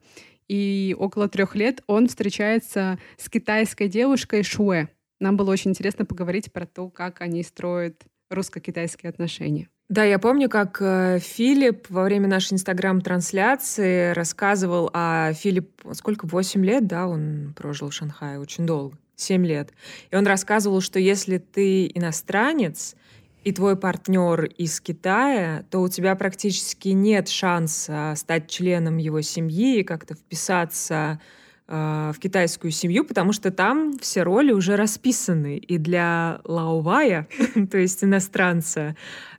и 0.50 0.96
около 0.98 1.28
трех 1.28 1.54
лет 1.54 1.80
он 1.86 2.08
встречается 2.08 2.98
с 3.16 3.30
китайской 3.30 3.86
девушкой 3.86 4.42
Шуэ. 4.42 4.88
Нам 5.20 5.36
было 5.36 5.52
очень 5.52 5.70
интересно 5.70 6.04
поговорить 6.04 6.52
про 6.52 6.66
то, 6.66 6.88
как 6.90 7.20
они 7.20 7.44
строят 7.44 8.02
русско-китайские 8.30 9.10
отношения. 9.10 9.68
Да, 9.88 10.02
я 10.02 10.18
помню, 10.18 10.48
как 10.48 10.78
э, 10.80 11.20
Филипп 11.20 11.88
во 11.88 12.02
время 12.02 12.26
нашей 12.26 12.54
инстаграм-трансляции 12.54 14.12
рассказывал 14.12 14.90
о 14.92 15.32
Филипп, 15.34 15.82
сколько, 15.92 16.26
8 16.26 16.64
лет, 16.64 16.86
да, 16.88 17.06
он 17.06 17.54
прожил 17.56 17.90
в 17.90 17.94
Шанхае, 17.94 18.40
очень 18.40 18.66
долго, 18.66 18.98
7 19.14 19.46
лет. 19.46 19.70
И 20.10 20.16
он 20.16 20.26
рассказывал, 20.26 20.80
что 20.80 20.98
если 20.98 21.38
ты 21.38 21.86
иностранец, 21.94 22.96
и 23.44 23.52
твой 23.52 23.76
партнер 23.76 24.44
из 24.44 24.80
Китая, 24.80 25.64
то 25.70 25.80
у 25.80 25.88
тебя 25.88 26.14
практически 26.14 26.88
нет 26.88 27.28
шанса 27.28 28.14
стать 28.16 28.50
членом 28.50 28.98
его 28.98 29.20
семьи 29.22 29.80
и 29.80 29.84
как-то 29.84 30.14
вписаться 30.14 31.20
э, 31.66 32.12
в 32.14 32.18
китайскую 32.18 32.70
семью, 32.70 33.04
потому 33.04 33.32
что 33.32 33.50
там 33.50 33.98
все 33.98 34.22
роли 34.22 34.52
уже 34.52 34.76
расписаны. 34.76 35.56
И 35.56 35.78
для 35.78 36.40
лаувая, 36.44 37.28
то 37.70 37.78
есть 37.78 38.04
иностранца, 38.04 38.96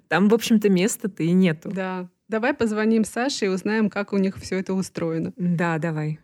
там, 0.07 0.29
в 0.29 0.33
общем-то, 0.33 0.69
места-то 0.69 1.23
и 1.23 1.31
нету. 1.31 1.69
Да. 1.71 2.09
Давай 2.27 2.53
позвоним 2.53 3.03
Саше 3.03 3.45
и 3.45 3.49
узнаем, 3.49 3.89
как 3.89 4.13
у 4.13 4.17
них 4.17 4.37
все 4.37 4.59
это 4.59 4.73
устроено. 4.73 5.33
Да, 5.35 5.77
давай. 5.79 6.19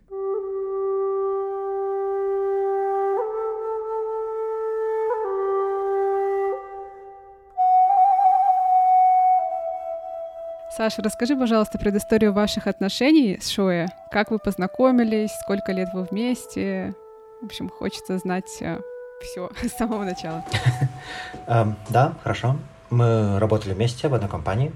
Саша, 10.77 11.01
расскажи, 11.01 11.35
пожалуйста, 11.35 11.79
предысторию 11.79 12.33
ваших 12.33 12.67
отношений 12.67 13.39
с 13.41 13.49
Шуэ. 13.49 13.87
Как 14.11 14.29
вы 14.29 14.37
познакомились, 14.37 15.31
сколько 15.41 15.71
лет 15.71 15.89
вы 15.91 16.03
вместе? 16.03 16.93
В 17.41 17.45
общем, 17.45 17.67
хочется 17.67 18.19
знать 18.19 18.45
э, 18.61 18.79
все 19.19 19.49
с 19.67 19.71
самого 19.75 20.03
начала. 20.03 20.45
Эм, 21.47 21.75
да, 21.89 22.13
хорошо. 22.21 22.57
Мы 22.91 23.39
работали 23.39 23.73
вместе 23.73 24.07
в 24.07 24.13
одной 24.13 24.29
компании. 24.29 24.71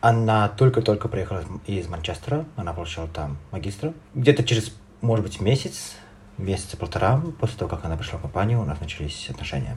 Она 0.00 0.48
только-только 0.48 1.06
приехала 1.06 1.44
из 1.68 1.86
Манчестера. 1.86 2.44
Она 2.56 2.72
получила 2.72 3.06
там 3.06 3.36
магистра. 3.52 3.94
Где-то 4.16 4.42
через, 4.42 4.74
может 5.02 5.24
быть, 5.24 5.40
месяц 5.40 5.94
месяца 6.36 6.76
полтора 6.76 7.22
после 7.40 7.58
того, 7.58 7.70
как 7.70 7.84
она 7.84 7.96
пришла 7.96 8.18
в 8.18 8.22
компанию, 8.22 8.60
у 8.60 8.64
нас 8.64 8.80
начались 8.80 9.30
отношения. 9.30 9.76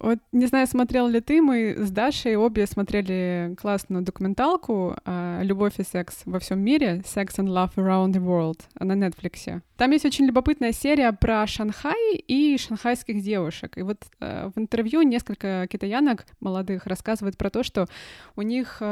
Вот 0.00 0.18
не 0.32 0.46
знаю, 0.46 0.66
смотрел 0.66 1.08
ли 1.08 1.20
ты, 1.20 1.42
мы 1.42 1.74
с 1.76 1.90
Дашей 1.90 2.34
обе 2.36 2.66
смотрели 2.66 3.54
классную 3.60 4.02
документалку 4.02 4.96
«Любовь 5.42 5.74
и 5.78 5.82
секс 5.82 6.22
во 6.24 6.38
всем 6.38 6.60
мире» 6.60 7.02
«Sex 7.04 7.36
and 7.36 7.48
Love 7.48 7.74
Around 7.74 8.12
the 8.12 8.24
World» 8.24 8.60
на 8.78 8.92
Netflix. 8.92 9.60
Там 9.76 9.90
есть 9.90 10.06
очень 10.06 10.26
любопытная 10.26 10.72
серия 10.72 11.12
про 11.12 11.46
Шанхай 11.46 12.16
и 12.16 12.56
шанхайских 12.58 13.22
девушек. 13.22 13.78
И 13.78 13.82
вот 13.82 13.98
э, 14.20 14.50
в 14.54 14.58
интервью 14.58 15.02
несколько 15.02 15.66
китаянок 15.70 16.26
молодых 16.40 16.86
рассказывают 16.86 17.36
про 17.36 17.50
то, 17.50 17.62
что 17.62 17.86
у 18.36 18.42
них 18.42 18.82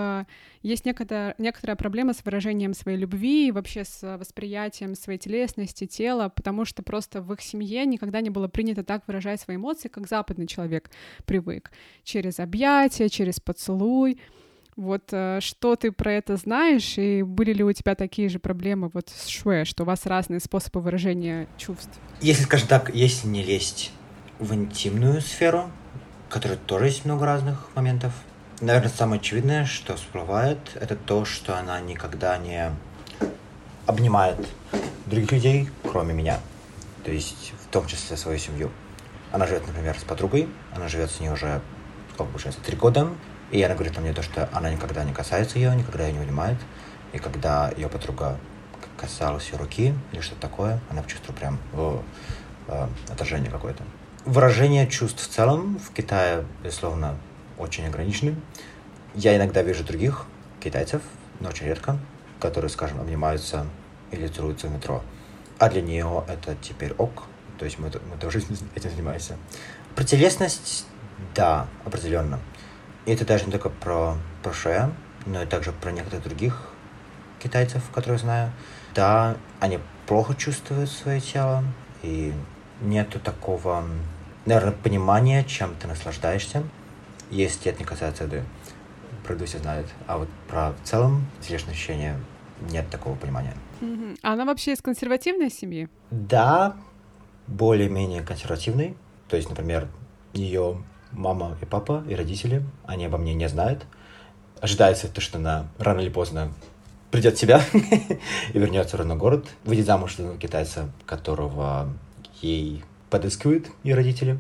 есть 0.62 0.84
некоторая, 0.84 1.34
некоторая 1.38 1.76
проблема 1.76 2.12
с 2.12 2.24
выражением 2.24 2.74
своей 2.74 2.98
любви 2.98 3.48
и 3.48 3.52
вообще 3.52 3.84
с 3.84 4.16
восприятием 4.16 4.94
своей 4.94 5.18
телесности, 5.18 5.86
тела, 5.86 6.30
потому 6.34 6.64
что 6.64 6.82
просто 6.82 7.22
в 7.22 7.32
их 7.32 7.40
семье 7.40 7.84
никогда 7.86 8.20
не 8.20 8.30
было 8.30 8.48
принято 8.48 8.82
так 8.82 9.06
выражать 9.06 9.40
свои 9.40 9.56
эмоции, 9.56 9.88
как 9.88 10.08
западный 10.08 10.46
человек 10.46 10.90
привык. 11.26 11.70
Через 12.04 12.38
объятия, 12.38 13.08
через 13.08 13.40
поцелуй. 13.40 14.18
Вот 14.76 15.08
э, 15.10 15.40
что 15.40 15.74
ты 15.74 15.90
про 15.90 16.12
это 16.12 16.36
знаешь, 16.36 16.98
и 16.98 17.22
были 17.22 17.52
ли 17.52 17.64
у 17.64 17.72
тебя 17.72 17.96
такие 17.96 18.28
же 18.28 18.38
проблемы 18.38 18.90
вот 18.94 19.08
с 19.08 19.26
шуэ, 19.26 19.64
что 19.64 19.82
у 19.82 19.86
вас 19.86 20.06
разные 20.06 20.38
способы 20.38 20.80
выражения 20.80 21.48
чувств? 21.56 21.98
Если, 22.20 22.44
скажем 22.44 22.68
так, 22.68 22.94
если 22.94 23.26
не 23.26 23.42
лезть 23.42 23.90
в 24.38 24.54
интимную 24.54 25.20
сферу, 25.20 25.70
в 26.28 26.32
которой 26.32 26.58
тоже 26.58 26.86
есть 26.86 27.04
много 27.04 27.26
разных 27.26 27.68
моментов, 27.74 28.12
наверное, 28.60 28.88
самое 28.90 29.20
очевидное, 29.20 29.64
что 29.64 29.96
всплывает, 29.96 30.58
это 30.74 30.94
то, 30.94 31.24
что 31.24 31.58
она 31.58 31.80
никогда 31.80 32.38
не 32.38 32.70
обнимает 33.86 34.38
других 35.06 35.32
людей, 35.32 35.68
кроме 35.82 36.14
меня. 36.14 36.38
То 37.04 37.10
есть, 37.10 37.52
в 37.66 37.72
том 37.72 37.86
числе 37.86 38.16
свою 38.16 38.38
семью. 38.38 38.70
Она 39.32 39.46
живет, 39.46 39.66
например, 39.66 39.98
с 39.98 40.04
подругой, 40.04 40.48
она 40.74 40.88
живет 40.88 41.10
с 41.10 41.20
ней 41.20 41.30
уже, 41.30 41.60
сколько 42.14 42.32
получается, 42.32 42.60
три 42.62 42.76
года, 42.76 43.08
и 43.50 43.62
она 43.62 43.74
говорит 43.74 43.98
мне 43.98 44.12
то, 44.12 44.22
что 44.22 44.48
она 44.52 44.70
никогда 44.70 45.04
не 45.04 45.12
касается 45.12 45.58
ее, 45.58 45.74
никогда 45.74 46.06
ее 46.06 46.14
не 46.14 46.20
унимает. 46.20 46.58
И 47.12 47.18
когда 47.18 47.70
ее 47.76 47.88
подруга 47.88 48.38
касалась 48.96 49.48
ее 49.50 49.58
руки 49.58 49.94
или 50.12 50.20
что-то 50.20 50.42
такое, 50.42 50.80
она 50.90 51.02
почувствовала 51.02 51.38
прям 51.38 51.58
о, 51.72 52.02
о, 52.68 52.88
отражение 53.10 53.50
какое-то. 53.50 53.82
Выражение 54.24 54.86
чувств 54.86 55.22
в 55.22 55.28
целом 55.28 55.78
в 55.78 55.92
Китае, 55.92 56.44
безусловно, 56.62 57.16
очень 57.56 57.86
ограничены. 57.86 58.34
Я 59.14 59.36
иногда 59.36 59.62
вижу 59.62 59.84
других 59.84 60.26
китайцев, 60.60 61.02
но 61.40 61.48
очень 61.48 61.66
редко, 61.66 61.98
которые, 62.40 62.68
скажем, 62.68 63.00
обнимаются 63.00 63.66
или 64.10 64.26
целуются 64.26 64.68
в 64.68 64.72
метро. 64.72 65.02
А 65.58 65.70
для 65.70 65.80
нее 65.80 66.24
это 66.28 66.56
теперь 66.60 66.92
ок, 66.98 67.24
то 67.58 67.64
есть 67.64 67.78
мы, 67.78 67.90
мы 68.10 68.16
тоже 68.20 68.38
этим 68.74 68.90
занимаемся. 68.90 69.36
Про 69.94 70.04
телесность, 70.04 70.86
да, 71.34 71.66
определенно. 71.84 72.38
И 73.04 73.12
это 73.12 73.24
даже 73.26 73.46
не 73.46 73.52
только 73.52 73.70
про, 73.70 74.16
про 74.42 74.52
Шея, 74.52 74.92
но 75.26 75.42
и 75.42 75.46
также 75.46 75.72
про 75.72 75.90
некоторых 75.90 76.24
других 76.24 76.70
китайцев, 77.42 77.82
которые 77.92 78.18
знаю. 78.18 78.52
Да, 78.94 79.36
они 79.60 79.80
плохо 80.06 80.34
чувствуют 80.34 80.90
свое 80.90 81.20
тело, 81.20 81.64
и 82.02 82.32
нету 82.80 83.18
такого, 83.18 83.84
наверное, 84.46 84.72
понимания, 84.72 85.44
чем 85.44 85.74
ты 85.76 85.86
наслаждаешься, 85.86 86.62
если 87.30 87.70
это 87.70 87.80
не 87.80 87.84
касается 87.84 88.24
еды. 88.24 88.44
Про 89.24 89.34
еду 89.34 89.46
все 89.46 89.58
знают. 89.58 89.88
А 90.06 90.18
вот 90.18 90.28
про 90.48 90.72
в 90.72 90.80
целом 90.84 91.26
телесное 91.40 91.74
ощущение 91.74 92.18
нет 92.70 92.88
такого 92.88 93.14
понимания. 93.16 93.54
А 94.22 94.32
она 94.32 94.44
вообще 94.44 94.72
из 94.72 94.80
консервативной 94.80 95.50
семьи? 95.50 95.88
Да, 96.10 96.76
более-менее 97.48 98.22
консервативной. 98.22 98.96
То 99.28 99.36
есть, 99.36 99.48
например, 99.48 99.88
ее 100.32 100.82
мама 101.12 101.56
и 101.60 101.64
папа 101.64 102.04
и 102.08 102.14
родители, 102.14 102.62
они 102.84 103.06
обо 103.06 103.18
мне 103.18 103.34
не 103.34 103.48
знают. 103.48 103.84
Ожидается 104.60 105.08
то, 105.08 105.20
что 105.20 105.38
она 105.38 105.68
рано 105.78 106.00
или 106.00 106.10
поздно 106.10 106.52
придет 107.10 107.36
в 107.36 107.40
себя 107.40 107.62
и 107.72 108.58
вернется 108.58 108.96
в 108.96 109.00
родной 109.00 109.16
город, 109.16 109.46
выйдет 109.64 109.86
замуж 109.86 110.16
за 110.16 110.36
китайца, 110.36 110.90
которого 111.06 111.88
ей 112.40 112.84
подыскивают 113.10 113.68
ее 113.82 113.94
родители. 113.94 114.38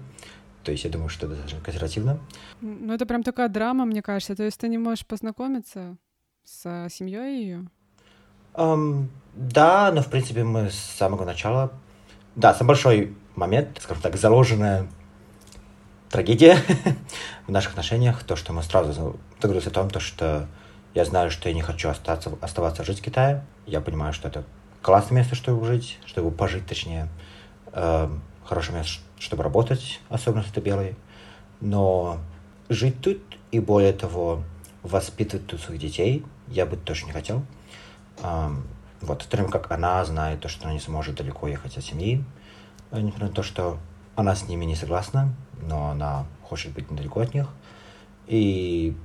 То 0.64 0.72
есть 0.72 0.84
я 0.84 0.90
думаю, 0.90 1.08
что 1.08 1.26
это 1.26 1.34
достаточно 1.34 1.64
консервативно. 1.64 2.18
Ну, 2.60 2.92
это 2.92 3.06
прям 3.06 3.22
такая 3.22 3.48
драма, 3.48 3.86
мне 3.86 4.02
кажется. 4.02 4.36
То 4.36 4.42
есть 4.42 4.60
ты 4.60 4.68
не 4.68 4.76
можешь 4.76 5.06
познакомиться 5.06 5.96
с 6.44 6.88
семьей 6.90 7.42
ее? 7.42 7.70
Um, 8.54 9.06
да, 9.34 9.92
но 9.92 10.02
в 10.02 10.08
принципе 10.08 10.44
мы 10.44 10.70
с 10.70 10.74
самого 10.74 11.24
начала... 11.24 11.72
Да, 12.36 12.54
самый 12.54 12.68
большой 12.68 13.16
момент, 13.34 13.78
скажем 13.80 14.02
так, 14.02 14.16
заложенная 14.16 14.88
трагедия 16.10 16.58
в 17.46 17.50
наших 17.50 17.70
отношениях, 17.72 18.22
то, 18.24 18.36
что 18.36 18.52
мы 18.52 18.62
сразу 18.62 19.18
договорились 19.40 19.66
о 19.66 19.70
том, 19.70 19.90
то, 19.90 20.00
что 20.00 20.46
я 20.94 21.04
знаю, 21.04 21.30
что 21.30 21.48
я 21.48 21.54
не 21.54 21.62
хочу 21.62 21.88
остаться, 21.88 22.30
оставаться 22.40 22.84
жить 22.84 23.00
в 23.00 23.02
Китае. 23.02 23.44
Я 23.66 23.80
понимаю, 23.80 24.12
что 24.12 24.28
это 24.28 24.44
классное 24.82 25.18
место, 25.18 25.34
чтобы 25.34 25.64
жить, 25.66 25.98
чтобы 26.06 26.30
пожить, 26.30 26.66
точнее. 26.66 27.08
Э, 27.72 28.08
хорошее 28.44 28.78
место, 28.78 29.00
чтобы 29.18 29.42
работать, 29.42 30.00
особенно 30.08 30.40
если 30.40 30.54
ты 30.54 30.60
белый. 30.60 30.96
Но 31.60 32.18
жить 32.68 33.00
тут 33.00 33.20
и, 33.50 33.60
более 33.60 33.92
того, 33.92 34.42
воспитывать 34.82 35.46
тут 35.46 35.60
своих 35.60 35.80
детей 35.80 36.24
я 36.46 36.66
бы 36.66 36.76
тоже 36.76 37.04
не 37.06 37.12
хотел. 37.12 37.42
Э, 38.22 38.50
вот, 39.00 39.22
в 39.22 39.26
то 39.26 39.36
время 39.36 39.50
как 39.50 39.70
она 39.70 40.04
знает 40.04 40.40
то, 40.40 40.48
что 40.48 40.64
она 40.64 40.74
не 40.74 40.80
сможет 40.80 41.16
далеко 41.16 41.48
ехать 41.48 41.76
от 41.76 41.84
семьи, 41.84 42.24
несмотря 42.92 43.28
на 43.28 43.32
то, 43.32 43.42
что 43.42 43.78
она 44.16 44.34
с 44.34 44.48
ними 44.48 44.64
не 44.64 44.74
согласна, 44.74 45.34
но 45.62 45.90
она 45.90 46.26
хочет 46.42 46.72
быть 46.72 46.90
недалеко 46.90 47.20
от 47.20 47.34
них. 47.34 47.48
И 48.26 48.96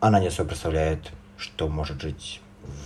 она 0.00 0.20
не 0.20 0.28
особо 0.28 0.48
представляет, 0.48 1.12
что 1.36 1.68
может 1.68 2.00
жить 2.00 2.40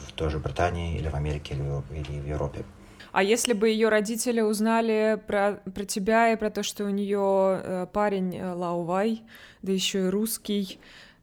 в 0.09 0.12
той 0.12 0.30
же 0.30 0.38
Британии 0.38 0.98
или 0.98 1.09
в 1.09 1.14
Америке 1.14 1.55
или 1.55 1.98
или 1.98 2.20
в 2.20 2.26
Европе. 2.26 2.64
А 3.12 3.22
если 3.22 3.55
бы 3.55 3.68
ее 3.68 3.88
родители 3.88 4.40
узнали 4.40 5.20
про, 5.26 5.61
про 5.74 5.84
тебя 5.84 6.32
и 6.32 6.36
про 6.36 6.51
то, 6.51 6.62
что 6.62 6.84
у 6.84 6.90
нее 6.90 7.61
э, 7.62 7.86
парень 7.92 8.36
э, 8.36 8.53
Лаувай, 8.53 9.22
да 9.62 9.72
еще 9.72 10.07
и 10.07 10.11
русский, 10.11 10.78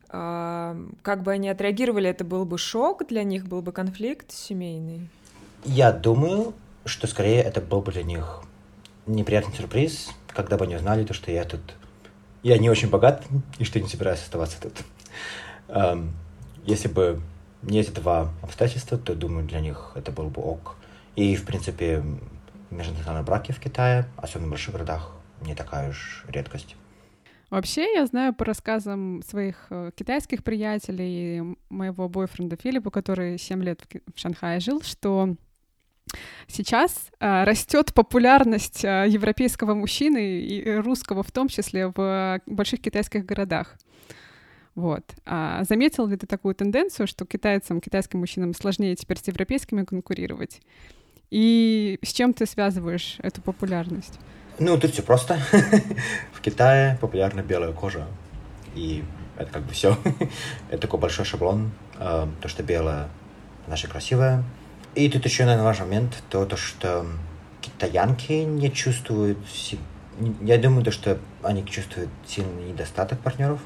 э, 0.10 0.86
как 1.02 1.24
бы 1.24 1.32
они 1.32 1.48
отреагировали? 1.48 2.10
Это 2.10 2.26
был 2.26 2.46
бы 2.46 2.58
шок 2.58 3.08
для 3.08 3.24
них, 3.24 3.48
был 3.48 3.62
бы 3.62 3.72
конфликт 3.72 4.32
семейный? 4.32 5.10
Я 5.64 5.92
думаю, 5.92 6.54
что 6.86 7.08
скорее 7.08 7.42
это 7.42 7.62
был 7.62 7.82
бы 7.82 7.92
для 7.92 8.04
них 8.04 8.42
неприятный 9.06 9.56
сюрприз, 9.56 10.10
когда 10.28 10.58
бы 10.58 10.66
они 10.66 10.76
узнали, 10.76 11.06
то, 11.06 11.14
что 11.14 11.32
я 11.32 11.44
тут... 11.44 11.62
Я 12.44 12.58
не 12.58 12.70
очень 12.70 12.90
богат, 12.90 13.26
и 13.58 13.64
что 13.64 13.80
не 13.80 13.88
собираюсь 13.88 14.20
оставаться 14.20 14.62
тут. 14.62 14.74
Um, 15.68 16.12
если 16.66 16.88
бы 16.88 17.20
не 17.62 17.80
эти 17.80 17.90
два 17.90 18.30
обстоятельства, 18.42 18.98
то, 18.98 19.16
думаю, 19.16 19.46
для 19.46 19.60
них 19.60 19.92
это 19.96 20.12
был 20.12 20.30
бы 20.30 20.42
ок. 20.42 20.76
И, 21.16 21.36
в 21.36 21.46
принципе, 21.46 22.04
межнациональные 22.70 23.24
браки 23.24 23.52
в 23.52 23.60
Китае, 23.60 24.06
особенно 24.18 24.48
в 24.48 24.52
больших 24.52 24.74
городах, 24.74 25.12
не 25.42 25.56
такая 25.56 25.90
уж 25.90 26.24
редкость. 26.28 26.76
Вообще, 27.50 27.94
я 27.94 28.06
знаю 28.06 28.34
по 28.34 28.44
рассказам 28.44 29.22
своих 29.24 29.68
э, 29.70 29.92
китайских 29.96 30.44
приятелей, 30.44 31.58
моего 31.70 32.10
бойфренда 32.10 32.58
Филиппа, 32.58 32.92
который 32.92 33.38
7 33.38 33.64
лет 33.64 33.82
в 34.14 34.20
Шанхае 34.20 34.60
жил, 34.60 34.82
что 34.82 35.38
Сейчас 36.48 37.10
э, 37.20 37.44
растет 37.44 37.94
популярность 37.94 38.84
э, 38.84 39.06
европейского 39.08 39.74
мужчины 39.74 40.40
и 40.40 40.76
русского 40.78 41.24
в 41.24 41.32
том 41.32 41.48
числе 41.48 41.88
в 41.88 42.42
больших 42.46 42.82
китайских 42.82 43.26
городах. 43.26 43.76
Вот. 44.76 45.04
А 45.26 45.64
заметил 45.64 46.06
ли 46.06 46.18
ты 46.18 46.28
такую 46.28 46.54
тенденцию, 46.54 47.08
что 47.08 47.26
китайцам, 47.26 47.82
китайским 47.82 48.20
мужчинам 48.20 48.54
сложнее 48.54 48.96
теперь 48.96 49.18
с 49.18 49.28
европейскими 49.28 49.84
конкурировать? 49.84 50.62
И 51.32 51.98
с 52.04 52.14
чем 52.14 52.34
ты 52.34 52.46
связываешь 52.46 53.18
эту 53.20 53.42
популярность? 53.42 54.20
Ну, 54.60 54.78
тут 54.80 54.92
все 54.92 55.02
просто. 55.02 55.40
в 56.32 56.42
Китае 56.42 56.98
популярна 57.02 57.42
белая 57.42 57.74
кожа. 57.74 58.08
И 58.76 59.04
это 59.38 59.52
как 59.52 59.64
бы 59.64 59.74
все. 59.74 59.98
это 60.70 60.82
такой 60.82 61.00
большой 61.00 61.26
шаблон. 61.26 61.72
Э, 62.00 62.28
то, 62.42 62.48
что 62.48 62.64
белое, 62.64 63.10
наша 63.68 63.88
красивая, 63.88 64.44
и 64.98 65.10
тут 65.10 65.26
еще, 65.26 65.46
наверное, 65.46 65.66
важный 65.66 65.86
момент, 65.86 66.24
то, 66.30 66.46
то 66.46 66.58
что 66.58 67.06
китаянки 67.62 68.32
не 68.32 68.72
чувствуют... 68.72 69.38
Я 70.42 70.58
думаю, 70.58 70.84
то, 70.84 70.92
что 70.92 71.20
они 71.44 71.64
чувствуют 71.64 72.10
сильный 72.26 72.72
недостаток 72.72 73.20
партнеров, 73.20 73.60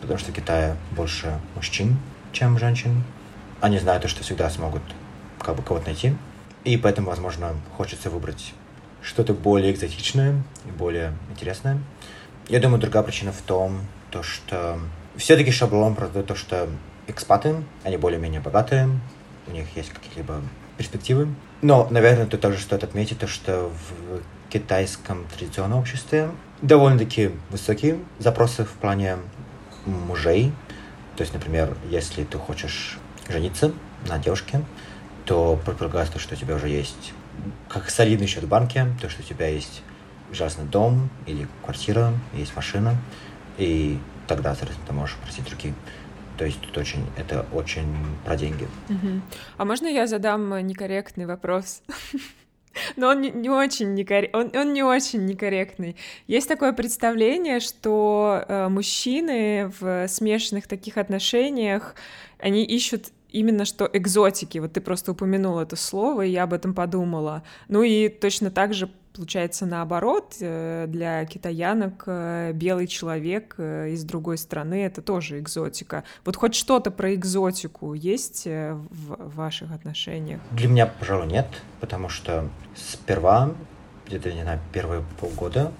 потому 0.00 0.18
что 0.18 0.32
в 0.32 0.34
Китае 0.34 0.76
больше 0.90 1.38
мужчин, 1.54 1.96
чем 2.32 2.58
женщин. 2.58 3.04
Они 3.60 3.78
знают, 3.78 4.02
то, 4.02 4.08
что 4.08 4.24
всегда 4.24 4.50
смогут 4.50 4.82
как 5.38 5.54
бы 5.54 5.62
кого-то 5.62 5.86
найти. 5.86 6.16
И 6.64 6.76
поэтому, 6.76 7.08
возможно, 7.08 7.54
хочется 7.76 8.10
выбрать 8.10 8.52
что-то 9.00 9.32
более 9.32 9.72
экзотичное 9.72 10.42
и 10.66 10.70
более 10.72 11.12
интересное. 11.30 11.78
Я 12.48 12.58
думаю, 12.58 12.80
другая 12.80 13.04
причина 13.04 13.30
в 13.30 13.42
том, 13.42 13.80
то, 14.10 14.24
что 14.24 14.80
все-таки 15.16 15.52
шаблон 15.52 15.94
про 15.94 16.08
то, 16.08 16.34
что 16.34 16.68
экспаты, 17.06 17.62
они 17.84 17.96
более-менее 17.96 18.40
богатые, 18.40 18.90
у 19.46 19.52
них 19.52 19.66
есть 19.76 19.90
какие-либо 19.90 20.42
перспективы. 20.76 21.28
Но, 21.62 21.88
наверное, 21.90 22.26
тут 22.26 22.40
тоже 22.40 22.58
стоит 22.58 22.84
отметить 22.84 23.18
то, 23.18 23.26
что 23.26 23.70
в 23.70 24.50
китайском 24.50 25.26
традиционном 25.36 25.78
обществе 25.78 26.30
довольно-таки 26.62 27.30
высокие 27.50 27.98
запросы 28.18 28.64
в 28.64 28.72
плане 28.72 29.16
мужей. 29.86 30.52
То 31.16 31.22
есть, 31.22 31.32
например, 31.32 31.76
если 31.90 32.24
ты 32.24 32.38
хочешь 32.38 32.98
жениться 33.28 33.72
на 34.08 34.18
девушке, 34.18 34.62
то 35.24 35.58
предполагается, 35.64 36.18
что 36.18 36.34
у 36.34 36.38
тебя 36.38 36.56
уже 36.56 36.68
есть 36.68 37.12
как 37.68 37.90
солидный 37.90 38.26
счет 38.26 38.44
в 38.44 38.48
банке, 38.48 38.86
то, 39.00 39.08
что 39.08 39.22
у 39.22 39.24
тебя 39.24 39.48
есть 39.48 39.82
ужасный 40.30 40.64
дом 40.64 41.10
или 41.26 41.48
квартира, 41.64 42.12
есть 42.34 42.54
машина, 42.56 42.96
и 43.58 43.98
тогда, 44.26 44.54
соответственно, 44.54 44.86
ты 44.86 44.92
можешь 44.94 45.16
просить 45.16 45.50
руки. 45.50 45.74
То 46.36 46.44
есть 46.44 46.60
тут 46.60 46.76
очень, 46.78 47.04
это 47.16 47.46
очень 47.52 47.86
про 48.24 48.36
деньги. 48.36 48.66
Мгм. 48.88 49.22
А 49.56 49.64
можно 49.64 49.86
я 49.86 50.06
задам 50.06 50.66
некорректный 50.66 51.26
вопрос? 51.26 51.82
Но 52.96 53.08
он 53.08 53.20
не, 53.20 53.30
не 53.30 53.50
очень 53.50 53.94
некор- 53.94 54.30
он, 54.32 54.50
он 54.54 54.72
не 54.72 54.82
очень 54.82 55.24
некорректный. 55.26 55.96
Есть 56.26 56.48
такое 56.48 56.72
представление, 56.72 57.60
что 57.60 58.44
э, 58.48 58.68
мужчины 58.68 59.72
в 59.78 60.08
смешанных 60.08 60.66
таких 60.66 60.96
отношениях, 60.96 61.94
они 62.38 62.64
ищут 62.64 63.06
именно 63.30 63.64
что 63.64 63.88
экзотики. 63.92 64.58
Вот 64.58 64.72
ты 64.72 64.80
просто 64.80 65.12
упомянул 65.12 65.58
это 65.58 65.76
слово, 65.76 66.22
и 66.22 66.30
я 66.30 66.44
об 66.44 66.52
этом 66.52 66.74
подумала. 66.74 67.42
Ну 67.68 67.82
и 67.82 68.08
точно 68.08 68.50
так 68.50 68.74
же 68.74 68.88
получается 69.14 69.64
наоборот. 69.66 70.36
э, 70.40 70.86
Для 70.88 71.24
китаянок 71.24 72.04
э, 72.06 72.52
белый 72.52 72.86
человек 72.86 73.54
э, 73.58 73.90
из 73.90 74.04
другой 74.04 74.36
страны— 74.38 74.84
это 74.86 75.02
тоже 75.02 75.38
экзотика. 75.38 76.04
Вот 76.24 76.36
хоть 76.36 76.54
что-то 76.54 76.90
про 76.90 77.14
экзотику 77.14 77.94
есть 77.94 78.46
в 78.46 79.34
ваших 79.34 79.72
отношениях? 79.72 80.40
Для 80.50 80.68
меня, 80.68 80.86
пожалуй, 80.86 81.26
нет, 81.26 81.46
потому 81.80 82.08
что 82.08 82.48
сперва, 82.74 83.52
где-то, 84.06 84.32
не 84.32 84.42
знаю, 84.42 84.60
первые 84.72 85.04
полгода 85.20 85.72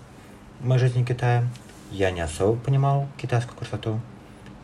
моей 0.61 0.81
жизни 0.81 1.03
в 1.03 1.07
Китае, 1.07 1.47
я 1.91 2.11
не 2.11 2.21
особо 2.21 2.59
понимал 2.59 3.07
китайскую 3.19 3.57
красоту, 3.57 4.01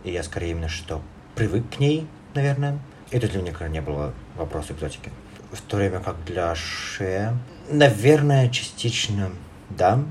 и 0.04 0.10
я 0.10 0.22
скорее 0.22 0.52
именно 0.52 0.68
что 0.68 1.02
привык 1.34 1.64
к 1.76 1.78
ней, 1.78 2.06
наверное. 2.34 2.78
Это 3.10 3.28
для 3.28 3.40
меня 3.40 3.50
никогда 3.50 3.68
не 3.68 3.80
было 3.80 4.14
вопроса 4.36 4.72
экзотики. 4.72 5.10
В 5.52 5.60
то 5.62 5.76
время 5.76 6.00
как 6.00 6.24
для 6.24 6.54
Ше, 6.54 7.36
наверное, 7.68 8.48
частично 8.48 9.30
да. 9.70 10.02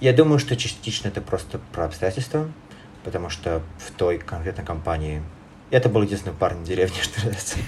Я 0.00 0.12
думаю, 0.12 0.38
что 0.38 0.56
частично 0.56 1.08
это 1.08 1.20
просто 1.20 1.60
про 1.72 1.84
обстоятельства, 1.84 2.50
потому 3.04 3.30
что 3.30 3.62
в 3.78 3.90
той 3.92 4.18
конкретной 4.18 4.64
компании 4.64 5.22
это 5.70 5.88
был 5.88 6.02
единственный 6.02 6.34
парень 6.34 6.58
в 6.58 6.64
деревне, 6.64 6.96
что 7.02 7.16
называется. 7.16 7.58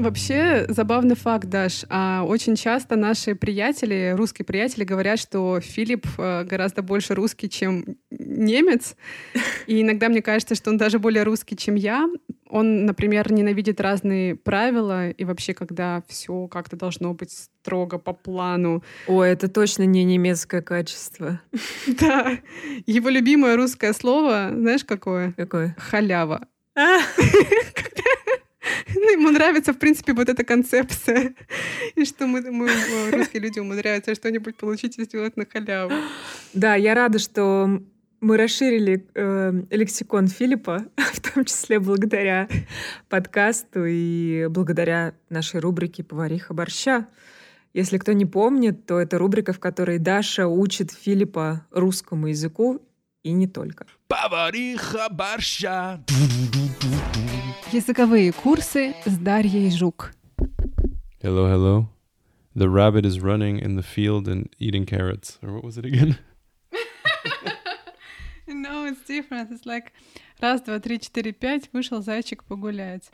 Вообще 0.00 0.64
забавный 0.68 1.14
факт, 1.14 1.50
Даш. 1.50 1.84
А 1.90 2.24
очень 2.26 2.56
часто 2.56 2.96
наши 2.96 3.34
приятели, 3.34 4.14
русские 4.16 4.46
приятели, 4.46 4.84
говорят, 4.84 5.18
что 5.18 5.60
Филипп 5.60 6.06
э, 6.16 6.44
гораздо 6.44 6.80
больше 6.80 7.14
русский, 7.14 7.50
чем 7.50 7.84
немец. 8.10 8.96
И 9.66 9.82
иногда 9.82 10.08
мне 10.08 10.22
кажется, 10.22 10.54
что 10.54 10.70
он 10.70 10.78
даже 10.78 10.98
более 10.98 11.22
русский, 11.22 11.54
чем 11.54 11.74
я. 11.74 12.08
Он, 12.48 12.86
например, 12.86 13.30
ненавидит 13.30 13.78
разные 13.78 14.36
правила, 14.36 15.10
и 15.10 15.24
вообще, 15.24 15.52
когда 15.52 16.02
все 16.08 16.48
как-то 16.48 16.76
должно 16.76 17.12
быть 17.12 17.32
строго 17.32 17.98
по 17.98 18.14
плану. 18.14 18.82
Ой, 19.06 19.28
это 19.28 19.48
точно 19.48 19.82
не 19.82 20.02
немецкое 20.04 20.62
качество. 20.62 21.40
Да. 21.86 22.38
Его 22.86 23.10
любимое 23.10 23.56
русское 23.56 23.92
слово, 23.92 24.50
знаешь, 24.54 24.84
какое? 24.84 25.32
Какое? 25.32 25.76
Халява. 25.78 26.46
Ну, 28.94 29.10
ему 29.12 29.30
нравится, 29.30 29.72
в 29.72 29.78
принципе, 29.78 30.12
вот 30.12 30.28
эта 30.28 30.44
концепция. 30.44 31.34
И 31.94 32.04
что 32.04 32.26
мы, 32.26 32.42
мы, 32.50 32.70
русские 33.10 33.42
люди, 33.42 33.58
умудряются 33.58 34.14
что-нибудь 34.14 34.56
получить 34.56 34.98
и 34.98 35.04
сделать 35.04 35.36
на 35.36 35.46
халяву. 35.46 35.92
Да, 36.52 36.74
я 36.74 36.94
рада, 36.94 37.18
что 37.18 37.80
мы 38.20 38.36
расширили 38.36 39.06
э, 39.14 39.52
лексикон 39.70 40.28
Филиппа, 40.28 40.84
в 40.96 41.20
том 41.20 41.44
числе 41.44 41.78
благодаря 41.78 42.48
подкасту 43.08 43.84
и 43.86 44.46
благодаря 44.48 45.14
нашей 45.28 45.60
рубрике 45.60 46.04
«Повариха 46.04 46.54
борща». 46.54 47.06
Если 47.72 47.98
кто 47.98 48.12
не 48.12 48.26
помнит, 48.26 48.84
то 48.84 48.98
это 48.98 49.16
рубрика, 49.16 49.52
в 49.52 49.60
которой 49.60 49.98
Даша 49.98 50.48
учит 50.48 50.90
Филиппа 50.90 51.66
русскому 51.70 52.26
языку 52.26 52.82
и 53.22 53.32
не 53.32 53.46
только. 53.46 53.86
Повариха 54.08 55.08
борща. 55.08 56.04
Языковые 57.72 58.32
курсы 58.32 58.94
с 59.04 59.16
Дарьей 59.16 59.70
Жук. 59.70 60.12
Hello, 61.22 61.46
hello. 61.46 61.86
The 62.56 62.68
rabbit 62.68 63.06
is 63.06 63.20
running 63.20 63.60
in 63.60 63.76
the 63.76 63.82
field 63.82 64.26
and 64.26 64.48
eating 64.58 64.84
carrots. 64.86 65.38
Or 65.40 65.52
what 65.52 65.62
was 65.62 65.78
it 65.78 65.84
again? 65.84 66.18
No, 68.48 68.84
it's 68.84 69.06
different. 69.06 69.52
It's 69.52 69.64
like 69.64 69.92
раз, 70.40 70.62
два, 70.62 70.80
три, 70.80 70.98
четыре, 70.98 71.32
пять, 71.32 71.70
вышел 71.72 72.02
зайчик 72.02 72.42
погулять. 72.42 73.08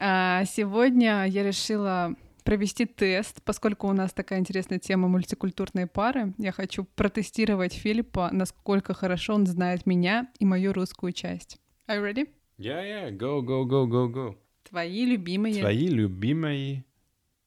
А 0.00 0.44
сегодня 0.46 1.26
я 1.26 1.42
решила 1.42 2.14
провести 2.44 2.86
тест, 2.86 3.42
поскольку 3.44 3.88
у 3.88 3.92
нас 3.92 4.14
такая 4.14 4.38
интересная 4.38 4.78
тема 4.78 5.08
мультикультурные 5.08 5.86
пары. 5.86 6.32
Я 6.38 6.52
хочу 6.52 6.84
протестировать 6.84 7.74
Филиппа, 7.74 8.30
насколько 8.32 8.94
хорошо 8.94 9.34
он 9.34 9.46
знает 9.46 9.84
меня 9.84 10.28
и 10.38 10.46
мою 10.46 10.72
русскую 10.72 11.12
часть. 11.12 11.58
Are 11.86 11.98
you 11.98 12.02
ready? 12.02 12.28
Yeah, 12.58 12.82
yeah. 12.82 13.10
Go, 13.10 13.40
go, 13.40 13.64
go, 13.64 13.86
go, 13.86 14.08
go. 14.08 14.36
Твои 14.64 15.04
любимые. 15.06 15.60
Твои 15.60 15.86
любимые 15.88 16.84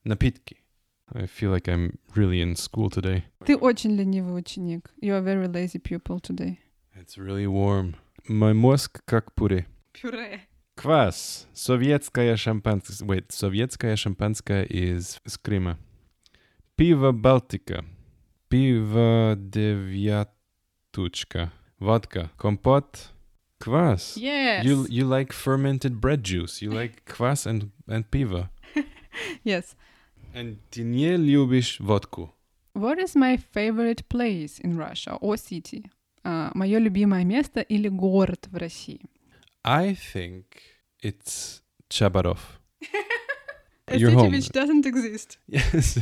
напитки. 0.05 0.57
I 1.13 1.25
feel 1.27 1.51
like 1.51 1.67
I'm 1.67 1.99
really 2.15 2.41
in 2.41 2.55
school 2.55 2.89
today. 2.89 3.23
Ты 3.45 3.57
очень 3.57 3.95
ленивый 3.97 4.39
ученик. 4.39 4.89
You 5.01 5.13
are 5.13 5.21
very 5.21 5.47
lazy 5.49 5.79
pupil 5.79 6.21
today. 6.21 6.59
It's 6.95 7.17
really 7.17 7.45
warm. 7.45 7.95
Мой 8.29 8.53
мозг 8.53 9.01
как 9.03 9.33
пюре. 9.35 9.65
Пюре. 9.91 10.39
Квас. 10.75 11.47
Советское 11.53 12.37
шампанское. 12.37 13.05
Wait, 13.05 13.25
советское 13.29 13.97
шампанское 13.97 14.63
из 14.63 15.19
с 15.25 15.37
Крыма. 15.37 15.77
Пиво 16.77 17.11
Балтика. 17.11 17.83
Пиво 18.47 19.35
девятучка. 19.37 20.31
Водка. 21.79 22.31
Компот. 22.37 23.11
Квас. 23.60 24.16
Yes. 24.16 24.64
You 24.64 24.86
you 24.88 25.04
like 25.04 25.32
fermented 25.32 26.00
bread 26.00 26.22
juice. 26.22 26.60
You 26.60 26.70
like 26.70 27.04
квас 27.06 27.46
and 27.46 27.70
and 27.88 28.04
пиво. 28.10 28.50
Yes. 29.44 29.74
And 30.34 30.58
ты 30.70 30.82
не 30.82 31.16
любишь 31.16 31.80
водку. 31.80 32.34
What 32.74 32.98
is 32.98 33.16
my 33.16 33.38
favorite 33.38 34.06
place 34.08 34.58
in 34.58 34.76
Russia 34.76 35.16
or 35.20 35.36
city? 35.36 35.90
мое 36.54 36.78
любимое 36.78 37.24
место 37.24 37.60
или 37.60 37.88
город 37.88 38.48
в 38.50 38.56
России? 38.56 39.00
I 39.64 39.94
think 39.94 40.44
it's 41.02 41.62
Chabarov. 41.88 42.38
Your 43.90 44.10
home. 44.10 44.32
City 44.32 44.36
which 44.36 44.48
doesn't 44.50 44.84
exist. 44.86 45.38
Yes. 45.46 45.98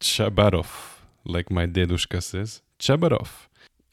Chabarov, 0.00 1.02
like 1.24 1.50
my 1.50 1.66
dedushka 1.66 2.22
says. 2.22 2.62
Chabarov. 2.78 3.48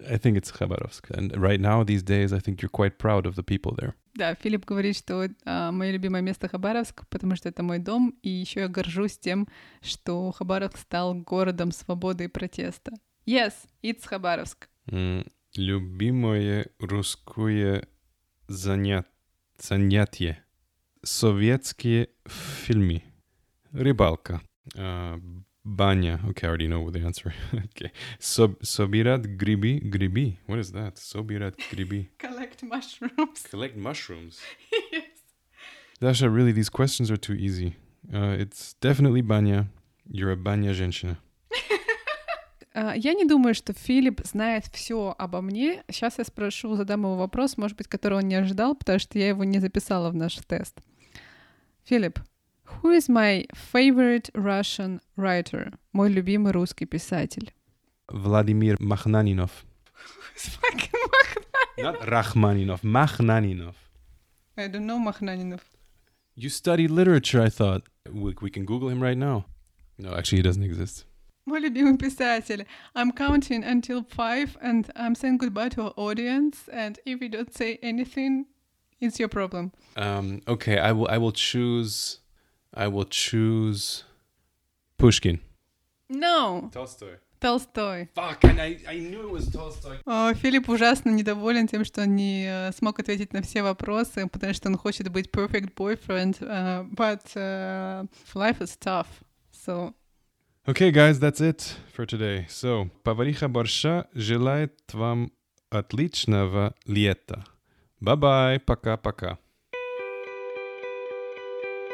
I 0.08 0.18
think 0.18 0.36
it's 0.36 0.50
Khabarovsk. 0.50 1.10
And 1.10 1.36
right 1.36 1.60
now, 1.60 1.84
these 1.84 2.02
days, 2.02 2.32
I 2.32 2.40
think 2.40 2.62
you're 2.62 2.70
quite 2.70 2.98
proud 2.98 3.26
of 3.26 3.34
the 3.36 3.42
people 3.42 3.74
there. 3.76 3.94
Да, 4.14 4.34
Филипп 4.34 4.64
говорит, 4.64 4.96
что 4.96 5.28
а, 5.44 5.70
мое 5.70 5.92
любимое 5.92 6.22
место 6.22 6.48
Хабаровск, 6.48 7.06
потому 7.08 7.36
что 7.36 7.48
это 7.48 7.62
мой 7.62 7.78
дом, 7.78 8.14
и 8.22 8.28
еще 8.28 8.60
я 8.60 8.68
горжусь 8.68 9.18
тем, 9.18 9.46
что 9.82 10.32
Хабаровск 10.32 10.78
стал 10.78 11.14
городом 11.14 11.70
свободы 11.70 12.24
и 12.24 12.28
протеста. 12.28 12.92
Yes, 13.26 13.52
it's 13.82 14.06
Хабаровск. 14.06 14.68
М, 14.86 15.24
Любимое 15.54 16.68
русское 16.78 17.86
занят... 18.48 19.06
занятие. 19.58 20.42
Советские 21.02 22.08
фильмы. 22.26 23.02
Рыбалка. 23.72 24.40
А, 24.76 25.18
баня. 25.64 26.20
Okay, 26.28 26.46
I 26.46 26.48
already 26.48 26.68
know 26.68 26.90
the 26.90 27.00
answer. 27.04 27.32
okay. 27.54 27.92
Соб- 28.18 28.62
собирать 28.64 29.24
грибы. 29.26 29.78
Грибы. 29.82 30.38
What 30.46 30.58
is 30.58 30.72
that? 30.72 30.96
Собирать 30.98 31.56
грибы. 31.70 32.08
Collect 32.18 32.62
mushrooms. 32.62 33.46
Collect 33.50 33.76
mushrooms. 33.76 34.38
Dasha, 36.00 36.30
really, 36.30 36.52
these 36.52 36.70
questions 36.70 37.10
are 37.10 37.16
too 37.18 37.34
easy. 37.34 37.76
Uh, 38.12 38.36
it's 38.38 38.74
definitely 38.80 39.20
Banya. 39.20 39.68
You're 40.10 40.32
a 40.32 40.36
Banya 40.36 40.72
женщина. 40.72 41.18
А, 42.72 42.94
Я 42.96 43.14
не 43.14 43.24
думаю, 43.26 43.54
что 43.54 43.72
Филипп 43.72 44.20
знает 44.24 44.66
все 44.72 45.14
обо 45.18 45.40
мне. 45.40 45.82
Сейчас 45.90 46.18
я 46.18 46.24
спрошу, 46.24 46.76
задам 46.76 47.02
его 47.02 47.16
вопрос, 47.16 47.56
может 47.56 47.76
быть, 47.76 47.88
который 47.88 48.18
он 48.18 48.28
не 48.28 48.36
ожидал, 48.36 48.74
потому 48.76 48.98
что 48.98 49.18
я 49.18 49.28
его 49.28 49.44
не 49.44 49.58
записала 49.58 50.10
в 50.10 50.14
наш 50.14 50.36
тест. 50.46 50.78
Филипп, 51.84 52.20
who 52.69 52.91
is 52.91 53.09
my 53.09 53.45
favorite 53.53 54.29
Russian 54.35 55.01
writer? 55.15 55.71
Мой 55.93 56.09
любимый 56.09 56.51
русский 56.51 56.85
писатель. 56.85 57.51
Vladimir 58.11 58.77
Machnaninov. 58.79 59.51
Not 61.77 61.99
Rachmaninov. 62.07 62.81
Machnaninov. 62.83 63.75
I 64.57 64.67
don't 64.67 64.85
know 64.85 64.99
Machnaninov. 64.99 65.61
You 66.35 66.49
study 66.49 66.87
literature, 66.87 67.41
I 67.41 67.49
thought. 67.49 67.83
We, 68.11 68.35
we 68.41 68.49
can 68.49 68.65
Google 68.65 68.89
him 68.89 69.01
right 69.01 69.17
now. 69.17 69.45
No, 69.97 70.13
actually, 70.13 70.39
he 70.39 70.41
doesn't 70.43 70.63
exist. 70.63 71.05
Мой 71.47 71.59
любимый 71.59 71.97
писатель. 71.97 72.65
I'm 72.95 73.11
counting 73.11 73.63
until 73.63 74.03
five 74.03 74.57
and 74.61 74.89
I'm 74.95 75.13
saying 75.13 75.37
goodbye 75.37 75.69
to 75.69 75.83
our 75.83 75.93
audience. 75.95 76.67
And 76.73 76.99
if 77.05 77.21
you 77.21 77.29
don't 77.29 77.53
say 77.53 77.77
anything, 77.83 78.47
it's 78.99 79.19
your 79.19 79.29
problem. 79.29 79.71
Um, 79.95 80.41
okay, 80.47 80.79
I 80.79 80.91
will. 80.91 81.07
I 81.07 81.17
will 81.17 81.31
choose. 81.31 82.18
I 82.74 82.88
will 82.88 83.04
choose 83.04 84.04
Pushkin. 84.98 85.40
No, 86.08 86.70
Tolstoy. 86.72 87.18
Толстой. 87.40 88.08
Fuck! 88.14 88.44
And 88.44 88.60
I, 88.60 88.78
I 88.86 88.98
knew 88.98 89.22
it 89.22 89.30
was 89.30 89.48
Tolstoy. 89.50 90.00
О, 90.04 90.34
Филипп 90.34 90.68
ужасно 90.68 91.10
недоволен 91.10 91.66
тем, 91.66 91.84
что 91.84 92.02
он 92.02 92.14
не 92.14 92.46
э, 92.46 92.72
смог 92.72 93.00
ответить 93.00 93.32
на 93.32 93.40
все 93.40 93.62
вопросы, 93.62 94.28
потому 94.28 94.52
что 94.52 94.68
он 94.68 94.76
хочет 94.76 95.08
быть 95.08 95.30
perfect 95.30 95.74
boyfriend, 95.74 96.38
uh, 96.40 96.86
but 96.94 97.22
uh, 97.34 98.06
life 98.34 98.60
is 98.60 98.76
tough. 98.76 99.06
So, 99.52 99.94
Okay, 100.68 100.90
guys, 100.90 101.18
that's 101.18 101.40
it 101.40 101.74
for 101.94 102.04
today. 102.04 102.46
So, 102.50 102.90
Повариха 103.02 103.48
Борща 103.48 104.06
желает 104.12 104.74
вам 104.92 105.32
отличного 105.70 106.74
лета. 106.84 107.44
Bye-bye, 108.02 108.60
пока-пока. 108.60 109.38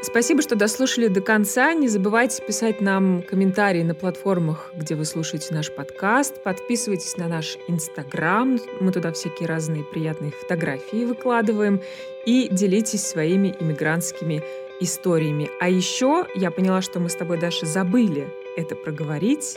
Спасибо, 0.02 0.42
что 0.42 0.56
дослушали 0.56 1.08
до 1.08 1.20
конца. 1.20 1.72
Не 1.72 1.88
забывайте 1.88 2.42
писать 2.42 2.80
нам 2.80 3.22
комментарии 3.22 3.82
на 3.82 3.94
платформах, 3.94 4.70
где 4.74 4.94
вы 4.94 5.06
слушаете 5.06 5.54
наш 5.54 5.72
подкаст. 5.72 6.42
Подписывайтесь 6.42 7.16
на 7.16 7.28
наш 7.28 7.56
Инстаграм. 7.66 8.58
Мы 8.80 8.92
туда 8.92 9.12
всякие 9.12 9.48
разные 9.48 9.84
приятные 9.84 10.32
фотографии 10.32 11.04
выкладываем. 11.04 11.80
И 12.26 12.48
делитесь 12.50 13.06
своими 13.06 13.54
иммигрантскими 13.58 14.42
историями. 14.80 15.48
А 15.60 15.68
еще 15.70 16.26
я 16.34 16.50
поняла, 16.50 16.82
что 16.82 17.00
мы 17.00 17.08
с 17.08 17.14
тобой, 17.14 17.38
Даша, 17.38 17.64
забыли 17.64 18.28
это 18.56 18.76
проговорить. 18.76 19.56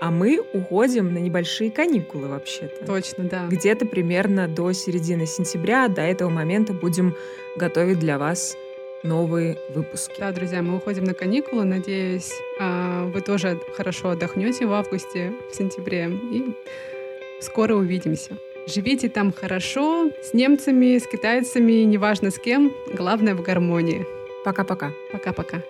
А 0.00 0.10
мы 0.10 0.40
уходим 0.52 1.14
на 1.14 1.18
небольшие 1.18 1.70
каникулы 1.70 2.26
вообще-то. 2.26 2.84
Точно, 2.84 3.24
да. 3.24 3.46
Где-то 3.46 3.86
примерно 3.86 4.48
до 4.48 4.72
середины 4.72 5.26
сентября. 5.26 5.86
До 5.86 6.02
этого 6.02 6.28
момента 6.30 6.72
будем 6.72 7.14
готовить 7.56 8.00
для 8.00 8.18
вас 8.18 8.56
новые 9.02 9.58
выпуски. 9.70 10.14
Да, 10.18 10.32
друзья, 10.32 10.62
мы 10.62 10.76
уходим 10.76 11.04
на 11.04 11.14
каникулы. 11.14 11.64
Надеюсь, 11.64 12.32
а, 12.60 13.06
вы 13.06 13.20
тоже 13.20 13.58
хорошо 13.76 14.10
отдохнете 14.10 14.66
в 14.66 14.72
августе, 14.72 15.32
в 15.50 15.56
сентябре. 15.56 16.10
И 16.30 16.54
скоро 17.40 17.74
увидимся. 17.74 18.36
Живите 18.66 19.08
там 19.08 19.32
хорошо, 19.32 20.10
с 20.22 20.34
немцами, 20.34 20.98
с 20.98 21.06
китайцами, 21.06 21.82
неважно 21.82 22.30
с 22.30 22.38
кем. 22.38 22.72
Главное 22.94 23.34
в 23.34 23.42
гармонии. 23.42 24.06
Пока-пока. 24.44 24.92
Пока-пока. 25.12 25.62